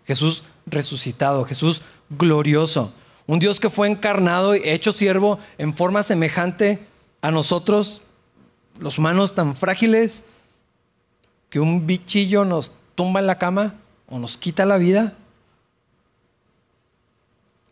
Jesús 0.05 0.43
resucitado, 0.65 1.45
Jesús 1.45 1.81
glorioso. 2.09 2.91
Un 3.27 3.39
Dios 3.39 3.59
que 3.59 3.69
fue 3.69 3.89
encarnado 3.89 4.55
y 4.55 4.61
hecho 4.63 4.91
siervo 4.91 5.39
en 5.57 5.73
forma 5.73 6.03
semejante 6.03 6.79
a 7.21 7.31
nosotros, 7.31 8.03
los 8.79 8.97
humanos 8.97 9.33
tan 9.33 9.55
frágiles, 9.55 10.23
que 11.49 11.59
un 11.59 11.87
bichillo 11.87 12.45
nos 12.45 12.73
tumba 12.93 13.19
en 13.19 13.27
la 13.27 13.37
cama 13.37 13.75
o 14.07 14.19
nos 14.19 14.37
quita 14.37 14.65
la 14.65 14.77
vida. 14.77 15.13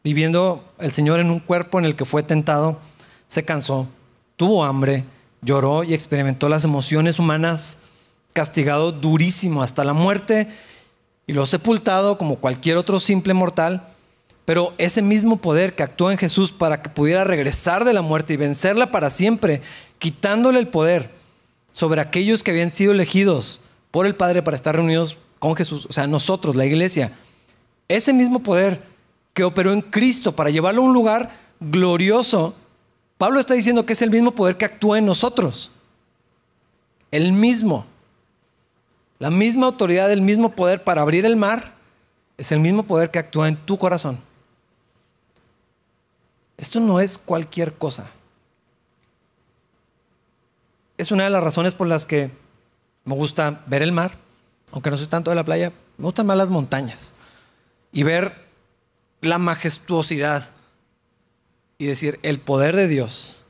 Viviendo 0.04 0.74
el 0.80 0.92
Señor 0.92 1.20
en 1.20 1.30
un 1.30 1.40
cuerpo 1.40 1.80
en 1.80 1.86
el 1.86 1.96
que 1.96 2.06
fue 2.06 2.24
tentado, 2.24 2.80
se 3.28 3.46
cansó, 3.46 3.88
tuvo 4.36 4.64
hambre, 4.64 5.06
lloró 5.42 5.84
y 5.84 5.94
experimentó 5.94 6.50
las 6.50 6.64
emociones 6.64 7.20
humanas, 7.20 7.78
castigado 8.34 8.92
durísimo 8.92 9.62
hasta 9.62 9.84
la 9.84 9.94
muerte 9.94 10.50
y 11.28 11.34
lo 11.34 11.46
sepultado 11.46 12.18
como 12.18 12.38
cualquier 12.38 12.78
otro 12.78 13.00
simple 13.00 13.34
mortal. 13.34 13.88
Pero 14.46 14.74
ese 14.78 15.02
mismo 15.02 15.38
poder 15.38 15.76
que 15.76 15.84
actuó 15.84 16.12
en 16.12 16.18
Jesús 16.18 16.52
para 16.52 16.82
que 16.82 16.90
pudiera 16.90 17.24
regresar 17.24 17.86
de 17.86 17.94
la 17.94 18.02
muerte 18.02 18.34
y 18.34 18.38
vencerla 18.38 18.92
para 18.92 19.10
siempre, 19.10 19.62
quitándole 20.00 20.60
el 20.60 20.68
poder 20.68 21.10
sobre 21.72 22.02
aquellos 22.02 22.44
que 22.44 22.52
habían 22.52 22.70
sido 22.70 22.92
elegidos 22.92 23.60
por 23.92 24.06
el 24.06 24.16
Padre 24.16 24.42
para 24.42 24.56
estar 24.56 24.76
reunidos 24.76 25.18
con 25.40 25.56
Jesús, 25.56 25.86
o 25.90 25.94
sea, 25.94 26.08
nosotros, 26.08 26.56
la 26.56 26.66
iglesia, 26.66 27.12
ese 27.88 28.14
mismo 28.14 28.44
poder 28.44 28.82
que 29.34 29.44
operó 29.44 29.74
en 29.74 29.82
Cristo 29.82 30.34
para 30.34 30.50
llevarlo 30.50 30.82
a 30.82 30.86
un 30.86 30.94
lugar 30.94 31.32
glorioso 31.60 32.56
Pablo 33.24 33.40
está 33.40 33.54
diciendo 33.54 33.86
que 33.86 33.94
es 33.94 34.02
el 34.02 34.12
mismo 34.12 34.32
poder 34.32 34.58
que 34.58 34.66
actúa 34.66 34.98
en 34.98 35.06
nosotros. 35.06 35.72
El 37.10 37.32
mismo. 37.32 37.86
La 39.18 39.30
misma 39.30 39.68
autoridad, 39.68 40.12
el 40.12 40.22
mismo 40.22 40.50
poder 40.50 40.84
para 40.84 41.04
abrir 41.04 41.26
el 41.26 41.38
mar, 41.38 41.74
es 42.38 42.52
el 42.52 42.60
mismo 42.60 42.84
poder 42.84 43.12
que 43.12 43.20
actúa 43.20 43.48
en 43.48 43.56
tu 43.56 43.78
corazón. 43.78 44.20
Esto 46.64 46.80
no 46.80 47.02
es 47.02 47.18
cualquier 47.18 47.74
cosa. 47.74 48.10
Es 50.98 51.12
una 51.12 51.26
de 51.26 51.30
las 51.30 51.44
razones 51.44 51.74
por 51.74 51.88
las 51.88 52.06
que 52.06 52.32
me 53.04 53.16
gusta 53.16 53.66
ver 53.68 53.84
el 53.84 53.92
mar, 53.92 54.18
aunque 54.72 54.90
no 54.90 54.96
soy 54.96 55.08
tanto 55.08 55.30
de 55.30 55.36
la 55.36 55.44
playa, 55.44 55.74
me 55.98 56.06
gustan 56.06 56.26
más 56.26 56.38
las 56.38 56.52
montañas 56.52 57.16
y 57.92 58.04
ver 58.04 58.46
la 59.20 59.40
majestuosidad 59.40 60.52
y 61.80 61.88
decir, 61.88 62.18
el 62.24 62.40
poder 62.40 62.78
de 62.78 62.88
Dios, 62.88 63.44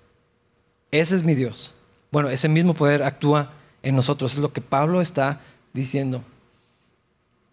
ese 0.90 1.16
es 1.16 1.24
mi 1.24 1.36
Dios. 1.36 1.76
Bueno, 2.12 2.32
ese 2.32 2.50
mismo 2.50 2.74
poder 2.74 3.04
actúa 3.04 3.52
en 3.84 3.96
nosotros, 3.96 4.32
es 4.32 4.40
lo 4.40 4.54
que 4.54 4.62
Pablo 4.62 5.02
está 5.02 5.40
diciendo. 5.72 6.24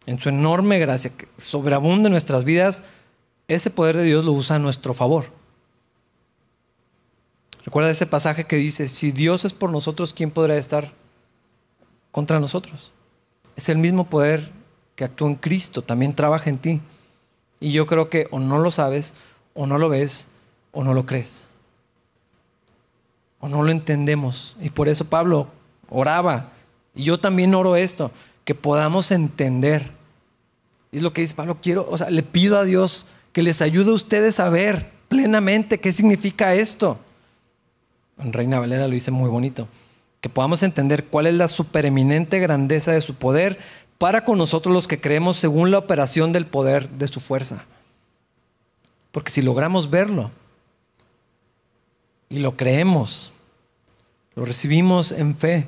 En 0.07 0.19
su 0.21 0.31
enorme 0.31 0.79
gracia 0.79 1.15
que 1.15 1.29
sobreabunda 1.37 2.07
en 2.07 2.13
nuestras 2.13 2.45
vidas, 2.45 2.83
ese 3.47 3.71
poder 3.71 3.99
de 3.99 4.05
Dios 4.05 4.25
lo 4.25 4.33
usa 4.33 4.57
a 4.57 4.59
nuestro 4.59 4.95
favor. 4.95 5.39
Recuerda 7.65 7.91
ese 7.91 8.07
pasaje 8.07 8.47
que 8.47 8.57
dice, 8.57 8.89
si 8.89 9.13
Dios 9.13 9.45
es 9.45 9.53
por 9.53 9.71
nosotros, 9.71 10.15
¿quién 10.15 10.31
podrá 10.31 10.57
estar 10.57 10.93
contra 12.11 12.41
nosotros? 12.41 12.93
Es 13.57 13.69
el 13.69 13.79
mismo 13.79 14.09
poder 14.09 14.51
que 14.97 15.05
actúa 15.05 15.29
en 15.29 15.35
Cristo, 15.35 15.83
también 15.83 16.15
trabaja 16.15 16.51
en 16.51 16.59
ti. 16.59 16.81
Y 17.61 17.73
yo 17.73 17.87
creo 17.87 18.09
que 18.09 18.27
o 18.31 18.39
no 18.39 18.59
lo 18.59 18.71
sabes 18.71 19.15
o 19.55 19.67
no 19.67 19.79
lo 19.79 19.89
ves, 19.89 20.29
o 20.73 20.85
no 20.85 20.95
lo 20.95 21.05
crees. 21.07 21.49
O 23.41 23.49
no 23.49 23.63
lo 23.63 23.71
entendemos. 23.71 24.57
Y 24.61 24.71
por 24.71 24.89
eso 24.89 25.05
Pablo 25.07 25.49
oraba. 25.89 26.53
Y 26.95 27.05
yo 27.05 27.21
también 27.21 27.55
oro 27.55 27.77
esto, 27.77 28.11
que 28.45 28.55
podamos 28.55 29.11
entender. 29.11 29.91
Y 30.93 30.99
es 30.99 31.03
lo 31.03 31.13
que 31.13 31.23
dice 31.23 31.35
Pablo, 31.35 31.59
quiero, 31.61 31.87
o 31.89 31.97
sea, 31.99 32.11
le 32.11 32.23
pido 32.23 32.59
a 32.59 32.65
Dios 32.65 33.09
que 33.33 33.43
les 33.43 33.63
ayude 33.63 33.91
a 33.91 33.95
ustedes 33.95 34.41
a 34.41 34.49
ver 34.49 34.91
plenamente 35.09 35.79
qué 35.79 35.93
significa 35.93 36.55
esto. 36.55 36.99
Reina 38.25 38.59
Valera 38.59 38.87
lo 38.87 38.95
dice 38.95 39.11
muy 39.11 39.29
bonito. 39.29 39.69
Que 40.21 40.29
podamos 40.29 40.63
entender 40.63 41.07
cuál 41.07 41.27
es 41.27 41.35
la 41.35 41.49
supereminente 41.49 42.39
grandeza 42.39 42.93
de 42.93 43.01
su 43.01 43.15
poder 43.15 43.59
para 43.99 44.25
con 44.25 44.39
nosotros 44.39 44.75
los 44.75 44.89
que 44.89 45.01
creemos 45.01 45.37
según 45.37 45.71
la 45.71 45.79
operación 45.79 46.33
del 46.33 46.47
poder 46.47 46.89
de 46.91 47.09
su 47.09 47.21
fuerza. 47.21 47.65
Porque 49.13 49.31
si 49.31 49.43
logramos 49.43 49.91
verlo, 49.91 50.31
y 52.31 52.39
lo 52.39 52.57
creemos, 52.57 53.33
lo 54.37 54.45
recibimos 54.45 55.11
en 55.11 55.35
fe, 55.35 55.67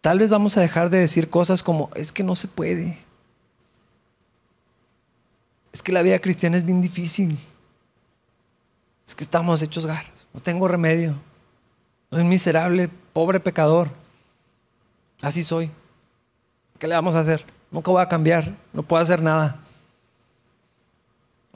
tal 0.00 0.18
vez 0.18 0.30
vamos 0.30 0.56
a 0.56 0.62
dejar 0.62 0.88
de 0.90 0.98
decir 0.98 1.28
cosas 1.28 1.62
como, 1.62 1.90
es 1.94 2.10
que 2.10 2.24
no 2.24 2.34
se 2.34 2.48
puede. 2.48 2.98
Es 5.72 5.82
que 5.82 5.92
la 5.92 6.02
vida 6.02 6.18
cristiana 6.18 6.56
es 6.56 6.64
bien 6.64 6.80
difícil. 6.80 7.38
Es 9.06 9.14
que 9.14 9.24
estamos 9.24 9.62
hechos 9.62 9.86
garras. 9.86 10.26
No 10.32 10.40
tengo 10.40 10.66
remedio. 10.66 11.14
Soy 12.12 12.22
miserable, 12.22 12.88
pobre 13.12 13.40
pecador. 13.40 13.88
Así 15.20 15.42
soy. 15.42 15.68
¿Qué 16.78 16.86
le 16.86 16.94
vamos 16.94 17.16
a 17.16 17.20
hacer? 17.20 17.44
Nunca 17.72 17.90
voy 17.90 18.02
a 18.02 18.08
cambiar. 18.08 18.56
No 18.72 18.84
puedo 18.84 19.02
hacer 19.02 19.20
nada. 19.20 19.60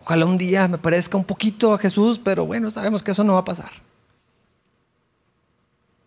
Ojalá 0.03 0.27
un 0.27 0.37
día 0.37 0.66
me 0.66 0.79
parezca 0.79 1.16
un 1.16 1.25
poquito 1.25 1.73
a 1.73 1.79
Jesús, 1.79 2.19
pero 2.19 2.45
bueno, 2.45 2.73
sabemos 2.73 3.05
que 3.05 3.12
eso 3.12 3.23
no 3.23 3.35
va 3.35 3.40
a 3.40 3.45
pasar 3.45 3.87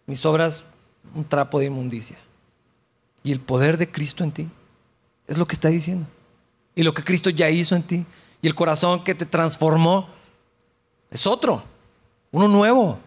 mis 0.10 0.26
obras 0.26 0.66
un 1.14 1.24
trapo 1.24 1.60
de 1.60 1.68
inmundicia. 1.68 2.18
Y 3.24 3.32
el 3.32 3.40
poder 3.40 3.78
de 3.78 3.92
Cristo 3.92 4.24
en 4.24 4.32
ti 4.32 4.50
es 5.28 5.38
lo 5.38 5.46
que 5.46 5.54
está 5.54 5.70
diciendo. 5.70 6.08
Y 6.74 6.82
lo 6.82 6.96
que 6.96 7.04
Cristo 7.04 7.30
ya 7.30 7.50
hizo 7.50 7.76
en 7.76 7.84
ti. 7.84 8.06
Y 8.42 8.48
el 8.48 8.56
corazón 8.56 9.04
que 9.04 9.14
te 9.14 9.28
transformó 9.28 10.10
es 11.12 11.28
otro, 11.28 11.64
uno 12.32 12.48
nuevo, 12.48 13.00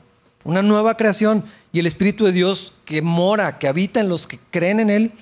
una 0.44 0.62
nueva 0.62 0.96
creación. 0.96 1.44
Y 1.72 1.78
el 1.78 1.86
Espíritu 1.86 2.24
de 2.24 2.32
Dios 2.32 2.74
que 2.84 3.02
mora, 3.02 3.58
que 3.58 3.68
habita 3.68 4.00
en 4.00 4.08
los 4.08 4.26
que 4.26 4.38
creen 4.50 4.80
en 4.80 4.90
Él. 4.90 5.12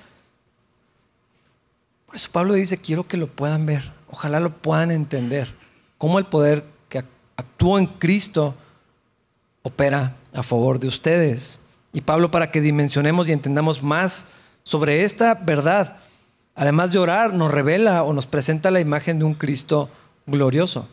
Por 2.05 2.15
eso 2.15 2.29
Pablo 2.31 2.53
dice, 2.53 2.77
quiero 2.77 3.07
que 3.07 3.17
lo 3.17 3.27
puedan 3.27 3.65
ver, 3.65 3.91
ojalá 4.09 4.39
lo 4.39 4.57
puedan 4.57 4.91
entender, 4.91 5.55
cómo 5.97 6.19
el 6.19 6.25
poder 6.25 6.65
que 6.89 7.05
actúa 7.37 7.79
en 7.79 7.85
Cristo 7.85 8.55
opera 9.61 10.17
a 10.33 10.43
favor 10.43 10.79
de 10.79 10.87
ustedes. 10.87 11.59
Y 11.93 12.01
Pablo, 12.01 12.31
para 12.31 12.51
que 12.51 12.61
dimensionemos 12.61 13.27
y 13.27 13.31
entendamos 13.31 13.81
más 13.81 14.25
sobre 14.63 15.03
esta 15.03 15.35
verdad, 15.35 15.97
además 16.55 16.91
de 16.91 16.99
orar, 16.99 17.33
nos 17.33 17.51
revela 17.51 18.03
o 18.03 18.13
nos 18.13 18.25
presenta 18.25 18.71
la 18.71 18.79
imagen 18.79 19.19
de 19.19 19.25
un 19.25 19.33
Cristo 19.33 19.89
glorioso. 20.25 20.87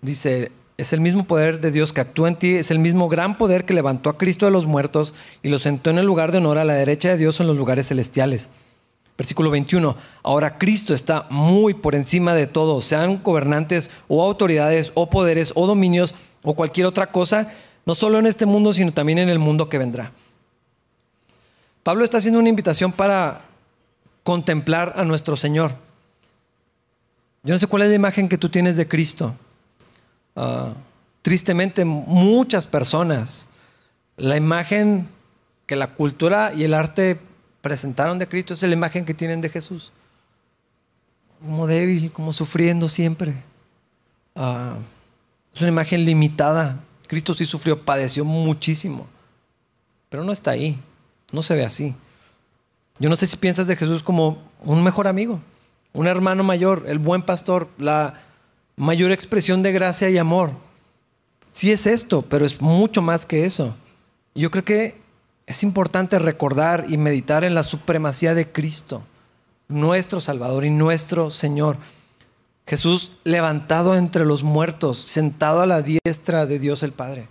Dice, 0.00 0.52
es 0.76 0.92
el 0.92 1.00
mismo 1.00 1.26
poder 1.26 1.60
de 1.60 1.70
Dios 1.70 1.92
que 1.92 2.02
actúa 2.02 2.28
en 2.28 2.36
ti, 2.36 2.54
es 2.54 2.70
el 2.70 2.78
mismo 2.78 3.08
gran 3.08 3.38
poder 3.38 3.64
que 3.64 3.74
levantó 3.74 4.10
a 4.10 4.18
Cristo 4.18 4.44
de 4.44 4.52
los 4.52 4.66
muertos 4.66 5.14
y 5.42 5.48
lo 5.48 5.58
sentó 5.58 5.90
en 5.90 5.98
el 5.98 6.06
lugar 6.06 6.32
de 6.32 6.38
honor 6.38 6.58
a 6.58 6.64
la 6.64 6.74
derecha 6.74 7.08
de 7.08 7.16
Dios 7.16 7.40
en 7.40 7.46
los 7.46 7.56
lugares 7.56 7.88
celestiales. 7.88 8.50
Versículo 9.16 9.50
21. 9.50 9.96
Ahora 10.22 10.58
Cristo 10.58 10.92
está 10.92 11.26
muy 11.30 11.72
por 11.72 11.94
encima 11.94 12.34
de 12.34 12.46
todo, 12.46 12.82
sean 12.82 13.22
gobernantes 13.22 13.90
o 14.08 14.22
autoridades 14.22 14.92
o 14.94 15.08
poderes 15.08 15.52
o 15.54 15.66
dominios 15.66 16.14
o 16.42 16.54
cualquier 16.54 16.86
otra 16.86 17.10
cosa, 17.10 17.48
no 17.86 17.94
solo 17.94 18.18
en 18.18 18.26
este 18.26 18.44
mundo, 18.44 18.74
sino 18.74 18.92
también 18.92 19.18
en 19.18 19.30
el 19.30 19.38
mundo 19.38 19.70
que 19.70 19.78
vendrá. 19.78 20.12
Pablo 21.82 22.04
está 22.04 22.18
haciendo 22.18 22.40
una 22.40 22.50
invitación 22.50 22.92
para 22.92 23.46
contemplar 24.24 24.92
a 24.96 25.04
nuestro 25.04 25.36
Señor. 25.36 25.72
Yo 27.44 27.54
no 27.54 27.58
sé 27.58 27.66
cuál 27.68 27.82
es 27.82 27.88
la 27.88 27.94
imagen 27.94 28.28
que 28.28 28.36
tú 28.36 28.48
tienes 28.48 28.76
de 28.76 28.88
Cristo. 28.88 29.34
Ah, 30.36 30.74
tristemente, 31.22 31.84
muchas 31.84 32.66
personas, 32.66 33.48
la 34.16 34.36
imagen 34.36 35.08
que 35.66 35.74
la 35.74 35.94
cultura 35.94 36.52
y 36.54 36.62
el 36.62 36.74
arte 36.74 37.18
presentaron 37.62 38.18
de 38.18 38.28
Cristo 38.28 38.54
es 38.54 38.62
la 38.62 38.68
imagen 38.68 39.04
que 39.04 39.14
tienen 39.14 39.40
de 39.40 39.48
Jesús. 39.48 39.90
Como 41.40 41.66
débil, 41.66 42.12
como 42.12 42.32
sufriendo 42.32 42.88
siempre. 42.88 43.34
Ah, 44.36 44.76
es 45.52 45.62
una 45.62 45.70
imagen 45.70 46.04
limitada, 46.04 46.78
Cristo 47.06 47.32
sí 47.34 47.44
sufrió, 47.44 47.82
padeció 47.82 48.24
muchísimo, 48.24 49.06
pero 50.10 50.22
no 50.22 50.32
está 50.32 50.50
ahí, 50.50 50.78
no 51.32 51.42
se 51.42 51.54
ve 51.54 51.64
así. 51.64 51.94
Yo 52.98 53.08
no 53.08 53.16
sé 53.16 53.26
si 53.26 53.36
piensas 53.36 53.66
de 53.66 53.76
Jesús 53.76 54.02
como 54.02 54.42
un 54.62 54.82
mejor 54.82 55.08
amigo, 55.08 55.40
un 55.92 56.06
hermano 56.06 56.44
mayor, 56.44 56.84
el 56.88 56.98
buen 56.98 57.22
pastor, 57.22 57.68
la 57.78 58.20
mayor 58.76 59.10
expresión 59.10 59.62
de 59.62 59.72
gracia 59.72 60.10
y 60.10 60.18
amor. 60.18 60.50
Sí 61.48 61.72
es 61.72 61.86
esto, 61.86 62.22
pero 62.22 62.44
es 62.44 62.60
mucho 62.60 63.00
más 63.02 63.24
que 63.24 63.46
eso. 63.46 63.74
Yo 64.34 64.50
creo 64.50 64.64
que 64.64 65.00
es 65.46 65.62
importante 65.62 66.18
recordar 66.18 66.86
y 66.88 66.98
meditar 66.98 67.44
en 67.44 67.54
la 67.54 67.62
supremacía 67.62 68.34
de 68.34 68.50
Cristo, 68.50 69.02
nuestro 69.68 70.20
Salvador 70.20 70.64
y 70.64 70.70
nuestro 70.70 71.30
Señor. 71.30 71.78
Jesús 72.66 73.12
levantado 73.24 73.96
entre 73.96 74.24
los 74.24 74.42
muertos, 74.42 74.98
sentado 74.98 75.62
a 75.62 75.66
la 75.66 75.82
diestra 75.82 76.46
de 76.46 76.58
Dios 76.58 76.82
el 76.82 76.92
Padre. 76.92 77.28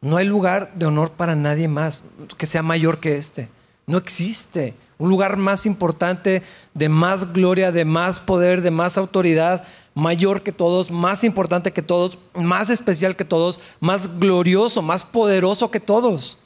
No 0.00 0.18
hay 0.18 0.26
lugar 0.26 0.74
de 0.74 0.84
honor 0.84 1.12
para 1.12 1.34
nadie 1.34 1.68
más 1.68 2.04
que 2.36 2.44
sea 2.44 2.62
mayor 2.62 3.00
que 3.00 3.16
este. 3.16 3.48
No 3.86 3.96
existe 3.96 4.74
un 4.98 5.08
lugar 5.08 5.36
más 5.36 5.66
importante, 5.66 6.42
de 6.74 6.88
más 6.88 7.32
gloria, 7.32 7.72
de 7.72 7.84
más 7.84 8.20
poder, 8.20 8.62
de 8.62 8.70
más 8.70 8.98
autoridad, 8.98 9.64
mayor 9.94 10.42
que 10.42 10.52
todos, 10.52 10.90
más 10.90 11.24
importante 11.24 11.72
que 11.72 11.82
todos, 11.82 12.18
más 12.34 12.70
especial 12.70 13.16
que 13.16 13.24
todos, 13.24 13.60
más 13.80 14.18
glorioso, 14.18 14.82
más 14.82 15.04
poderoso 15.04 15.70
que 15.70 15.80
todos. 15.80 16.38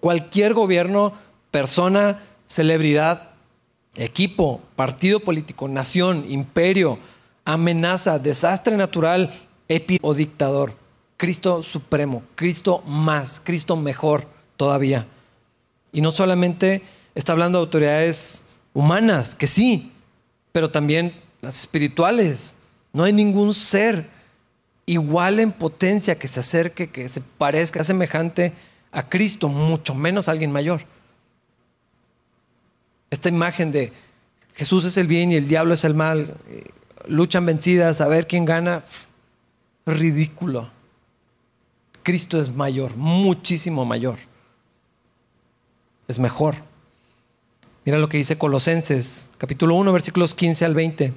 Cualquier 0.00 0.54
gobierno, 0.54 1.12
persona, 1.50 2.22
celebridad, 2.46 3.30
equipo, 3.96 4.60
partido 4.76 5.20
político, 5.20 5.68
nación, 5.68 6.24
imperio, 6.28 6.98
amenaza, 7.44 8.18
desastre 8.18 8.76
natural, 8.76 9.32
o 10.02 10.14
dictador. 10.14 10.74
Cristo 11.16 11.62
supremo, 11.62 12.22
Cristo 12.34 12.82
más, 12.86 13.40
Cristo 13.44 13.76
mejor 13.76 14.26
todavía. 14.56 15.06
Y 15.92 16.00
no 16.00 16.10
solamente 16.10 16.82
está 17.14 17.32
hablando 17.32 17.58
de 17.58 17.64
autoridades 17.64 18.44
humanas, 18.72 19.34
que 19.34 19.46
sí, 19.46 19.92
pero 20.52 20.70
también 20.70 21.20
las 21.40 21.58
espirituales. 21.58 22.54
No 22.92 23.04
hay 23.04 23.12
ningún 23.12 23.54
ser 23.54 24.08
igual 24.86 25.38
en 25.38 25.52
potencia 25.52 26.18
que 26.18 26.28
se 26.28 26.40
acerque, 26.40 26.90
que 26.90 27.08
se 27.08 27.20
parezca, 27.20 27.84
semejante 27.84 28.52
a 28.92 29.08
Cristo, 29.08 29.48
mucho 29.48 29.94
menos 29.94 30.28
a 30.28 30.32
alguien 30.32 30.50
mayor. 30.50 30.82
Esta 33.10 33.28
imagen 33.28 33.70
de 33.70 33.92
Jesús 34.54 34.84
es 34.84 34.96
el 34.96 35.06
bien 35.06 35.30
y 35.32 35.36
el 35.36 35.48
diablo 35.48 35.74
es 35.74 35.84
el 35.84 35.94
mal, 35.94 36.36
eh, 36.48 36.64
luchan 37.06 37.46
vencidas 37.46 38.00
a 38.00 38.08
ver 38.08 38.26
quién 38.26 38.44
gana, 38.44 38.84
ridículo. 39.86 40.70
Cristo 42.02 42.40
es 42.40 42.54
mayor, 42.54 42.96
muchísimo 42.96 43.84
mayor. 43.84 44.18
Es 46.08 46.18
mejor. 46.18 46.56
Mira 47.84 47.98
lo 47.98 48.08
que 48.08 48.18
dice 48.18 48.38
Colosenses, 48.38 49.30
capítulo 49.38 49.76
1, 49.76 49.92
versículos 49.92 50.34
15 50.34 50.64
al 50.64 50.74
20. 50.74 51.14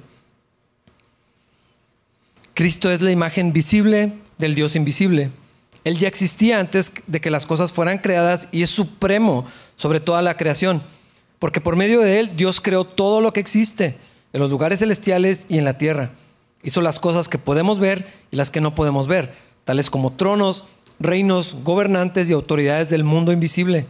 Cristo 2.54 2.92
es 2.92 3.02
la 3.02 3.10
imagen 3.10 3.52
visible 3.52 4.12
del 4.38 4.54
Dios 4.54 4.76
invisible. 4.76 5.30
Él 5.82 5.98
ya 5.98 6.06
existía 6.06 6.60
antes 6.60 6.92
de 7.08 7.20
que 7.20 7.28
las 7.28 7.46
cosas 7.46 7.72
fueran 7.72 7.98
creadas 7.98 8.48
y 8.52 8.62
es 8.62 8.70
supremo 8.70 9.44
sobre 9.74 9.98
toda 9.98 10.22
la 10.22 10.36
creación. 10.36 10.80
Porque 11.40 11.60
por 11.60 11.74
medio 11.74 12.00
de 12.00 12.20
Él 12.20 12.36
Dios 12.36 12.60
creó 12.60 12.84
todo 12.84 13.20
lo 13.20 13.32
que 13.32 13.40
existe, 13.40 13.96
en 14.32 14.40
los 14.40 14.50
lugares 14.50 14.78
celestiales 14.78 15.46
y 15.48 15.58
en 15.58 15.64
la 15.64 15.78
tierra. 15.78 16.12
Hizo 16.62 16.80
las 16.80 17.00
cosas 17.00 17.28
que 17.28 17.38
podemos 17.38 17.80
ver 17.80 18.06
y 18.30 18.36
las 18.36 18.50
que 18.50 18.60
no 18.60 18.74
podemos 18.76 19.08
ver, 19.08 19.34
tales 19.64 19.90
como 19.90 20.12
tronos, 20.12 20.64
reinos, 21.00 21.56
gobernantes 21.64 22.30
y 22.30 22.34
autoridades 22.34 22.88
del 22.88 23.02
mundo 23.02 23.32
invisible. 23.32 23.86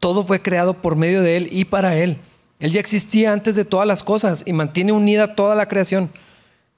Todo 0.00 0.22
fue 0.22 0.42
creado 0.42 0.74
por 0.74 0.96
medio 0.96 1.22
de 1.22 1.38
Él 1.38 1.48
y 1.50 1.64
para 1.64 1.96
Él. 1.96 2.18
Él 2.60 2.72
ya 2.72 2.80
existía 2.80 3.32
antes 3.32 3.56
de 3.56 3.64
todas 3.64 3.88
las 3.88 4.02
cosas 4.04 4.44
y 4.46 4.52
mantiene 4.52 4.92
unida 4.92 5.34
toda 5.34 5.54
la 5.54 5.66
creación. 5.66 6.10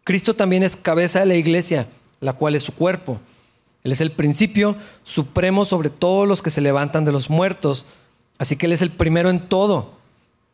Cristo 0.05 0.34
también 0.34 0.62
es 0.62 0.76
cabeza 0.76 1.20
de 1.20 1.26
la 1.26 1.34
iglesia, 1.34 1.86
la 2.20 2.34
cual 2.34 2.55
es 2.55 2.62
su 2.62 2.72
cuerpo. 2.72 3.20
Él 3.82 3.92
es 3.92 4.00
el 4.00 4.11
principio 4.11 4.76
supremo 5.02 5.64
sobre 5.64 5.90
todos 5.90 6.28
los 6.28 6.42
que 6.42 6.50
se 6.50 6.61
levantan 6.61 7.05
de 7.05 7.12
los 7.12 7.28
muertos. 7.28 7.86
Así 8.38 8.57
que 8.57 8.66
Él 8.66 8.72
es 8.72 8.82
el 8.82 8.90
primero 8.90 9.30
en 9.30 9.48
todo, 9.48 9.92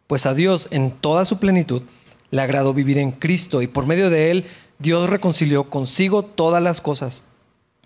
pues 0.07 0.27
a 0.27 0.35
Dios 0.35 0.69
en 0.71 0.91
toda 0.91 1.25
su 1.25 1.39
plenitud 1.39 1.83
le 2.31 2.43
agradó 2.43 2.73
vivir 2.73 2.99
en 2.99 3.11
Cristo 3.11 3.63
y 3.63 3.67
por 3.67 3.87
medio 3.87 4.11
de 4.11 4.31
Él 4.31 4.47
Dios 4.79 5.11
reconcilió 5.11 5.69
consigo 5.69 6.25
todas 6.25 6.63
las 6.63 6.81
cosas. 6.81 7.25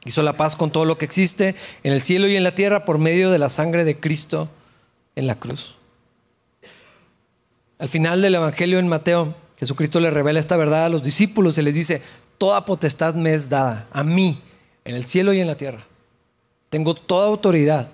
Hizo 0.05 0.23
la 0.23 0.37
paz 0.37 0.55
con 0.55 0.71
todo 0.71 0.85
lo 0.85 0.99
que 0.99 1.07
existe 1.07 1.55
en 1.83 1.93
el 1.93 2.03
cielo 2.03 2.29
y 2.29 2.37
en 2.37 2.45
la 2.45 2.55
tierra 2.55 2.85
por 2.85 2.99
medio 2.99 3.31
de 3.31 3.39
la 3.39 3.49
sangre 3.49 3.85
de 3.85 3.99
Cristo 3.99 4.49
en 5.17 5.27
la 5.27 5.37
cruz. 5.37 5.77
Al 7.79 7.89
final 7.89 8.23
del 8.23 8.35
Evangelio 8.35 8.79
en 8.79 8.87
Mateo, 8.87 9.35
Jesucristo 9.65 9.99
le 9.99 10.11
revela 10.11 10.39
esta 10.39 10.59
verdad 10.59 10.85
a 10.85 10.89
los 10.91 11.03
discípulos 11.03 11.57
y 11.57 11.63
les 11.63 11.75
dice, 11.75 12.03
toda 12.37 12.67
potestad 12.67 13.15
me 13.15 13.33
es 13.33 13.49
dada 13.49 13.89
a 13.93 14.05
mí, 14.05 14.43
en 14.85 14.95
el 14.95 15.07
cielo 15.07 15.33
y 15.33 15.41
en 15.41 15.47
la 15.47 15.57
tierra. 15.57 15.87
Tengo 16.69 16.95
toda 16.95 17.29
autoridad. 17.29 17.89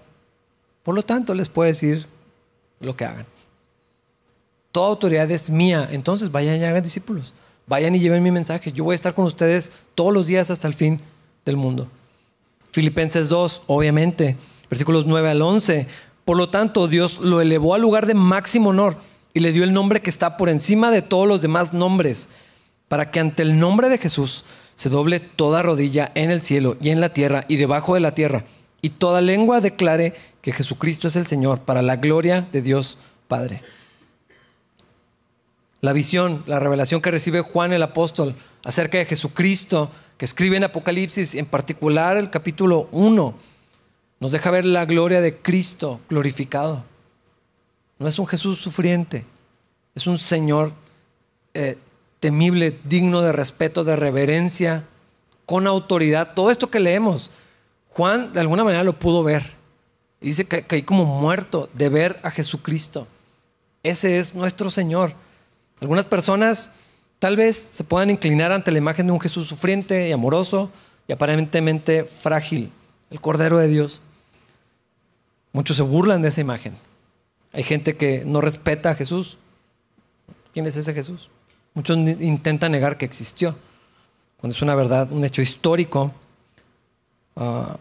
Por 0.83 0.97
lo 0.97 1.05
tanto, 1.05 1.33
les 1.33 1.49
puedo 1.49 1.69
decir 1.69 2.09
lo 2.81 2.97
que 2.97 3.05
hagan. 3.05 3.25
Toda 4.73 4.89
autoridad 4.89 5.31
es 5.31 5.49
mía. 5.49 5.89
Entonces, 5.93 6.33
vayan 6.33 6.61
y 6.61 6.65
hagan 6.65 6.83
discípulos. 6.83 7.35
Vayan 7.69 7.95
y 7.95 8.01
lleven 8.01 8.25
mi 8.25 8.33
mensaje. 8.33 8.73
Yo 8.73 8.83
voy 8.83 8.95
a 8.95 8.97
estar 8.97 9.15
con 9.15 9.25
ustedes 9.27 9.71
todos 9.95 10.13
los 10.13 10.27
días 10.27 10.51
hasta 10.51 10.67
el 10.67 10.75
fin 10.75 11.01
del 11.45 11.57
mundo. 11.57 11.87
Filipenses 12.73 13.29
2, 13.29 13.63
obviamente, 13.69 14.37
versículos 14.69 15.07
9 15.07 15.31
al 15.31 15.43
11. 15.43 15.87
Por 16.25 16.37
lo 16.37 16.51
tanto, 16.51 16.89
Dios 16.89 17.21
lo 17.21 17.41
elevó 17.41 17.77
al 17.77 17.83
lugar 17.83 18.07
de 18.07 18.15
máximo 18.15 18.71
honor 18.71 18.97
y 19.35 19.41
le 19.41 19.53
dio 19.53 19.65
el 19.65 19.73
nombre 19.73 20.03
que 20.03 20.11
está 20.11 20.37
por 20.37 20.49
encima 20.49 20.91
de 20.91 21.03
todos 21.03 21.29
los 21.29 21.43
demás 21.43 21.73
nombres, 21.73 22.29
para 22.89 23.11
que 23.11 23.21
ante 23.21 23.43
el 23.43 23.59
nombre 23.59 23.89
de 23.89 23.99
Jesús 23.99 24.45
se 24.75 24.89
doble 24.89 25.21
toda 25.21 25.63
rodilla 25.63 26.11
en 26.15 26.31
el 26.31 26.43
cielo 26.43 26.77
y 26.81 26.91
en 26.91 27.01
la 27.01 27.13
tierra 27.13 27.45
y 27.49 27.57
debajo 27.57 27.95
de 27.95 28.01
la 28.01 28.15
tierra, 28.15 28.45
y 28.83 28.91
toda 28.91 29.21
lengua 29.21 29.61
declare 29.61 30.15
que 30.43 30.53
Jesucristo 30.53 31.09
es 31.09 31.17
el 31.17 31.27
Señor, 31.27 31.61
para 31.61 31.83
la 31.83 31.97
gloria 31.97 32.49
de 32.51 32.63
Dios 32.63 32.99
Padre. 33.29 33.63
La 35.83 35.93
visión, 35.93 36.43
la 36.47 36.59
revelación 36.59 37.01
que 37.01 37.11
recibe 37.11 37.41
Juan 37.41 37.73
el 37.73 37.83
apóstol 37.83 38.35
acerca 38.65 38.99
de 38.99 39.07
Jesucristo, 39.07 39.91
que 40.19 40.25
escribe 40.25 40.57
en 40.57 40.65
Apocalipsis, 40.65 41.35
en 41.35 41.47
particular 41.47 42.17
el 42.17 42.29
capítulo 42.29 42.89
1, 42.93 43.35
nos 44.21 44.33
deja 44.33 44.51
ver 44.51 44.67
la 44.67 44.85
gloria 44.85 45.23
de 45.23 45.39
Cristo 45.39 46.01
glorificado. 46.11 46.85
No 48.01 48.09
es 48.09 48.19
un 48.19 48.27
Jesús 48.27 48.59
sufriente, 48.59 49.27
es 49.95 50.07
un 50.07 50.19
Señor 50.19 50.73
eh, 51.53 51.77
temible, 52.19 52.79
digno 52.85 53.21
de 53.21 53.31
respeto, 53.31 53.85
de 53.85 53.95
reverencia, 53.95 54.85
con 55.45 55.67
autoridad. 55.67 56.33
Todo 56.33 56.51
esto 56.51 56.71
que 56.71 56.81
leemos, 56.81 57.31
Juan 57.91 58.33
de 58.33 58.41
alguna 58.41 58.65
manera 58.65 58.85
lo 58.85 58.99
pudo 58.99 59.23
ver. 59.23 59.53
dice 60.23 60.47
que 60.47 60.63
caí 60.63 60.83
como 60.83 61.05
muerto 61.05 61.69
de 61.75 61.91
ver 61.91 62.19
a 62.23 62.31
Jesucristo. 62.31 63.07
Ese 63.83 64.19
es 64.19 64.35
nuestro 64.35 64.71
Señor. 64.71 65.13
Algunas 65.83 66.07
personas 66.07 66.73
tal 67.19 67.37
vez 67.37 67.57
se 67.57 67.85
puedan 67.85 68.09
inclinar 68.09 68.51
ante 68.51 68.73
la 68.73 68.79
imagen 68.79 69.09
de 69.09 69.13
un 69.13 69.21
Jesús 69.21 69.47
sufriente 69.47 70.09
y 70.09 70.13
amoroso 70.13 70.71
y 71.07 71.13
aparentemente 71.13 72.05
frágil, 72.05 72.73
el 73.11 73.21
Cordero 73.21 73.59
de 73.59 73.69
Dios. 73.69 74.01
Muchos 75.53 75.77
se 75.77 75.83
burlan 75.83 76.23
de 76.23 76.29
esa 76.29 76.41
imagen. 76.41 76.75
Hay 77.53 77.63
gente 77.63 77.97
que 77.97 78.25
no 78.25 78.41
respeta 78.41 78.91
a 78.91 78.95
Jesús. 78.95 79.39
¿Quién 80.53 80.67
es 80.67 80.77
ese 80.77 80.95
Jesús? 80.95 81.31
Muchos 81.75 81.97
intentan 81.99 82.73
negar 82.73 82.99
que 82.99 83.05
existió, 83.05 83.57
cuando 84.39 84.57
es 84.57 84.63
una 84.63 84.75
verdad, 84.75 85.13
un 85.13 85.25
hecho 85.25 85.43
histórico. 85.43 86.13
Ah, 87.37 87.77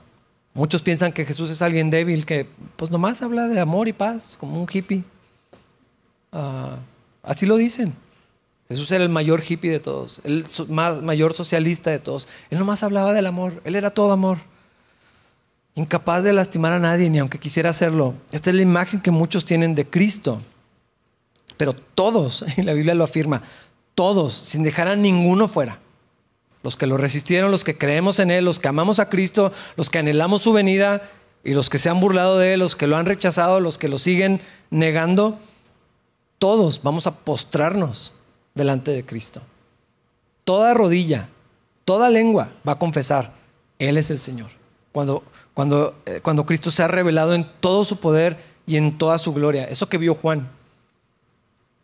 muchos 0.53 0.83
piensan 0.83 1.11
que 1.11 1.25
Jesús 1.25 1.49
es 1.49 1.61
alguien 1.61 1.89
débil, 1.89 2.25
que 2.25 2.47
pues 2.75 2.91
nomás 2.91 3.21
habla 3.21 3.47
de 3.47 3.59
amor 3.59 3.87
y 3.87 3.93
paz, 3.93 4.37
como 4.39 4.61
un 4.61 4.67
hippie. 4.71 5.03
Ah, 6.31 6.77
así 7.23 7.45
lo 7.45 7.57
dicen. 7.57 7.95
Jesús 8.67 8.91
era 8.91 9.03
el 9.03 9.09
mayor 9.09 9.41
hippie 9.47 9.71
de 9.71 9.79
todos, 9.79 10.21
el 10.23 10.45
mayor 11.01 11.33
socialista 11.33 11.89
de 11.89 11.97
todos. 11.97 12.27
Él 12.51 12.59
nomás 12.59 12.83
hablaba 12.83 13.13
del 13.13 13.25
amor, 13.25 13.61
él 13.63 13.75
era 13.75 13.89
todo 13.89 14.11
amor 14.11 14.37
incapaz 15.79 16.23
de 16.23 16.33
lastimar 16.33 16.73
a 16.73 16.79
nadie, 16.79 17.09
ni 17.09 17.19
aunque 17.19 17.39
quisiera 17.39 17.69
hacerlo. 17.69 18.13
Esta 18.31 18.49
es 18.49 18.55
la 18.55 18.61
imagen 18.61 19.01
que 19.01 19.11
muchos 19.11 19.45
tienen 19.45 19.75
de 19.75 19.89
Cristo. 19.89 20.41
Pero 21.57 21.73
todos, 21.73 22.45
y 22.57 22.61
la 22.61 22.73
Biblia 22.73 22.93
lo 22.93 23.03
afirma, 23.03 23.41
todos, 23.95 24.33
sin 24.33 24.63
dejar 24.63 24.87
a 24.87 24.95
ninguno 24.95 25.47
fuera. 25.47 25.79
Los 26.61 26.75
que 26.75 26.87
lo 26.87 26.97
resistieron, 26.97 27.51
los 27.51 27.63
que 27.63 27.77
creemos 27.77 28.19
en 28.19 28.31
Él, 28.31 28.45
los 28.45 28.59
que 28.59 28.67
amamos 28.67 28.99
a 28.99 29.09
Cristo, 29.09 29.51
los 29.77 29.89
que 29.89 29.99
anhelamos 29.99 30.41
su 30.41 30.51
venida 30.51 31.09
y 31.43 31.53
los 31.53 31.69
que 31.69 31.77
se 31.77 31.89
han 31.89 32.01
burlado 32.01 32.37
de 32.37 32.53
Él, 32.53 32.59
los 32.59 32.75
que 32.75 32.87
lo 32.87 32.97
han 32.97 33.05
rechazado, 33.05 33.61
los 33.61 33.77
que 33.77 33.87
lo 33.87 33.97
siguen 33.97 34.41
negando, 34.69 35.39
todos 36.37 36.81
vamos 36.83 37.07
a 37.07 37.15
postrarnos 37.15 38.13
delante 38.55 38.91
de 38.91 39.05
Cristo. 39.05 39.41
Toda 40.43 40.73
rodilla, 40.73 41.29
toda 41.85 42.09
lengua 42.09 42.51
va 42.67 42.73
a 42.73 42.79
confesar 42.79 43.33
Él 43.79 43.97
es 43.97 44.11
el 44.11 44.19
Señor. 44.19 44.58
Cuando, 44.99 45.23
cuando, 45.53 45.95
eh, 46.05 46.19
cuando 46.21 46.45
Cristo 46.45 46.71
se 46.71 46.83
ha 46.83 46.89
revelado 46.89 47.33
en 47.33 47.49
todo 47.61 47.85
su 47.85 48.01
poder 48.01 48.37
y 48.67 48.75
en 48.75 48.97
toda 48.97 49.17
su 49.17 49.33
gloria. 49.33 49.63
Eso 49.63 49.87
que 49.87 49.97
vio 49.97 50.13
Juan. 50.13 50.49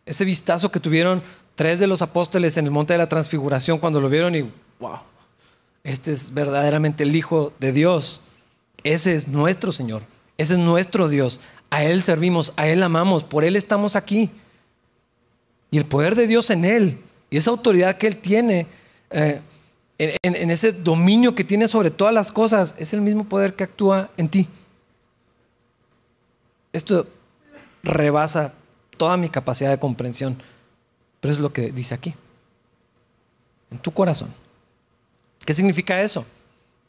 Ese 0.04 0.26
vistazo 0.26 0.70
que 0.70 0.80
tuvieron 0.80 1.22
tres 1.54 1.80
de 1.80 1.86
los 1.86 2.02
apóstoles 2.02 2.58
en 2.58 2.66
el 2.66 2.70
monte 2.72 2.92
de 2.92 2.98
la 2.98 3.08
transfiguración 3.08 3.78
cuando 3.78 4.02
lo 4.02 4.10
vieron 4.10 4.34
y, 4.34 4.42
wow, 4.80 4.98
este 5.82 6.12
es 6.12 6.34
verdaderamente 6.34 7.04
el 7.04 7.16
Hijo 7.16 7.54
de 7.58 7.72
Dios. 7.72 8.20
Ese 8.84 9.14
es 9.14 9.28
nuestro 9.28 9.72
Señor. 9.72 10.02
Ese 10.36 10.52
es 10.52 10.60
nuestro 10.60 11.08
Dios. 11.08 11.40
A 11.70 11.84
Él 11.84 12.02
servimos, 12.02 12.52
a 12.56 12.68
Él 12.68 12.82
amamos, 12.82 13.24
por 13.24 13.44
Él 13.44 13.56
estamos 13.56 13.96
aquí. 13.96 14.30
Y 15.70 15.78
el 15.78 15.86
poder 15.86 16.16
de 16.16 16.26
Dios 16.26 16.50
en 16.50 16.66
Él 16.66 16.98
y 17.30 17.38
esa 17.38 17.50
autoridad 17.50 17.96
que 17.96 18.08
Él 18.08 18.16
tiene, 18.16 18.66
eh, 19.08 19.40
en, 19.98 20.50
ese 20.50 20.72
dominio 20.72 21.34
que 21.34 21.44
tiene 21.44 21.68
sobre 21.68 21.90
todas 21.90 22.12
las 22.12 22.30
cosas, 22.32 22.74
es 22.78 22.92
el 22.92 23.00
mismo 23.00 23.24
poder 23.24 23.54
que 23.54 23.64
actúa 23.64 24.10
en 24.16 24.28
ti. 24.28 24.48
Esto 26.72 27.06
rebasa 27.82 28.52
toda 28.96 29.16
mi 29.16 29.28
capacidad 29.28 29.70
de 29.70 29.78
comprensión, 29.78 30.36
pero 31.20 31.32
es 31.32 31.40
lo 31.40 31.52
que 31.52 31.70
dice 31.72 31.94
aquí, 31.94 32.14
en 33.70 33.78
tu 33.78 33.90
corazón. 33.90 34.32
¿Qué 35.44 35.54
significa 35.54 36.00
eso? 36.02 36.26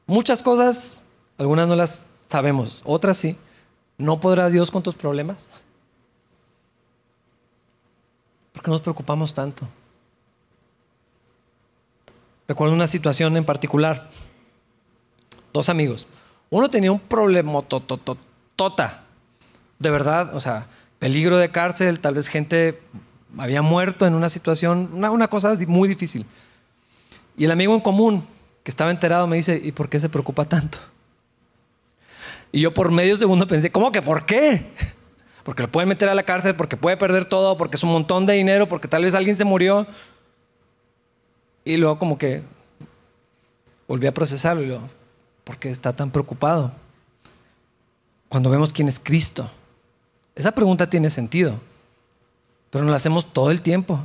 Muchas 0.06 0.44
cosas, 0.44 1.04
algunas 1.38 1.68
no 1.68 1.76
las 1.76 2.08
sabemos, 2.28 2.82
otras 2.84 3.18
sí. 3.18 3.38
¿No 3.98 4.20
podrá 4.20 4.50
Dios 4.50 4.70
con 4.70 4.84
tus 4.84 4.96
problemas? 4.96 5.50
¿Por 8.54 8.64
qué 8.64 8.72
nos 8.72 8.82
preocupamos 8.82 9.34
tanto? 9.34 9.68
Recuerdo 12.48 12.74
una 12.74 12.88
situación 12.88 13.36
en 13.38 13.46
particular. 13.46 14.10
Dos 15.54 15.70
amigos. 15.70 16.08
Uno 16.50 16.70
tenía 16.70 16.92
un 16.92 17.00
problema 17.00 17.62
tota. 17.62 19.04
De 19.80 19.90
verdad, 19.90 20.36
o 20.36 20.40
sea, 20.40 20.68
peligro 21.00 21.38
de 21.38 21.52
cárcel, 21.52 22.00
tal 22.00 22.16
vez 22.16 22.28
gente 22.28 22.82
había 23.38 23.62
muerto 23.62 24.06
en 24.06 24.14
una 24.14 24.30
situación, 24.30 24.90
una, 24.94 25.12
una 25.12 25.28
cosa 25.28 25.58
muy 25.68 25.88
difícil. 25.88 26.26
Y 27.36 27.46
el 27.46 27.52
amigo 27.52 27.74
en 27.76 27.82
común, 27.82 28.26
que 28.64 28.72
estaba 28.72 28.92
enterado, 28.92 29.28
me 29.28 29.36
dice, 29.36 29.62
¿y 29.64 29.72
por 29.72 29.90
qué 29.90 30.00
se 30.00 30.10
preocupa 30.10 30.46
tanto? 30.46 30.80
Y 32.52 32.62
yo 32.62 32.74
por 32.74 32.92
medio 32.92 33.16
segundo 33.18 33.46
pensé, 33.46 33.72
¿cómo 33.72 33.92
que 33.92 34.02
por 34.02 34.26
qué? 34.26 34.66
Porque 35.44 35.64
lo 35.64 35.72
pueden 35.72 35.88
meter 35.88 36.10
a 36.10 36.16
la 36.16 36.24
cárcel, 36.24 36.56
porque 36.56 36.76
puede 36.76 36.98
perder 36.98 37.24
todo, 37.24 37.56
porque 37.56 37.78
es 37.78 37.84
un 37.84 37.90
montón 37.90 38.26
de 38.26 38.34
dinero, 38.34 38.68
porque 38.68 38.90
tal 38.90 39.04
vez 39.04 39.14
alguien 39.14 39.38
se 39.38 39.46
murió. 39.46 39.88
Y 41.68 41.76
luego 41.76 42.00
como 42.00 42.18
que 42.18 42.44
volví 43.90 44.08
a 44.08 44.14
procesarlo 44.14 44.64
y 44.64 44.68
luego, 44.68 44.90
¿por 45.44 45.58
qué 45.58 45.70
está 45.70 45.92
tan 45.92 46.10
preocupado? 46.10 46.72
Cuando 48.30 48.50
vemos 48.50 48.72
quién 48.72 48.88
es 48.88 49.02
Cristo. 49.02 49.52
Esa 50.34 50.54
pregunta 50.54 50.90
tiene 50.90 51.10
sentido, 51.10 51.60
pero 52.70 52.86
nos 52.86 52.92
la 52.92 52.96
hacemos 52.96 53.34
todo 53.34 53.52
el 53.52 53.62
tiempo. 53.62 54.00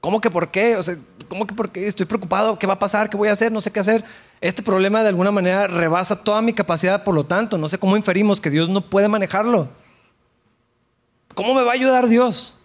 ¿Cómo 0.00 0.20
que 0.20 0.30
por 0.30 0.52
qué? 0.52 0.76
O 0.76 0.82
sea, 0.84 0.96
¿cómo 1.28 1.44
que 1.44 1.56
por 1.56 1.72
qué? 1.72 1.88
Estoy 1.88 2.06
preocupado, 2.06 2.56
¿qué 2.56 2.68
va 2.68 2.74
a 2.74 2.78
pasar? 2.78 3.10
¿Qué 3.10 3.16
voy 3.16 3.30
a 3.30 3.32
hacer? 3.32 3.50
No 3.50 3.60
sé 3.60 3.72
qué 3.72 3.80
hacer. 3.80 4.04
Este 4.40 4.62
problema 4.62 5.02
de 5.02 5.08
alguna 5.08 5.32
manera 5.32 5.66
rebasa 5.66 6.22
toda 6.22 6.40
mi 6.40 6.52
capacidad, 6.52 7.02
por 7.02 7.16
lo 7.16 7.26
tanto, 7.26 7.58
no 7.58 7.68
sé 7.68 7.78
cómo 7.78 7.96
inferimos 7.96 8.40
que 8.40 8.50
Dios 8.50 8.68
no 8.68 8.80
puede 8.80 9.08
manejarlo. 9.08 9.70
¿Cómo 11.34 11.52
me 11.52 11.64
va 11.64 11.72
a 11.72 11.74
ayudar 11.74 12.06
Dios? 12.06 12.56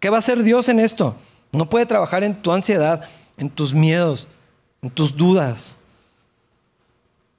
¿Qué 0.00 0.10
va 0.10 0.16
a 0.16 0.18
hacer 0.18 0.42
Dios 0.42 0.68
en 0.68 0.80
esto? 0.80 1.14
No 1.52 1.68
puede 1.68 1.86
trabajar 1.86 2.22
en 2.22 2.40
tu 2.40 2.52
ansiedad, 2.52 3.08
en 3.36 3.50
tus 3.50 3.74
miedos, 3.74 4.28
en 4.82 4.90
tus 4.90 5.16
dudas. 5.16 5.78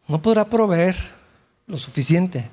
No 0.07 0.22
podrá 0.22 0.45
proveer 0.45 0.95
lo 1.68 1.78
suficiente. 1.78 2.49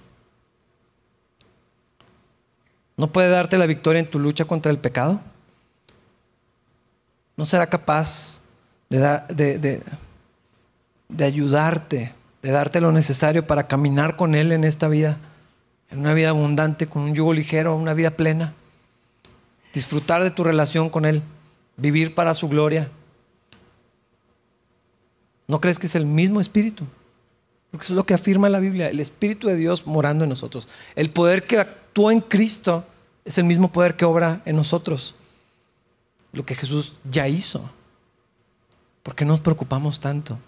No 2.96 3.12
puede 3.12 3.30
darte 3.30 3.58
la 3.58 3.66
victoria 3.66 4.00
en 4.00 4.10
tu 4.10 4.18
lucha 4.18 4.44
contra 4.44 4.70
el 4.70 4.78
pecado. 4.78 5.20
No 7.36 7.44
será 7.44 7.68
capaz 7.68 8.42
de, 8.88 9.82
de, 11.08 11.24
ayudarte, 11.24 12.14
de 12.42 12.50
darte 12.50 12.80
lo 12.80 12.90
necesario 12.90 13.46
para 13.46 13.68
caminar 13.68 14.16
con 14.16 14.34
Él 14.34 14.50
en 14.52 14.64
esta 14.64 14.88
vida, 14.88 15.18
en 15.90 16.00
una 16.00 16.14
vida 16.14 16.30
abundante, 16.30 16.86
con 16.88 17.02
un 17.02 17.14
yugo 17.14 17.32
ligero, 17.32 17.76
una 17.76 17.94
vida 17.94 18.10
plena. 18.10 18.54
Disfrutar 19.72 20.22
de 20.22 20.30
tu 20.30 20.42
relación 20.42 20.90
con 20.90 21.04
Él 21.04 21.22
vivir 21.78 22.14
para 22.14 22.34
su 22.34 22.48
gloria. 22.48 22.90
¿No 25.46 25.60
crees 25.60 25.78
que 25.78 25.86
es 25.86 25.94
el 25.94 26.04
mismo 26.04 26.40
espíritu? 26.40 26.84
Porque 27.70 27.84
eso 27.84 27.94
es 27.94 27.96
lo 27.96 28.04
que 28.04 28.14
afirma 28.14 28.48
la 28.48 28.60
Biblia, 28.60 28.88
el 28.88 29.00
Espíritu 29.00 29.48
de 29.48 29.56
Dios 29.56 29.86
morando 29.86 30.24
en 30.24 30.30
nosotros. 30.30 30.68
El 30.94 31.10
poder 31.10 31.46
que 31.46 31.58
actúa 31.58 32.12
en 32.12 32.20
Cristo 32.20 32.84
es 33.24 33.38
el 33.38 33.44
mismo 33.44 33.72
poder 33.72 33.96
que 33.96 34.04
obra 34.04 34.42
en 34.44 34.56
nosotros. 34.56 35.14
Lo 36.32 36.44
que 36.44 36.54
Jesús 36.54 36.96
ya 37.10 37.28
hizo. 37.28 37.70
¿Por 39.02 39.14
qué 39.14 39.24
nos 39.24 39.40
preocupamos 39.40 40.00
tanto? 40.00 40.38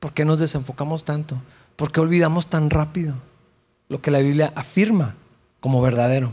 ¿Por 0.00 0.12
qué 0.12 0.24
nos 0.24 0.38
desenfocamos 0.38 1.04
tanto? 1.04 1.36
¿Por 1.76 1.92
qué 1.92 2.00
olvidamos 2.00 2.46
tan 2.46 2.70
rápido 2.70 3.14
lo 3.88 4.00
que 4.00 4.10
la 4.10 4.18
Biblia 4.18 4.52
afirma 4.56 5.14
como 5.60 5.80
verdadero? 5.80 6.30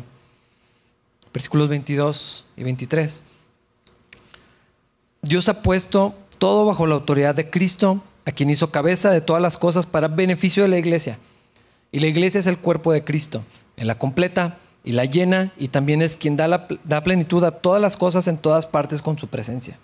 Versículos 1.33 1.69
22 1.69 2.45
y 2.57 2.63
23. 2.63 3.23
Dios 5.21 5.49
ha 5.49 5.61
puesto 5.61 6.15
todo 6.37 6.65
bajo 6.65 6.87
la 6.87 6.95
autoridad 6.95 7.35
de 7.35 7.49
Cristo, 7.49 8.01
a 8.25 8.31
quien 8.31 8.49
hizo 8.49 8.71
cabeza 8.71 9.11
de 9.11 9.21
todas 9.21 9.41
las 9.41 9.57
cosas 9.57 9.85
para 9.85 10.07
beneficio 10.07 10.63
de 10.63 10.69
la 10.69 10.77
iglesia. 10.77 11.19
Y 11.91 11.99
la 11.99 12.07
iglesia 12.07 12.39
es 12.39 12.47
el 12.47 12.57
cuerpo 12.57 12.91
de 12.93 13.03
Cristo, 13.03 13.43
en 13.75 13.87
la 13.87 13.97
completa 13.97 14.57
y 14.83 14.93
la 14.93 15.05
llena, 15.05 15.51
y 15.57 15.67
también 15.67 16.01
es 16.01 16.15
quien 16.15 16.37
da, 16.37 16.67
da 16.83 17.03
plenitud 17.03 17.43
a 17.43 17.51
todas 17.51 17.81
las 17.81 17.97
cosas 17.97 18.27
en 18.27 18.37
todas 18.37 18.65
partes 18.65 19.01
con 19.01 19.17
su 19.17 19.27
presencia. 19.27 19.77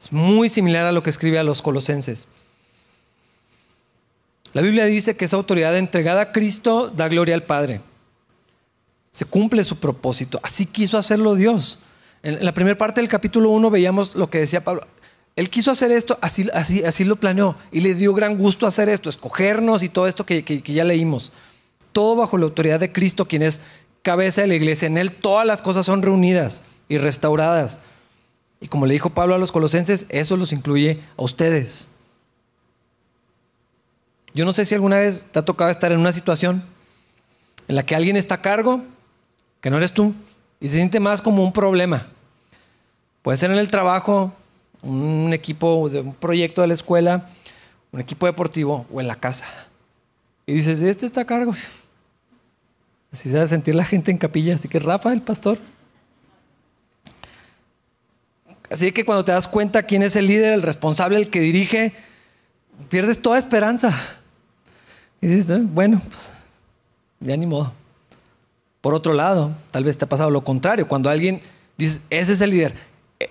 Es 0.00 0.12
muy 0.12 0.48
similar 0.48 0.86
a 0.86 0.92
lo 0.92 1.02
que 1.02 1.10
escribe 1.10 1.38
a 1.38 1.44
los 1.44 1.62
colosenses. 1.62 2.26
La 4.52 4.62
Biblia 4.62 4.84
dice 4.84 5.16
que 5.16 5.24
esa 5.24 5.36
autoridad 5.36 5.76
entregada 5.76 6.20
a 6.20 6.32
Cristo 6.32 6.90
da 6.90 7.08
gloria 7.08 7.34
al 7.34 7.42
Padre. 7.42 7.80
Se 9.10 9.24
cumple 9.24 9.64
su 9.64 9.78
propósito. 9.78 10.40
Así 10.42 10.66
quiso 10.66 10.98
hacerlo 10.98 11.34
Dios. 11.34 11.80
En 12.22 12.44
la 12.44 12.52
primera 12.52 12.76
parte 12.76 13.00
del 13.00 13.08
capítulo 13.08 13.50
1 13.50 13.70
veíamos 13.70 14.14
lo 14.14 14.28
que 14.28 14.38
decía 14.38 14.62
Pablo. 14.62 14.82
Él 15.36 15.50
quiso 15.50 15.70
hacer 15.70 15.92
esto, 15.92 16.18
así, 16.20 16.48
así, 16.52 16.84
así 16.84 17.04
lo 17.04 17.16
planeó 17.16 17.56
y 17.70 17.80
le 17.80 17.94
dio 17.94 18.12
gran 18.12 18.36
gusto 18.36 18.66
hacer 18.66 18.88
esto, 18.88 19.08
escogernos 19.08 19.84
y 19.84 19.88
todo 19.88 20.08
esto 20.08 20.26
que, 20.26 20.44
que 20.44 20.60
ya 20.60 20.82
leímos. 20.84 21.32
Todo 21.92 22.16
bajo 22.16 22.36
la 22.38 22.46
autoridad 22.46 22.80
de 22.80 22.92
Cristo, 22.92 23.26
quien 23.26 23.42
es 23.42 23.60
cabeza 24.02 24.40
de 24.40 24.48
la 24.48 24.56
iglesia. 24.56 24.86
En 24.86 24.98
Él 24.98 25.12
todas 25.12 25.46
las 25.46 25.62
cosas 25.62 25.86
son 25.86 26.02
reunidas 26.02 26.64
y 26.88 26.98
restauradas. 26.98 27.80
Y 28.60 28.66
como 28.66 28.86
le 28.86 28.94
dijo 28.94 29.10
Pablo 29.10 29.34
a 29.34 29.38
los 29.38 29.52
colosenses, 29.52 30.06
eso 30.08 30.36
los 30.36 30.52
incluye 30.52 31.00
a 31.16 31.22
ustedes. 31.22 31.88
Yo 34.34 34.44
no 34.44 34.52
sé 34.52 34.64
si 34.64 34.74
alguna 34.74 34.98
vez 34.98 35.26
te 35.30 35.38
ha 35.38 35.44
tocado 35.44 35.70
estar 35.70 35.92
en 35.92 36.00
una 36.00 36.12
situación 36.12 36.64
en 37.68 37.76
la 37.76 37.86
que 37.86 37.94
alguien 37.94 38.16
está 38.16 38.36
a 38.36 38.42
cargo, 38.42 38.82
que 39.60 39.70
no 39.70 39.76
eres 39.76 39.92
tú, 39.92 40.14
y 40.60 40.68
se 40.68 40.74
siente 40.74 41.00
más 41.00 41.22
como 41.22 41.44
un 41.44 41.52
problema. 41.52 42.06
Puede 43.22 43.36
ser 43.36 43.50
en 43.50 43.58
el 43.58 43.70
trabajo, 43.70 44.32
un 44.82 45.32
equipo 45.32 45.88
de 45.88 46.00
un 46.00 46.14
proyecto 46.14 46.62
de 46.62 46.68
la 46.68 46.74
escuela, 46.74 47.28
un 47.92 48.00
equipo 48.00 48.26
deportivo 48.26 48.86
o 48.92 49.00
en 49.00 49.08
la 49.08 49.16
casa. 49.16 49.46
Y 50.46 50.54
dices, 50.54 50.82
este 50.82 51.06
está 51.06 51.22
a 51.22 51.26
cargo. 51.26 51.54
Así 53.12 53.30
se 53.30 53.38
va 53.38 53.44
a 53.44 53.48
sentir 53.48 53.74
la 53.74 53.84
gente 53.84 54.10
en 54.10 54.18
capilla. 54.18 54.54
Así 54.54 54.68
que 54.68 54.78
Rafa, 54.78 55.12
el 55.12 55.22
pastor. 55.22 55.58
Así 58.70 58.92
que 58.92 59.04
cuando 59.04 59.24
te 59.24 59.32
das 59.32 59.48
cuenta 59.48 59.82
quién 59.82 60.02
es 60.02 60.14
el 60.16 60.26
líder, 60.26 60.52
el 60.52 60.62
responsable, 60.62 61.16
el 61.16 61.30
que 61.30 61.40
dirige, 61.40 61.94
pierdes 62.88 63.20
toda 63.20 63.38
esperanza. 63.38 63.90
Y 65.20 65.26
dices, 65.26 65.46
bueno, 65.72 66.00
pues 66.08 66.32
ya 67.20 67.36
ni 67.36 67.46
modo. 67.46 67.72
Por 68.80 68.94
otro 68.94 69.12
lado, 69.12 69.52
tal 69.70 69.84
vez 69.84 69.98
te 69.98 70.04
ha 70.04 70.08
pasado 70.08 70.30
lo 70.30 70.44
contrario, 70.44 70.86
cuando 70.86 71.10
alguien 71.10 71.40
dice, 71.76 72.02
ese 72.10 72.34
es 72.34 72.40
el 72.40 72.50
líder, 72.50 72.74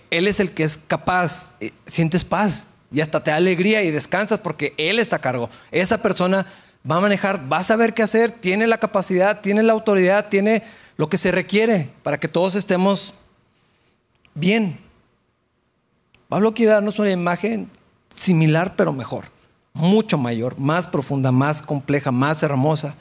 él 0.10 0.28
es 0.28 0.40
el 0.40 0.52
que 0.52 0.64
es 0.64 0.78
capaz, 0.78 1.54
eh, 1.60 1.72
sientes 1.86 2.26
paz 2.26 2.68
y 2.92 3.02
hasta 3.02 3.24
te 3.24 3.32
da 3.32 3.38
alegría 3.38 3.82
y 3.84 3.92
descansas 3.92 4.40
porque 4.40 4.74
él 4.78 5.00
está 5.00 5.18
a 5.18 5.22
cargo. 5.22 5.50
Esa 5.72 6.02
persona 6.02 6.46
va 6.90 6.98
a 6.98 7.02
manejar, 7.02 7.52
va 7.52 7.58
a 7.58 7.64
saber 7.64 7.94
qué 7.94 8.04
hacer, 8.04 8.32
tiene 8.32 8.68
la 8.68 8.80
capacidad, 8.80 9.42
tiene 9.42 9.64
la 9.64 9.74
autoridad, 9.74 10.28
tiene 10.28 10.64
lo 10.98 11.10
que 11.10 11.18
se 11.18 11.32
requiere 11.32 11.90
para 12.04 12.20
que 12.20 12.28
todos 12.28 12.56
estemos 12.56 13.14
bien. 14.34 14.80
Pablo 16.28 16.54
quiere 16.54 16.74
darnos 16.74 17.00
una 17.00 17.12
imagen 17.12 17.70
similar 18.14 18.76
pero 18.76 18.92
mejor, 18.92 19.26
mucho 19.74 20.18
mayor, 20.18 20.60
más 20.60 20.88
profunda, 20.88 21.32
más 21.32 21.62
compleja, 21.62 22.12
más 22.12 22.44
hermosa 22.44 22.96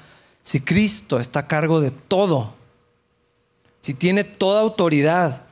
si 0.47 0.61
Cristo 0.61 1.18
está 1.18 1.40
a 1.40 1.47
cargo 1.49 1.80
de 1.80 1.90
todo, 1.90 2.55
si 3.80 3.94
tiene 3.94 4.22
toda 4.22 4.61
autoridad, 4.61 5.42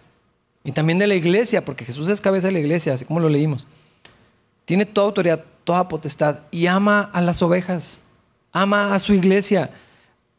y 0.63 0.71
también 0.71 1.01
de 1.01 1.09
la 1.09 1.17
iglesia, 1.17 1.65
porque 1.65 1.85
Jesús 1.85 2.09
es 2.09 2.21
cabeza 2.21 2.47
de 2.47 2.53
la 2.53 2.61
iglesia, 2.61 2.95
así 2.95 3.05
como 3.05 3.19
lo 3.19 3.29
leímos, 3.29 3.67
tiene 4.65 4.87
toda 4.87 5.09
autoridad, 5.09 5.45
toda 5.65 5.89
potestad 5.89 6.39
y 6.53 6.69
ama 6.69 7.11
a 7.13 7.21
las 7.23 7.43
ovejas, 7.43 8.05
ama 8.53 8.95
a 8.95 9.01
su 9.01 9.15
iglesia, 9.15 9.73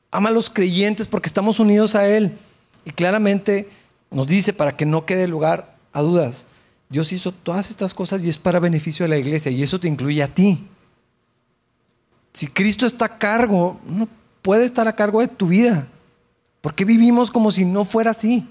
ama 0.10 0.30
a 0.30 0.32
los 0.32 0.50
creyentes 0.50 1.08
porque 1.08 1.28
estamos 1.28 1.60
unidos 1.60 1.94
a 1.96 2.08
Él. 2.08 2.38
Y 2.86 2.92
claramente 2.92 3.68
nos 4.10 4.26
dice 4.26 4.54
para 4.54 4.78
que 4.78 4.86
no 4.86 5.06
quede 5.06 5.28
lugar 5.28 5.76
a 5.92 6.02
dudas, 6.02 6.48
Dios 6.88 7.12
hizo 7.12 7.34
todas 7.34 7.70
estas 7.70 7.94
cosas 7.94 8.24
y 8.24 8.30
es 8.30 8.38
para 8.38 8.62
beneficio 8.62 9.04
de 9.04 9.10
la 9.10 9.18
iglesia 9.18 9.52
y 9.52 9.62
eso 9.62 9.82
te 9.82 9.90
incluye 9.90 10.24
a 10.24 10.34
ti. 10.34 10.66
Si 12.32 12.48
Cristo 12.48 12.86
está 12.86 13.04
a 13.04 13.18
cargo, 13.18 13.82
no 13.86 14.08
puede 14.46 14.64
estar 14.64 14.88
a 14.88 14.96
cargo 14.96 15.22
de 15.22 15.28
tu 15.28 15.48
vida. 15.48 15.88
porque 16.62 16.86
vivimos 16.86 17.30
como 17.32 17.52
si 17.52 17.64
no 17.66 17.84
fuera 17.84 18.12
así? 18.12 18.48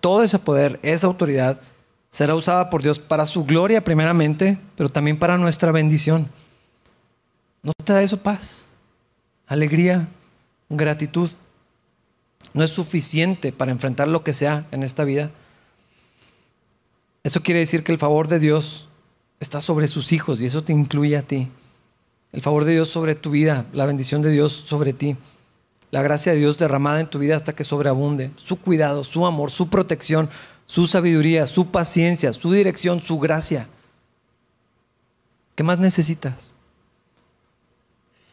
Todo 0.00 0.22
ese 0.22 0.38
poder, 0.38 0.78
esa 0.82 1.06
autoridad, 1.06 1.60
será 2.10 2.34
usada 2.34 2.68
por 2.68 2.82
Dios 2.82 2.98
para 2.98 3.24
su 3.24 3.44
gloria 3.44 3.84
primeramente, 3.84 4.58
pero 4.76 4.90
también 4.90 5.18
para 5.18 5.38
nuestra 5.38 5.72
bendición. 5.72 6.28
¿No 7.62 7.72
te 7.84 7.92
da 7.94 8.02
eso 8.02 8.22
paz, 8.22 8.68
alegría, 9.46 10.08
gratitud? 10.68 11.30
No 12.52 12.64
es 12.64 12.70
suficiente 12.70 13.50
para 13.52 13.72
enfrentar 13.72 14.08
lo 14.08 14.24
que 14.24 14.34
sea 14.34 14.66
en 14.72 14.82
esta 14.82 15.04
vida. 15.04 15.30
Eso 17.22 17.42
quiere 17.42 17.60
decir 17.60 17.82
que 17.82 17.92
el 17.92 17.98
favor 17.98 18.28
de 18.28 18.38
Dios 18.38 18.88
está 19.40 19.60
sobre 19.62 19.88
sus 19.88 20.12
hijos 20.12 20.42
y 20.42 20.46
eso 20.46 20.62
te 20.64 20.72
incluye 20.72 21.16
a 21.16 21.22
ti. 21.22 21.50
El 22.32 22.40
favor 22.40 22.64
de 22.64 22.72
Dios 22.72 22.88
sobre 22.88 23.14
tu 23.14 23.30
vida, 23.30 23.66
la 23.72 23.86
bendición 23.86 24.22
de 24.22 24.30
Dios 24.30 24.52
sobre 24.52 24.94
ti, 24.94 25.16
la 25.90 26.02
gracia 26.02 26.32
de 26.32 26.38
Dios 26.38 26.56
derramada 26.56 27.00
en 27.00 27.08
tu 27.08 27.18
vida 27.18 27.36
hasta 27.36 27.52
que 27.52 27.64
sobreabunde, 27.64 28.30
su 28.36 28.56
cuidado, 28.56 29.04
su 29.04 29.26
amor, 29.26 29.50
su 29.50 29.68
protección, 29.68 30.30
su 30.64 30.86
sabiduría, 30.86 31.46
su 31.46 31.70
paciencia, 31.70 32.32
su 32.32 32.50
dirección, 32.50 33.02
su 33.02 33.18
gracia. 33.18 33.68
¿Qué 35.54 35.62
más 35.62 35.78
necesitas? 35.78 36.54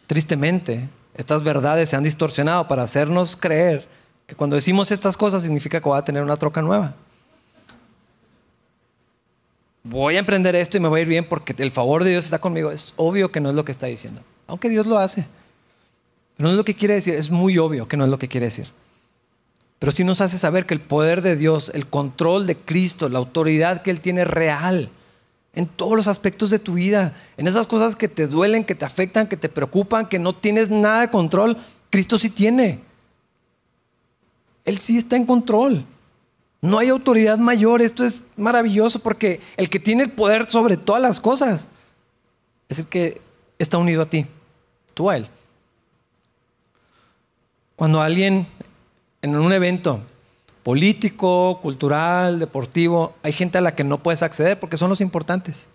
Tristemente, 0.07 0.87
estas 1.13 1.43
verdades 1.43 1.89
se 1.89 1.97
han 1.97 2.03
distorsionado 2.03 2.69
para 2.69 2.83
hacernos 2.83 3.35
creer 3.35 3.85
que 4.25 4.35
cuando 4.35 4.55
decimos 4.55 4.91
estas 4.91 5.17
cosas 5.17 5.43
significa 5.43 5.81
que 5.81 5.89
voy 5.89 5.99
a 5.99 6.05
tener 6.05 6.23
una 6.23 6.37
troca 6.37 6.61
nueva. 6.61 6.95
Voy 9.89 10.17
a 10.17 10.19
emprender 10.19 10.55
esto 10.55 10.77
y 10.77 10.79
me 10.79 10.87
voy 10.87 10.99
a 10.99 11.01
ir 11.01 11.07
bien 11.07 11.27
porque 11.27 11.55
el 11.57 11.71
favor 11.71 12.03
de 12.03 12.11
Dios 12.11 12.25
está 12.25 12.37
conmigo. 12.37 12.69
Es 12.69 12.93
obvio 12.95 13.31
que 13.31 13.39
no 13.39 13.49
es 13.49 13.55
lo 13.55 13.65
que 13.65 13.71
está 13.71 13.87
diciendo, 13.87 14.21
aunque 14.45 14.69
Dios 14.69 14.85
lo 14.85 14.99
hace. 14.99 15.25
no 16.37 16.51
es 16.51 16.55
lo 16.55 16.63
que 16.63 16.75
quiere 16.75 16.93
decir, 16.93 17.15
es 17.15 17.31
muy 17.31 17.57
obvio 17.57 17.87
que 17.87 17.97
no 17.97 18.03
es 18.03 18.11
lo 18.11 18.19
que 18.19 18.27
quiere 18.27 18.45
decir. 18.45 18.67
Pero 19.79 19.91
sí 19.91 20.03
nos 20.03 20.21
hace 20.21 20.37
saber 20.37 20.67
que 20.67 20.75
el 20.75 20.79
poder 20.79 21.23
de 21.23 21.35
Dios, 21.35 21.71
el 21.73 21.87
control 21.87 22.45
de 22.45 22.55
Cristo, 22.55 23.09
la 23.09 23.17
autoridad 23.17 23.81
que 23.81 23.89
Él 23.89 23.99
tiene 23.99 24.25
real 24.25 24.91
en 25.55 25.65
todos 25.65 25.95
los 25.95 26.07
aspectos 26.07 26.51
de 26.51 26.59
tu 26.59 26.73
vida, 26.75 27.15
en 27.37 27.47
esas 27.47 27.65
cosas 27.65 27.95
que 27.95 28.07
te 28.07 28.27
duelen, 28.27 28.65
que 28.65 28.75
te 28.75 28.85
afectan, 28.85 29.27
que 29.27 29.37
te 29.37 29.49
preocupan, 29.49 30.07
que 30.07 30.19
no 30.19 30.33
tienes 30.33 30.69
nada 30.69 31.01
de 31.01 31.09
control, 31.09 31.57
Cristo 31.89 32.19
sí 32.19 32.29
tiene. 32.29 32.81
Él 34.65 34.77
sí 34.77 34.97
está 34.97 35.15
en 35.15 35.25
control. 35.25 35.83
No 36.62 36.80
hay 36.80 36.89
autoridad 36.89 37.38
mayor. 37.38 37.82
Esto 37.82 38.03
es 38.03 38.24
maravilloso 38.36 38.99
porque 38.99 39.39
el 39.57 39.70
que 39.70 39.80
tiene 39.80 40.03
el 40.03 40.12
poder 40.12 40.49
sobre 40.49 40.78
todas 40.78 41.01
las 41.01 41.20
cosas 41.20 41.70
es 42.68 42.80
el 42.80 42.88
que 42.88 43.22
está 43.57 43.78
unido 43.78 44.01
a 44.01 44.10
ti, 44.10 44.26
tú 44.93 45.10
a 45.10 45.18
Él. 45.18 45.28
Cuando 47.76 48.01
alguien 48.01 48.45
en 49.22 49.36
un 49.36 49.53
evento 49.53 50.01
político, 50.64 51.60
cultural, 51.62 52.39
deportivo, 52.39 53.16
hay 53.24 53.32
gente 53.34 53.57
a 53.57 53.62
la 53.62 53.74
que 53.74 53.84
no 53.84 54.03
puedes 54.03 54.22
acceder 54.22 54.60
porque 54.60 54.78
son 54.78 54.89
los 54.89 55.01
importantes. 55.01 55.70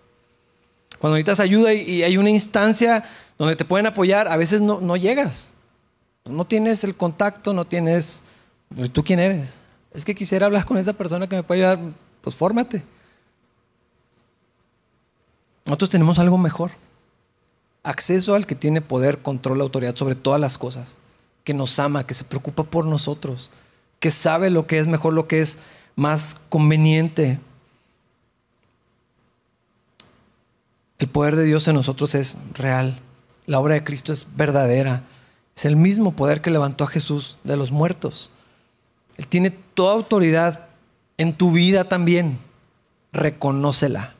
Cuando 0.99 1.15
necesitas 1.15 1.39
ayuda 1.39 1.73
y 1.73 2.03
hay 2.03 2.17
una 2.17 2.29
instancia 2.29 3.03
donde 3.37 3.55
te 3.55 3.65
pueden 3.65 3.87
apoyar, 3.87 4.27
a 4.27 4.37
veces 4.37 4.61
no, 4.61 4.79
no 4.79 4.95
llegas. 4.95 5.49
No 6.25 6.45
tienes 6.45 6.83
el 6.83 6.95
contacto, 6.95 7.53
no 7.53 7.65
tienes... 7.65 8.23
¿Tú 8.93 9.03
quién 9.03 9.19
eres? 9.19 9.57
Es 9.95 10.03
que 10.03 10.13
quisiera 10.13 10.45
hablar 10.45 10.65
con 10.65 10.77
esa 10.77 10.93
persona 10.93 11.27
que 11.27 11.37
me 11.37 11.43
puede 11.43 11.65
ayudar. 11.65 11.93
Pues 12.21 12.35
fórmate. 12.35 12.83
Nosotros 15.65 15.89
tenemos 15.89 16.19
algo 16.19 16.37
mejor. 16.37 16.71
Acceso 17.81 18.35
al 18.35 18.45
que 18.45 18.55
tiene 18.55 18.81
poder, 18.81 19.19
control, 19.19 19.61
autoridad 19.61 19.95
sobre 19.95 20.15
todas 20.15 20.41
las 20.41 20.57
cosas 20.57 20.97
que 21.45 21.53
nos 21.53 21.79
ama, 21.79 22.05
que 22.05 22.13
se 22.13 22.23
preocupa 22.23 22.63
por 22.63 22.85
nosotros, 22.85 23.51
que 23.99 24.11
sabe 24.11 24.49
lo 24.49 24.67
que 24.67 24.79
es 24.79 24.87
mejor, 24.87 25.13
lo 25.13 25.27
que 25.27 25.41
es 25.41 25.59
más 25.95 26.35
conveniente. 26.49 27.39
El 30.97 31.07
poder 31.07 31.35
de 31.35 31.43
Dios 31.43 31.67
en 31.67 31.75
nosotros 31.75 32.15
es 32.15 32.37
real. 32.53 32.99
La 33.45 33.59
obra 33.59 33.75
de 33.75 33.83
Cristo 33.83 34.11
es 34.11 34.27
verdadera. 34.35 35.03
Es 35.55 35.65
el 35.65 35.75
mismo 35.75 36.15
poder 36.15 36.41
que 36.41 36.49
levantó 36.49 36.83
a 36.83 36.87
Jesús 36.87 37.37
de 37.43 37.55
los 37.55 37.71
muertos. 37.71 38.31
Él 39.17 39.27
tiene 39.27 39.51
toda 39.51 39.93
autoridad 39.93 40.67
en 41.17 41.33
tu 41.33 41.51
vida 41.51 41.85
también. 41.85 42.37
Reconócela. 43.13 44.13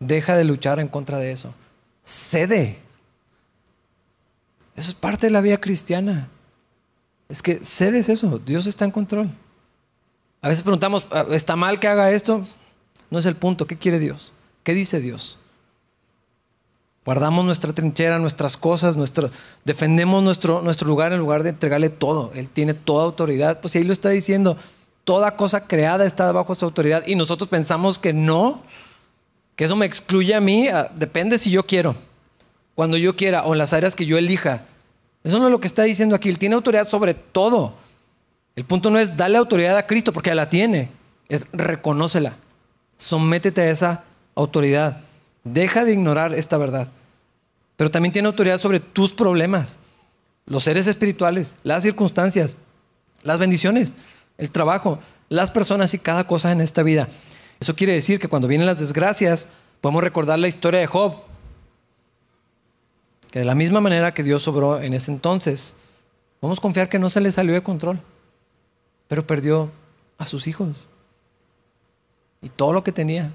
Deja 0.00 0.36
de 0.36 0.44
luchar 0.44 0.80
en 0.80 0.88
contra 0.88 1.18
de 1.18 1.32
eso. 1.32 1.54
Cede. 2.02 2.80
Eso 4.74 4.90
es 4.90 4.94
parte 4.94 5.26
de 5.26 5.30
la 5.30 5.40
vida 5.40 5.58
cristiana. 5.58 6.28
Es 7.28 7.42
que 7.42 7.64
cedes 7.64 8.08
eso, 8.08 8.38
Dios 8.38 8.66
está 8.66 8.84
en 8.84 8.90
control. 8.90 9.30
A 10.40 10.48
veces 10.48 10.62
preguntamos, 10.62 11.06
ah, 11.12 11.24
¿está 11.30 11.56
mal 11.56 11.78
que 11.78 11.88
haga 11.88 12.10
esto? 12.10 12.46
No 13.10 13.18
es 13.18 13.26
el 13.26 13.36
punto, 13.36 13.66
¿qué 13.66 13.78
quiere 13.78 13.98
Dios? 13.98 14.34
¿Qué 14.64 14.74
dice 14.74 15.00
Dios? 15.00 15.38
Guardamos 17.04 17.44
nuestra 17.44 17.72
trinchera, 17.72 18.18
nuestras 18.20 18.56
cosas, 18.56 18.96
nuestro, 18.96 19.28
defendemos 19.64 20.22
nuestro, 20.22 20.62
nuestro 20.62 20.86
lugar 20.86 21.12
en 21.12 21.18
lugar 21.18 21.42
de 21.42 21.50
entregarle 21.50 21.90
todo. 21.90 22.30
Él 22.34 22.48
tiene 22.48 22.74
toda 22.74 23.04
autoridad. 23.04 23.60
Pues 23.60 23.74
ahí 23.74 23.82
lo 23.82 23.92
está 23.92 24.10
diciendo, 24.10 24.56
toda 25.02 25.36
cosa 25.36 25.66
creada 25.66 26.06
está 26.06 26.30
bajo 26.30 26.54
su 26.54 26.64
autoridad 26.64 27.02
y 27.06 27.16
nosotros 27.16 27.48
pensamos 27.48 27.98
que 27.98 28.12
no, 28.12 28.62
que 29.56 29.64
eso 29.64 29.74
me 29.74 29.86
excluye 29.86 30.34
a 30.34 30.40
mí, 30.40 30.68
depende 30.94 31.38
si 31.38 31.50
yo 31.50 31.66
quiero, 31.66 31.96
cuando 32.76 32.96
yo 32.96 33.16
quiera 33.16 33.44
o 33.44 33.52
en 33.52 33.58
las 33.58 33.72
áreas 33.72 33.96
que 33.96 34.06
yo 34.06 34.16
elija. 34.16 34.64
Eso 35.24 35.38
no 35.40 35.46
es 35.46 35.52
lo 35.52 35.60
que 35.60 35.66
está 35.66 35.82
diciendo 35.82 36.14
aquí. 36.14 36.28
Él 36.28 36.38
tiene 36.38 36.54
autoridad 36.54 36.84
sobre 36.84 37.14
todo. 37.14 37.74
El 38.54 38.64
punto 38.64 38.90
no 38.90 38.98
es 38.98 39.16
darle 39.16 39.38
autoridad 39.38 39.76
a 39.76 39.86
Cristo 39.86 40.12
porque 40.12 40.34
la 40.34 40.50
tiene, 40.50 40.90
es 41.28 41.46
reconócela. 41.52 42.34
Sométete 42.96 43.62
a 43.62 43.70
esa 43.70 44.04
autoridad. 44.34 45.00
Deja 45.44 45.84
de 45.84 45.92
ignorar 45.92 46.34
esta 46.34 46.56
verdad. 46.56 46.88
Pero 47.76 47.90
también 47.90 48.12
tiene 48.12 48.28
autoridad 48.28 48.58
sobre 48.58 48.80
tus 48.80 49.14
problemas, 49.14 49.78
los 50.46 50.64
seres 50.64 50.86
espirituales, 50.86 51.56
las 51.62 51.82
circunstancias, 51.82 52.56
las 53.22 53.38
bendiciones, 53.38 53.94
el 54.38 54.50
trabajo, 54.50 54.98
las 55.28 55.50
personas 55.50 55.94
y 55.94 55.98
cada 55.98 56.26
cosa 56.26 56.52
en 56.52 56.60
esta 56.60 56.82
vida. 56.82 57.08
Eso 57.60 57.74
quiere 57.74 57.94
decir 57.94 58.18
que 58.18 58.28
cuando 58.28 58.48
vienen 58.48 58.66
las 58.66 58.80
desgracias, 58.80 59.48
podemos 59.80 60.02
recordar 60.04 60.38
la 60.38 60.48
historia 60.48 60.80
de 60.80 60.86
Job 60.86 61.14
que 63.32 63.38
de 63.38 63.44
la 63.46 63.54
misma 63.54 63.80
manera 63.80 64.12
que 64.12 64.22
Dios 64.22 64.46
obró 64.46 64.78
en 64.78 64.92
ese 64.92 65.10
entonces, 65.10 65.74
vamos 66.42 66.58
a 66.58 66.60
confiar 66.60 66.90
que 66.90 66.98
no 66.98 67.08
se 67.08 67.22
le 67.22 67.32
salió 67.32 67.54
de 67.54 67.62
control, 67.62 67.98
pero 69.08 69.26
perdió 69.26 69.70
a 70.18 70.26
sus 70.26 70.46
hijos 70.46 70.76
y 72.42 72.50
todo 72.50 72.74
lo 72.74 72.84
que 72.84 72.92
tenía. 72.92 73.32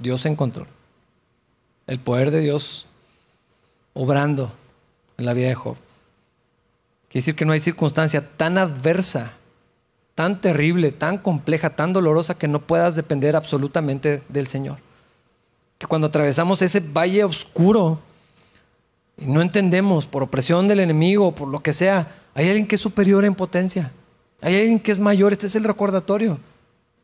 Dios 0.00 0.26
en 0.26 0.36
control. 0.36 0.66
El 1.86 2.00
poder 2.00 2.30
de 2.30 2.40
Dios 2.40 2.86
obrando 3.94 4.52
en 5.18 5.26
la 5.26 5.34
vida 5.34 5.48
de 5.48 5.54
Job. 5.54 5.76
Quiere 7.08 7.22
decir 7.22 7.34
que 7.34 7.44
no 7.44 7.52
hay 7.52 7.60
circunstancia 7.60 8.36
tan 8.36 8.58
adversa, 8.58 9.32
tan 10.14 10.40
terrible, 10.40 10.92
tan 10.92 11.18
compleja, 11.18 11.70
tan 11.70 11.92
dolorosa 11.92 12.38
que 12.38 12.48
no 12.48 12.60
puedas 12.60 12.96
depender 12.96 13.36
absolutamente 13.36 14.22
del 14.28 14.46
Señor 14.46 14.78
que 15.80 15.86
cuando 15.86 16.08
atravesamos 16.08 16.60
ese 16.60 16.80
valle 16.80 17.24
oscuro 17.24 17.98
y 19.16 19.24
no 19.24 19.40
entendemos 19.40 20.04
por 20.04 20.22
opresión 20.22 20.68
del 20.68 20.80
enemigo, 20.80 21.34
por 21.34 21.48
lo 21.48 21.62
que 21.62 21.72
sea, 21.72 22.16
hay 22.34 22.48
alguien 22.48 22.66
que 22.68 22.74
es 22.74 22.82
superior 22.82 23.24
en 23.24 23.34
potencia. 23.34 23.90
Hay 24.42 24.56
alguien 24.56 24.78
que 24.78 24.92
es 24.92 25.00
mayor, 25.00 25.32
este 25.32 25.46
es 25.46 25.56
el 25.56 25.64
recordatorio. 25.64 26.38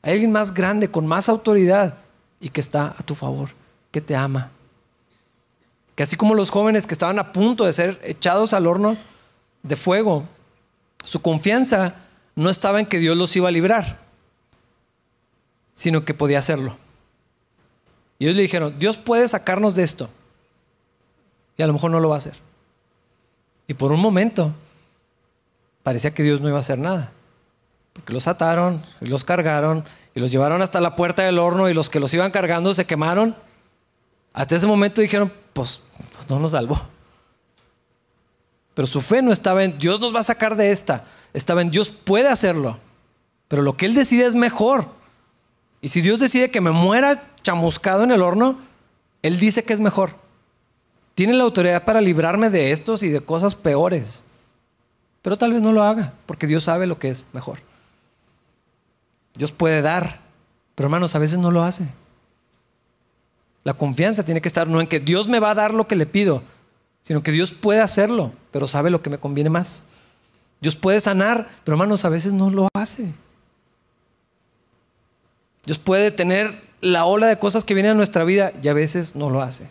Hay 0.03 0.13
alguien 0.13 0.31
más 0.31 0.53
grande, 0.53 0.91
con 0.91 1.07
más 1.07 1.31
autoridad 1.31 1.97
y 2.41 2.51
que 2.51 2.61
está 2.61 2.95
a 2.99 3.03
tu 3.03 3.15
favor, 3.15 3.51
que 3.91 4.01
te 4.01 4.15
ama. 4.15 4.51
Que 5.95 6.03
así 6.03 6.17
como 6.17 6.35
los 6.35 6.51
jóvenes 6.51 6.87
que 6.87 6.95
estaban 6.95 7.19
a 7.19 7.33
punto 7.33 7.65
de 7.65 7.73
ser 7.73 8.01
echados 8.03 8.53
al 8.53 8.67
horno 8.67 8.97
de 9.63 9.77
fuego, 9.77 10.25
su 11.03 11.23
confianza 11.23 11.95
no 12.35 12.51
estaba 12.51 12.81
en 12.81 12.87
que 12.87 12.99
Dios 12.99 13.17
los 13.17 13.35
iba 13.37 13.49
a 13.49 13.53
librar, 13.53 14.01
sino 15.75 16.05
que 16.05 16.15
podía 16.15 16.39
hacerlo. 16.39 16.77
Y 18.19 18.27
ellos 18.27 18.37
le 18.37 18.43
dijeron, 18.43 18.79
Dios 18.79 18.99
puede 18.99 19.27
sacarnos 19.29 19.75
de 19.75 19.83
esto. 19.83 20.11
Y 21.57 21.63
a 21.63 21.67
lo 21.67 21.73
mejor 21.73 21.91
no 21.91 22.01
lo 22.01 22.09
va 22.09 22.17
a 22.17 22.19
hacer. 22.19 22.35
Y 23.67 23.75
por 23.75 23.93
un 23.93 24.01
momento 24.01 24.53
parecía 25.83 26.13
que 26.13 26.23
Dios 26.23 26.41
no 26.41 26.49
iba 26.49 26.59
a 26.59 26.61
hacer 26.61 26.79
nada. 26.79 27.13
Porque 27.93 28.13
los 28.13 28.27
ataron, 28.27 28.85
y 29.01 29.07
los 29.07 29.25
cargaron, 29.25 29.85
y 30.17 30.21
los 30.21 30.31
llevaron 30.31 30.63
hasta 30.63 30.81
la 30.81 30.97
puerta 30.97 31.23
del 31.25 31.39
horno 31.39 31.69
y 31.69 31.75
los 31.75 31.91
que 31.91 32.01
los 32.01 32.13
iban 32.15 32.31
cargando 32.31 32.73
se 32.73 32.87
quemaron, 32.87 33.37
hasta 34.33 34.57
ese 34.57 34.67
momento 34.67 35.03
dijeron, 35.03 35.31
pues, 35.53 35.83
pues 36.15 36.31
no 36.31 36.41
nos 36.41 36.53
salvó. 36.53 36.81
Pero 38.73 38.87
su 38.87 39.03
fe 39.03 39.21
no 39.21 39.31
estaba 39.31 39.63
en 39.63 39.77
Dios 39.77 40.01
nos 40.01 40.15
va 40.15 40.21
a 40.21 40.25
sacar 40.25 40.57
de 40.57 40.71
esta, 40.71 41.05
estaba 41.35 41.61
en 41.61 41.71
Dios 41.71 41.91
puede 41.91 42.29
hacerlo, 42.29 42.79
pero 43.47 43.61
lo 43.61 43.77
que 43.77 43.85
Él 43.85 43.95
decide 43.95 44.25
es 44.25 44.35
mejor. 44.35 44.89
Y 45.83 45.91
si 45.91 46.01
Dios 46.01 46.19
decide 46.19 46.51
que 46.51 46.63
me 46.63 46.71
muera 46.71 47.35
chamuscado 47.43 48.03
en 48.03 48.11
el 48.11 48.23
horno, 48.23 48.59
Él 49.21 49.39
dice 49.39 49.65
que 49.65 49.75
es 49.75 49.81
mejor. 49.81 50.17
Tiene 51.15 51.35
la 51.35 51.45
autoridad 51.45 51.85
para 51.85 52.01
librarme 52.01 52.49
de 52.49 52.73
estos 52.73 53.03
y 53.03 53.11
de 53.11 53.21
cosas 53.21 53.55
peores. 53.55 54.25
Pero 55.21 55.37
tal 55.37 55.53
vez 55.53 55.61
no 55.61 55.73
lo 55.73 55.83
haga, 55.83 56.15
porque 56.25 56.47
Dios 56.47 56.65
sabe 56.65 56.87
lo 56.87 56.99
que 56.99 57.11
es 57.11 57.27
mejor. 57.35 57.59
Dios 59.37 59.53
puede 59.53 59.83
dar, 59.83 60.21
pero 60.75 60.87
hermanos, 60.87 61.15
a 61.15 61.19
veces 61.19 61.39
no 61.39 61.51
lo 61.51 61.63
hace. 61.63 61.87
La 63.65 63.75
confianza 63.75 64.25
tiene 64.25 64.41
que 64.41 64.49
estar 64.49 64.69
no 64.69 64.81
en 64.81 64.87
que 64.87 65.01
Dios 65.01 65.29
me 65.29 65.41
va 65.41 65.51
a 65.51 65.55
dar 65.55 65.75
lo 65.75 65.89
que 65.89 65.97
le 65.97 66.07
pido, 66.07 66.43
sino 67.03 67.23
que 67.23 67.33
Dios 67.33 67.53
puede 67.53 67.81
hacerlo, 67.81 68.33
pero 68.51 68.67
sabe 68.67 68.91
lo 68.91 69.03
que 69.03 69.11
me 69.11 69.19
conviene 69.19 69.51
más. 69.51 69.85
Dios 70.61 70.77
puede 70.77 71.01
sanar, 71.01 71.49
pero 71.65 71.75
hermanos, 71.75 72.05
a 72.05 72.09
veces 72.09 72.33
no 72.33 72.51
lo 72.51 72.69
hace. 72.75 73.13
Dios 75.65 75.79
puede 75.79 76.11
tener 76.11 76.63
la 76.81 77.05
ola 77.05 77.27
de 77.27 77.39
cosas 77.39 77.65
que 77.65 77.75
vienen 77.75 77.93
a 77.93 77.97
nuestra 77.97 78.25
vida 78.25 78.53
y 78.63 78.69
a 78.69 78.73
veces 78.73 79.17
no 79.17 79.31
lo 79.31 79.43
hace. 79.43 79.69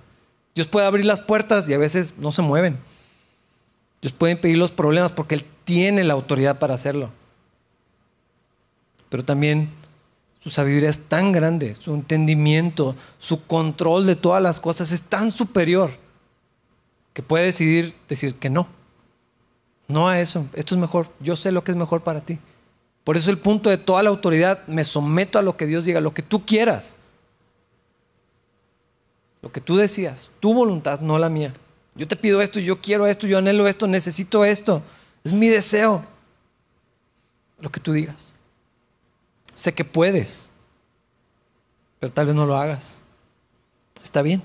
Dios 0.53 0.67
puede 0.67 0.85
abrir 0.85 1.05
las 1.05 1.21
puertas 1.21 1.67
y 1.69 1.73
a 1.73 1.77
veces 1.77 2.15
no 2.17 2.31
se 2.31 2.41
mueven. 2.41 2.77
Dios 4.01 4.13
puede 4.13 4.33
impedir 4.33 4.57
los 4.57 4.71
problemas 4.71 5.11
porque 5.11 5.35
Él 5.35 5.45
tiene 5.63 6.03
la 6.03 6.13
autoridad 6.13 6.59
para 6.59 6.75
hacerlo. 6.75 7.09
Pero 9.09 9.23
también 9.23 9.69
su 10.39 10.49
sabiduría 10.49 10.89
es 10.89 11.07
tan 11.07 11.31
grande, 11.31 11.73
su 11.73 11.93
entendimiento, 11.93 12.95
su 13.17 13.45
control 13.45 14.05
de 14.05 14.15
todas 14.15 14.41
las 14.43 14.59
cosas 14.59 14.91
es 14.91 15.01
tan 15.01 15.31
superior 15.31 15.91
que 17.13 17.23
puede 17.23 17.45
decidir 17.45 17.95
decir 18.07 18.35
que 18.35 18.49
no. 18.49 18.67
No 19.87 20.07
a 20.07 20.19
eso, 20.19 20.47
esto 20.53 20.75
es 20.75 20.81
mejor, 20.81 21.09
yo 21.19 21.35
sé 21.35 21.51
lo 21.51 21.63
que 21.63 21.71
es 21.71 21.77
mejor 21.77 22.03
para 22.03 22.21
ti. 22.21 22.37
Por 23.03 23.17
eso 23.17 23.31
el 23.31 23.39
punto 23.39 23.71
de 23.71 23.77
toda 23.79 24.03
la 24.03 24.09
autoridad, 24.09 24.67
me 24.67 24.83
someto 24.83 25.39
a 25.39 25.41
lo 25.41 25.57
que 25.57 25.65
Dios 25.65 25.85
diga, 25.85 25.99
lo 25.99 26.13
que 26.13 26.21
tú 26.21 26.45
quieras. 26.45 26.95
Lo 29.41 29.51
que 29.51 29.61
tú 29.61 29.77
decías, 29.77 30.29
tu 30.39 30.53
voluntad, 30.53 30.99
no 30.99 31.17
la 31.17 31.29
mía. 31.29 31.53
Yo 31.95 32.07
te 32.07 32.15
pido 32.15 32.41
esto, 32.41 32.59
yo 32.59 32.81
quiero 32.81 33.07
esto, 33.07 33.25
yo 33.25 33.39
anhelo 33.39 33.67
esto, 33.67 33.87
necesito 33.87 34.45
esto. 34.45 34.83
Es 35.23 35.33
mi 35.33 35.47
deseo. 35.47 36.05
Lo 37.59 37.71
que 37.71 37.79
tú 37.79 37.93
digas. 37.93 38.34
Sé 39.55 39.73
que 39.73 39.83
puedes, 39.85 40.51
pero 41.99 42.13
tal 42.13 42.27
vez 42.27 42.35
no 42.35 42.45
lo 42.45 42.57
hagas. 42.57 42.99
Está 44.03 44.21
bien. 44.21 44.43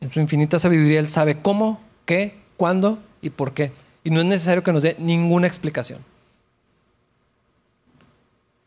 En 0.00 0.12
su 0.12 0.20
infinita 0.20 0.58
sabiduría 0.58 1.00
Él 1.00 1.08
sabe 1.08 1.40
cómo, 1.40 1.80
qué, 2.04 2.38
cuándo 2.56 2.98
y 3.22 3.30
por 3.30 3.54
qué. 3.54 3.72
Y 4.04 4.10
no 4.10 4.20
es 4.20 4.26
necesario 4.26 4.62
que 4.62 4.72
nos 4.72 4.82
dé 4.82 4.96
ninguna 4.98 5.46
explicación. 5.46 6.04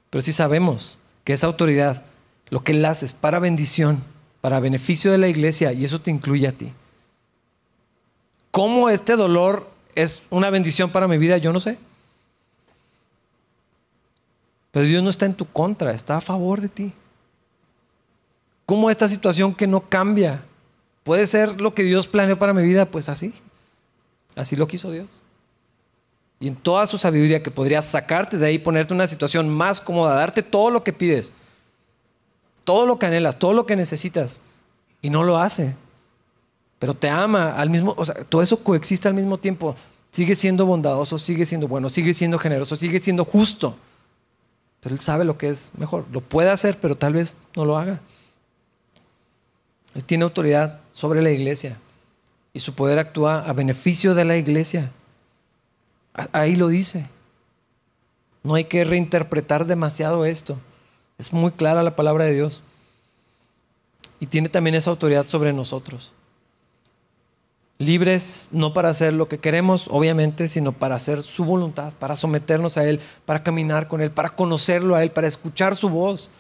Pero 0.10 0.24
sí 0.24 0.32
sabemos 0.32 0.98
que 1.24 1.34
esa 1.34 1.48
autoridad, 1.48 2.04
lo 2.50 2.64
que 2.64 2.72
Él 2.72 2.86
hace 2.86 3.06
es 3.06 3.14
para 3.14 3.40
bendición, 3.40 4.04
para 4.42 4.60
beneficio 4.60 5.12
de 5.12 5.18
la 5.18 5.28
iglesia, 5.28 5.74
y 5.74 5.84
eso 5.84 6.00
te 6.00 6.12
incluye 6.12 6.48
a 6.48 6.52
ti. 6.52 6.72
¿Cómo 8.52 8.90
este 8.90 9.16
dolor 9.16 9.70
es 9.96 10.24
una 10.30 10.50
bendición 10.50 10.92
para 10.92 11.08
mi 11.08 11.18
vida? 11.18 11.38
Yo 11.40 11.52
no 11.52 11.60
sé. 11.60 11.78
Pero 14.74 14.88
Dios 14.88 15.04
no 15.04 15.12
está 15.12 15.28
en 15.28 15.36
tu 15.36 15.46
contra, 15.46 15.92
está 15.92 16.18
a 16.18 16.22
favor 16.22 16.60
de 16.60 16.68
ti. 16.68 16.94
¿Cómo 18.66 18.90
esta 18.90 19.08
situación 19.08 19.54
que 19.54 19.68
no 19.68 19.88
cambia 19.88 20.44
puede 21.04 21.28
ser 21.28 21.62
lo 21.62 21.76
que 21.76 21.84
Dios 21.84 22.08
planeó 22.08 22.40
para 22.40 22.56
mi 22.56 22.64
vida? 22.64 22.90
Pues 22.90 23.08
así. 23.08 23.36
Así 24.36 24.56
lo 24.56 24.68
quiso 24.68 24.90
Dios. 24.90 25.08
Y 26.40 26.48
en 26.48 26.56
toda 26.56 26.88
su 26.88 26.98
sabiduría 26.98 27.44
que 27.44 27.52
podría 27.52 27.84
sacarte 27.84 28.40
de 28.40 28.48
ahí, 28.48 28.58
ponerte 28.58 28.96
una 28.96 29.06
situación 29.06 29.48
más 29.48 29.80
cómoda, 29.80 30.16
darte 30.16 30.42
todo 30.42 30.72
lo 30.72 30.84
que 30.84 30.92
pides, 30.92 31.34
todo 32.64 32.88
lo 32.88 32.98
que 32.98 33.06
anhelas, 33.06 33.38
todo 33.38 33.54
lo 33.54 33.68
que 33.68 33.76
necesitas, 33.76 34.42
y 35.04 35.12
no 35.12 35.24
lo 35.24 35.38
hace. 35.38 35.76
Pero 36.80 36.96
te 36.96 37.10
ama 37.10 37.54
al 37.54 37.70
mismo, 37.70 37.94
o 37.96 38.06
sea, 38.06 38.16
todo 38.26 38.42
eso 38.42 38.64
coexiste 38.64 39.08
al 39.08 39.14
mismo 39.14 39.38
tiempo. 39.38 39.76
Sigue 40.10 40.34
siendo 40.34 40.66
bondadoso, 40.66 41.20
sigue 41.20 41.46
siendo 41.46 41.68
bueno, 41.68 41.90
sigue 41.90 42.16
siendo 42.16 42.40
generoso, 42.40 42.76
sigue 42.76 43.00
siendo 43.00 43.24
justo. 43.24 43.78
Pero 44.84 44.96
Él 44.96 45.02
sabe 45.02 45.24
lo 45.24 45.38
que 45.38 45.50
es 45.50 45.72
mejor. 45.78 46.06
Lo 46.12 46.22
puede 46.22 46.50
hacer, 46.50 46.78
pero 46.80 46.96
tal 46.96 47.14
vez 47.14 47.38
no 47.56 47.64
lo 47.64 47.78
haga. 47.78 48.02
Él 49.96 50.04
tiene 50.04 50.26
autoridad 50.26 50.82
sobre 50.92 51.22
la 51.22 51.32
iglesia 51.32 51.78
y 52.52 52.60
su 52.60 52.74
poder 52.74 53.00
actúa 53.00 53.40
a 53.40 53.54
beneficio 53.54 54.14
de 54.14 54.26
la 54.26 54.36
iglesia. 54.36 54.92
Ahí 56.32 56.56
lo 56.56 56.68
dice. 56.68 57.08
No 58.44 58.56
hay 58.56 58.66
que 58.66 58.84
reinterpretar 58.84 59.66
demasiado 59.66 60.26
esto. 60.26 60.58
Es 61.18 61.32
muy 61.32 61.52
clara 61.52 61.82
la 61.82 61.96
palabra 61.96 62.26
de 62.26 62.34
Dios. 62.34 62.62
Y 64.20 64.28
tiene 64.28 64.50
también 64.50 64.76
esa 64.76 64.90
autoridad 64.90 65.28
sobre 65.28 65.54
nosotros 65.54 66.12
libres 67.86 68.50
no 68.52 68.74
para 68.74 68.90
hacer 68.90 69.14
lo 69.14 69.28
que 69.28 69.40
queremos, 69.40 69.88
obviamente, 69.90 70.48
sino 70.48 70.72
para 70.72 70.96
hacer 70.96 71.22
su 71.22 71.46
voluntad, 71.46 71.94
para 71.94 72.16
someternos 72.16 72.78
a 72.78 72.86
Él, 72.86 73.00
para 73.26 73.44
caminar 73.44 73.88
con 73.88 74.02
Él, 74.02 74.12
para 74.12 74.30
conocerlo 74.30 74.96
a 74.96 75.04
Él, 75.04 75.12
para 75.12 75.28
escuchar 75.28 75.76
su 75.76 75.90
voz. 75.90 76.32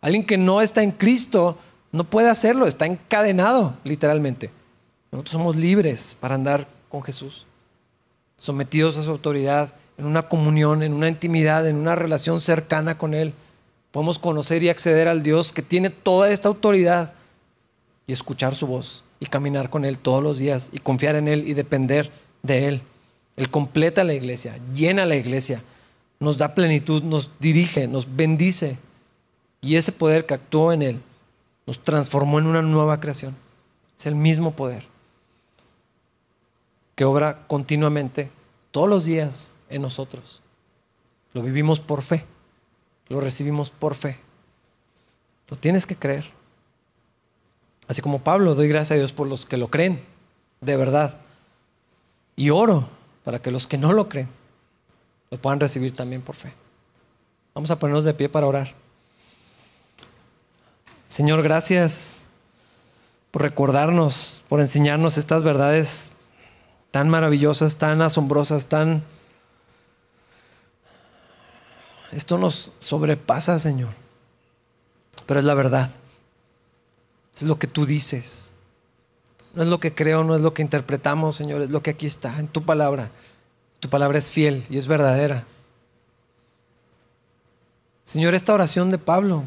Alguien 0.00 0.24
que 0.26 0.38
no 0.38 0.60
está 0.60 0.82
en 0.82 0.90
Cristo 0.92 1.58
no 1.92 2.04
puede 2.04 2.30
hacerlo, 2.30 2.66
está 2.66 2.86
encadenado, 2.86 3.76
literalmente. 3.84 4.50
Nosotros 5.10 5.32
somos 5.32 5.56
libres 5.56 6.16
para 6.18 6.34
andar 6.34 6.66
con 6.88 7.02
Jesús, 7.02 7.46
sometidos 8.36 8.96
a 8.96 9.04
su 9.04 9.10
autoridad, 9.10 9.74
en 9.98 10.06
una 10.06 10.28
comunión, 10.28 10.82
en 10.82 10.94
una 10.94 11.08
intimidad, 11.08 11.66
en 11.68 11.76
una 11.76 11.94
relación 11.94 12.40
cercana 12.40 12.96
con 12.96 13.14
Él. 13.14 13.34
Podemos 13.90 14.18
conocer 14.18 14.62
y 14.62 14.70
acceder 14.70 15.06
al 15.06 15.22
Dios 15.22 15.52
que 15.52 15.62
tiene 15.62 15.90
toda 15.90 16.30
esta 16.30 16.48
autoridad 16.48 17.12
y 18.06 18.12
escuchar 18.12 18.54
su 18.54 18.66
voz 18.66 19.04
y 19.22 19.26
caminar 19.26 19.70
con 19.70 19.84
Él 19.84 20.00
todos 20.00 20.20
los 20.20 20.38
días 20.38 20.70
y 20.72 20.80
confiar 20.80 21.14
en 21.14 21.28
Él 21.28 21.46
y 21.46 21.54
depender 21.54 22.10
de 22.42 22.66
Él. 22.66 22.82
Él 23.36 23.48
completa 23.50 24.02
la 24.02 24.14
iglesia, 24.14 24.58
llena 24.74 25.06
la 25.06 25.14
iglesia, 25.14 25.62
nos 26.18 26.38
da 26.38 26.56
plenitud, 26.56 27.04
nos 27.04 27.30
dirige, 27.38 27.86
nos 27.86 28.16
bendice. 28.16 28.78
Y 29.60 29.76
ese 29.76 29.92
poder 29.92 30.26
que 30.26 30.34
actuó 30.34 30.72
en 30.72 30.82
Él 30.82 31.00
nos 31.68 31.78
transformó 31.78 32.40
en 32.40 32.46
una 32.46 32.62
nueva 32.62 32.98
creación. 32.98 33.36
Es 33.96 34.06
el 34.06 34.16
mismo 34.16 34.56
poder 34.56 34.88
que 36.96 37.04
obra 37.04 37.46
continuamente 37.46 38.28
todos 38.72 38.88
los 38.88 39.04
días 39.04 39.52
en 39.68 39.82
nosotros. 39.82 40.42
Lo 41.32 41.42
vivimos 41.42 41.78
por 41.78 42.02
fe, 42.02 42.24
lo 43.08 43.20
recibimos 43.20 43.70
por 43.70 43.94
fe. 43.94 44.18
Lo 45.46 45.56
tienes 45.56 45.86
que 45.86 45.94
creer. 45.94 46.41
Así 47.88 48.00
como 48.00 48.20
Pablo, 48.20 48.54
doy 48.54 48.68
gracias 48.68 48.92
a 48.92 48.98
Dios 48.98 49.12
por 49.12 49.26
los 49.26 49.46
que 49.46 49.56
lo 49.56 49.68
creen, 49.68 50.04
de 50.60 50.76
verdad. 50.76 51.18
Y 52.36 52.50
oro 52.50 52.88
para 53.24 53.40
que 53.40 53.50
los 53.50 53.66
que 53.66 53.78
no 53.78 53.92
lo 53.92 54.08
creen 54.08 54.28
lo 55.30 55.38
puedan 55.38 55.60
recibir 55.60 55.96
también 55.96 56.22
por 56.22 56.36
fe. 56.36 56.52
Vamos 57.54 57.70
a 57.70 57.78
ponernos 57.78 58.04
de 58.04 58.14
pie 58.14 58.28
para 58.28 58.46
orar. 58.46 58.74
Señor, 61.08 61.42
gracias 61.42 62.20
por 63.30 63.42
recordarnos, 63.42 64.42
por 64.48 64.60
enseñarnos 64.60 65.18
estas 65.18 65.42
verdades 65.42 66.12
tan 66.90 67.08
maravillosas, 67.08 67.76
tan 67.76 68.02
asombrosas, 68.02 68.66
tan... 68.66 69.02
Esto 72.12 72.36
nos 72.36 72.74
sobrepasa, 72.78 73.58
Señor, 73.58 73.90
pero 75.26 75.40
es 75.40 75.46
la 75.46 75.54
verdad. 75.54 75.90
Es 77.34 77.42
lo 77.42 77.58
que 77.58 77.66
tú 77.66 77.86
dices. 77.86 78.52
No 79.54 79.62
es 79.62 79.68
lo 79.68 79.80
que 79.80 79.94
creo, 79.94 80.24
no 80.24 80.34
es 80.34 80.40
lo 80.40 80.54
que 80.54 80.62
interpretamos, 80.62 81.36
Señor, 81.36 81.62
es 81.62 81.70
lo 81.70 81.82
que 81.82 81.90
aquí 81.90 82.06
está, 82.06 82.38
en 82.38 82.48
tu 82.48 82.62
palabra. 82.62 83.10
Tu 83.80 83.88
palabra 83.88 84.18
es 84.18 84.30
fiel 84.30 84.64
y 84.70 84.78
es 84.78 84.86
verdadera. 84.86 85.44
Señor, 88.04 88.34
esta 88.34 88.54
oración 88.54 88.90
de 88.90 88.98
Pablo 88.98 89.44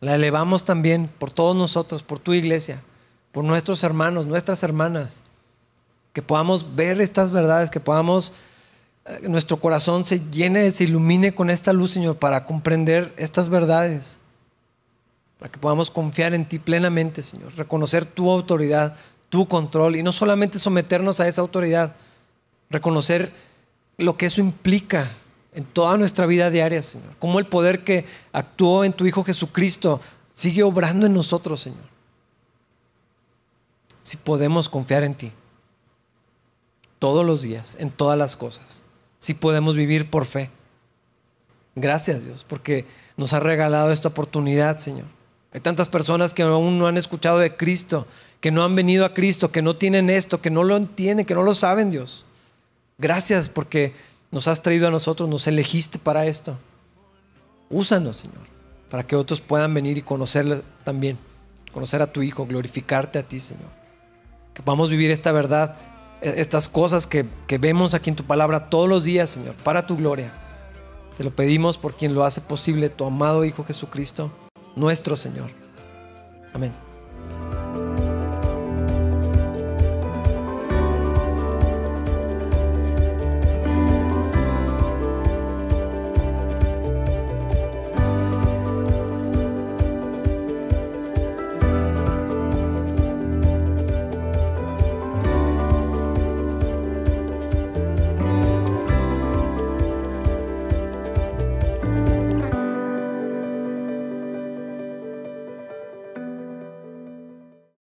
la 0.00 0.14
elevamos 0.14 0.64
también 0.64 1.08
por 1.18 1.30
todos 1.30 1.56
nosotros, 1.56 2.02
por 2.02 2.18
tu 2.18 2.34
iglesia, 2.34 2.82
por 3.32 3.44
nuestros 3.44 3.82
hermanos, 3.82 4.26
nuestras 4.26 4.62
hermanas, 4.62 5.22
que 6.12 6.22
podamos 6.22 6.76
ver 6.76 7.00
estas 7.00 7.32
verdades, 7.32 7.70
que 7.70 7.80
podamos, 7.80 8.34
eh, 9.06 9.28
nuestro 9.28 9.58
corazón 9.58 10.04
se 10.04 10.20
llene, 10.30 10.70
se 10.70 10.84
ilumine 10.84 11.34
con 11.34 11.50
esta 11.50 11.72
luz, 11.72 11.92
Señor, 11.92 12.16
para 12.16 12.44
comprender 12.44 13.12
estas 13.16 13.48
verdades 13.48 14.20
para 15.38 15.50
que 15.50 15.58
podamos 15.58 15.90
confiar 15.90 16.34
en 16.34 16.46
ti 16.48 16.58
plenamente, 16.58 17.22
Señor, 17.22 17.54
reconocer 17.56 18.04
tu 18.04 18.30
autoridad, 18.30 18.96
tu 19.28 19.46
control 19.48 19.96
y 19.96 20.02
no 20.02 20.12
solamente 20.12 20.58
someternos 20.58 21.20
a 21.20 21.28
esa 21.28 21.40
autoridad, 21.40 21.94
reconocer 22.70 23.32
lo 23.98 24.16
que 24.16 24.26
eso 24.26 24.40
implica 24.40 25.10
en 25.52 25.64
toda 25.64 25.96
nuestra 25.96 26.26
vida 26.26 26.50
diaria, 26.50 26.82
Señor. 26.82 27.14
Cómo 27.18 27.38
el 27.38 27.46
poder 27.46 27.84
que 27.84 28.06
actuó 28.32 28.84
en 28.84 28.92
tu 28.92 29.06
Hijo 29.06 29.24
Jesucristo 29.24 30.00
sigue 30.34 30.62
obrando 30.62 31.06
en 31.06 31.14
nosotros, 31.14 31.60
Señor. 31.60 31.94
Si 34.02 34.16
podemos 34.16 34.68
confiar 34.68 35.04
en 35.04 35.14
ti 35.14 35.32
todos 36.98 37.24
los 37.24 37.42
días, 37.42 37.76
en 37.80 37.90
todas 37.90 38.18
las 38.18 38.36
cosas. 38.36 38.82
Si 39.18 39.34
podemos 39.34 39.76
vivir 39.76 40.10
por 40.10 40.24
fe. 40.24 40.50
Gracias, 41.74 42.24
Dios, 42.24 42.44
porque 42.44 42.86
nos 43.16 43.32
ha 43.32 43.40
regalado 43.40 43.90
esta 43.90 44.08
oportunidad, 44.08 44.78
Señor. 44.78 45.06
Hay 45.54 45.60
tantas 45.60 45.88
personas 45.88 46.34
que 46.34 46.42
aún 46.42 46.80
no 46.80 46.88
han 46.88 46.96
escuchado 46.96 47.38
de 47.38 47.56
Cristo, 47.56 48.08
que 48.40 48.50
no 48.50 48.64
han 48.64 48.74
venido 48.74 49.04
a 49.04 49.14
Cristo, 49.14 49.52
que 49.52 49.62
no 49.62 49.76
tienen 49.76 50.10
esto, 50.10 50.42
que 50.42 50.50
no 50.50 50.64
lo 50.64 50.76
entienden, 50.76 51.24
que 51.24 51.34
no 51.34 51.44
lo 51.44 51.54
saben, 51.54 51.90
Dios. 51.90 52.26
Gracias 52.98 53.48
porque 53.48 53.94
nos 54.32 54.48
has 54.48 54.62
traído 54.62 54.88
a 54.88 54.90
nosotros, 54.90 55.28
nos 55.28 55.46
elegiste 55.46 56.00
para 56.00 56.26
esto. 56.26 56.58
Úsanos, 57.70 58.16
Señor, 58.16 58.42
para 58.90 59.06
que 59.06 59.14
otros 59.14 59.40
puedan 59.40 59.72
venir 59.72 59.96
y 59.96 60.02
conocerle 60.02 60.62
también, 60.82 61.18
conocer 61.72 62.02
a 62.02 62.12
tu 62.12 62.22
Hijo, 62.22 62.46
glorificarte 62.46 63.20
a 63.20 63.22
ti, 63.22 63.38
Señor. 63.38 63.70
Que 64.54 64.62
podamos 64.62 64.90
vivir 64.90 65.12
esta 65.12 65.30
verdad, 65.30 65.76
e-, 66.20 66.40
estas 66.40 66.68
cosas 66.68 67.06
que, 67.06 67.26
que 67.46 67.58
vemos 67.58 67.94
aquí 67.94 68.10
en 68.10 68.16
tu 68.16 68.24
palabra 68.24 68.70
todos 68.70 68.88
los 68.88 69.04
días, 69.04 69.30
Señor, 69.30 69.54
para 69.62 69.86
tu 69.86 69.96
gloria. 69.96 70.32
Te 71.16 71.22
lo 71.22 71.30
pedimos 71.30 71.78
por 71.78 71.94
quien 71.94 72.12
lo 72.12 72.24
hace 72.24 72.40
posible, 72.40 72.88
tu 72.88 73.04
amado 73.04 73.44
Hijo 73.44 73.64
Jesucristo, 73.64 74.32
nuestro 74.76 75.16
Señor. 75.16 75.50
Amén. 76.52 76.72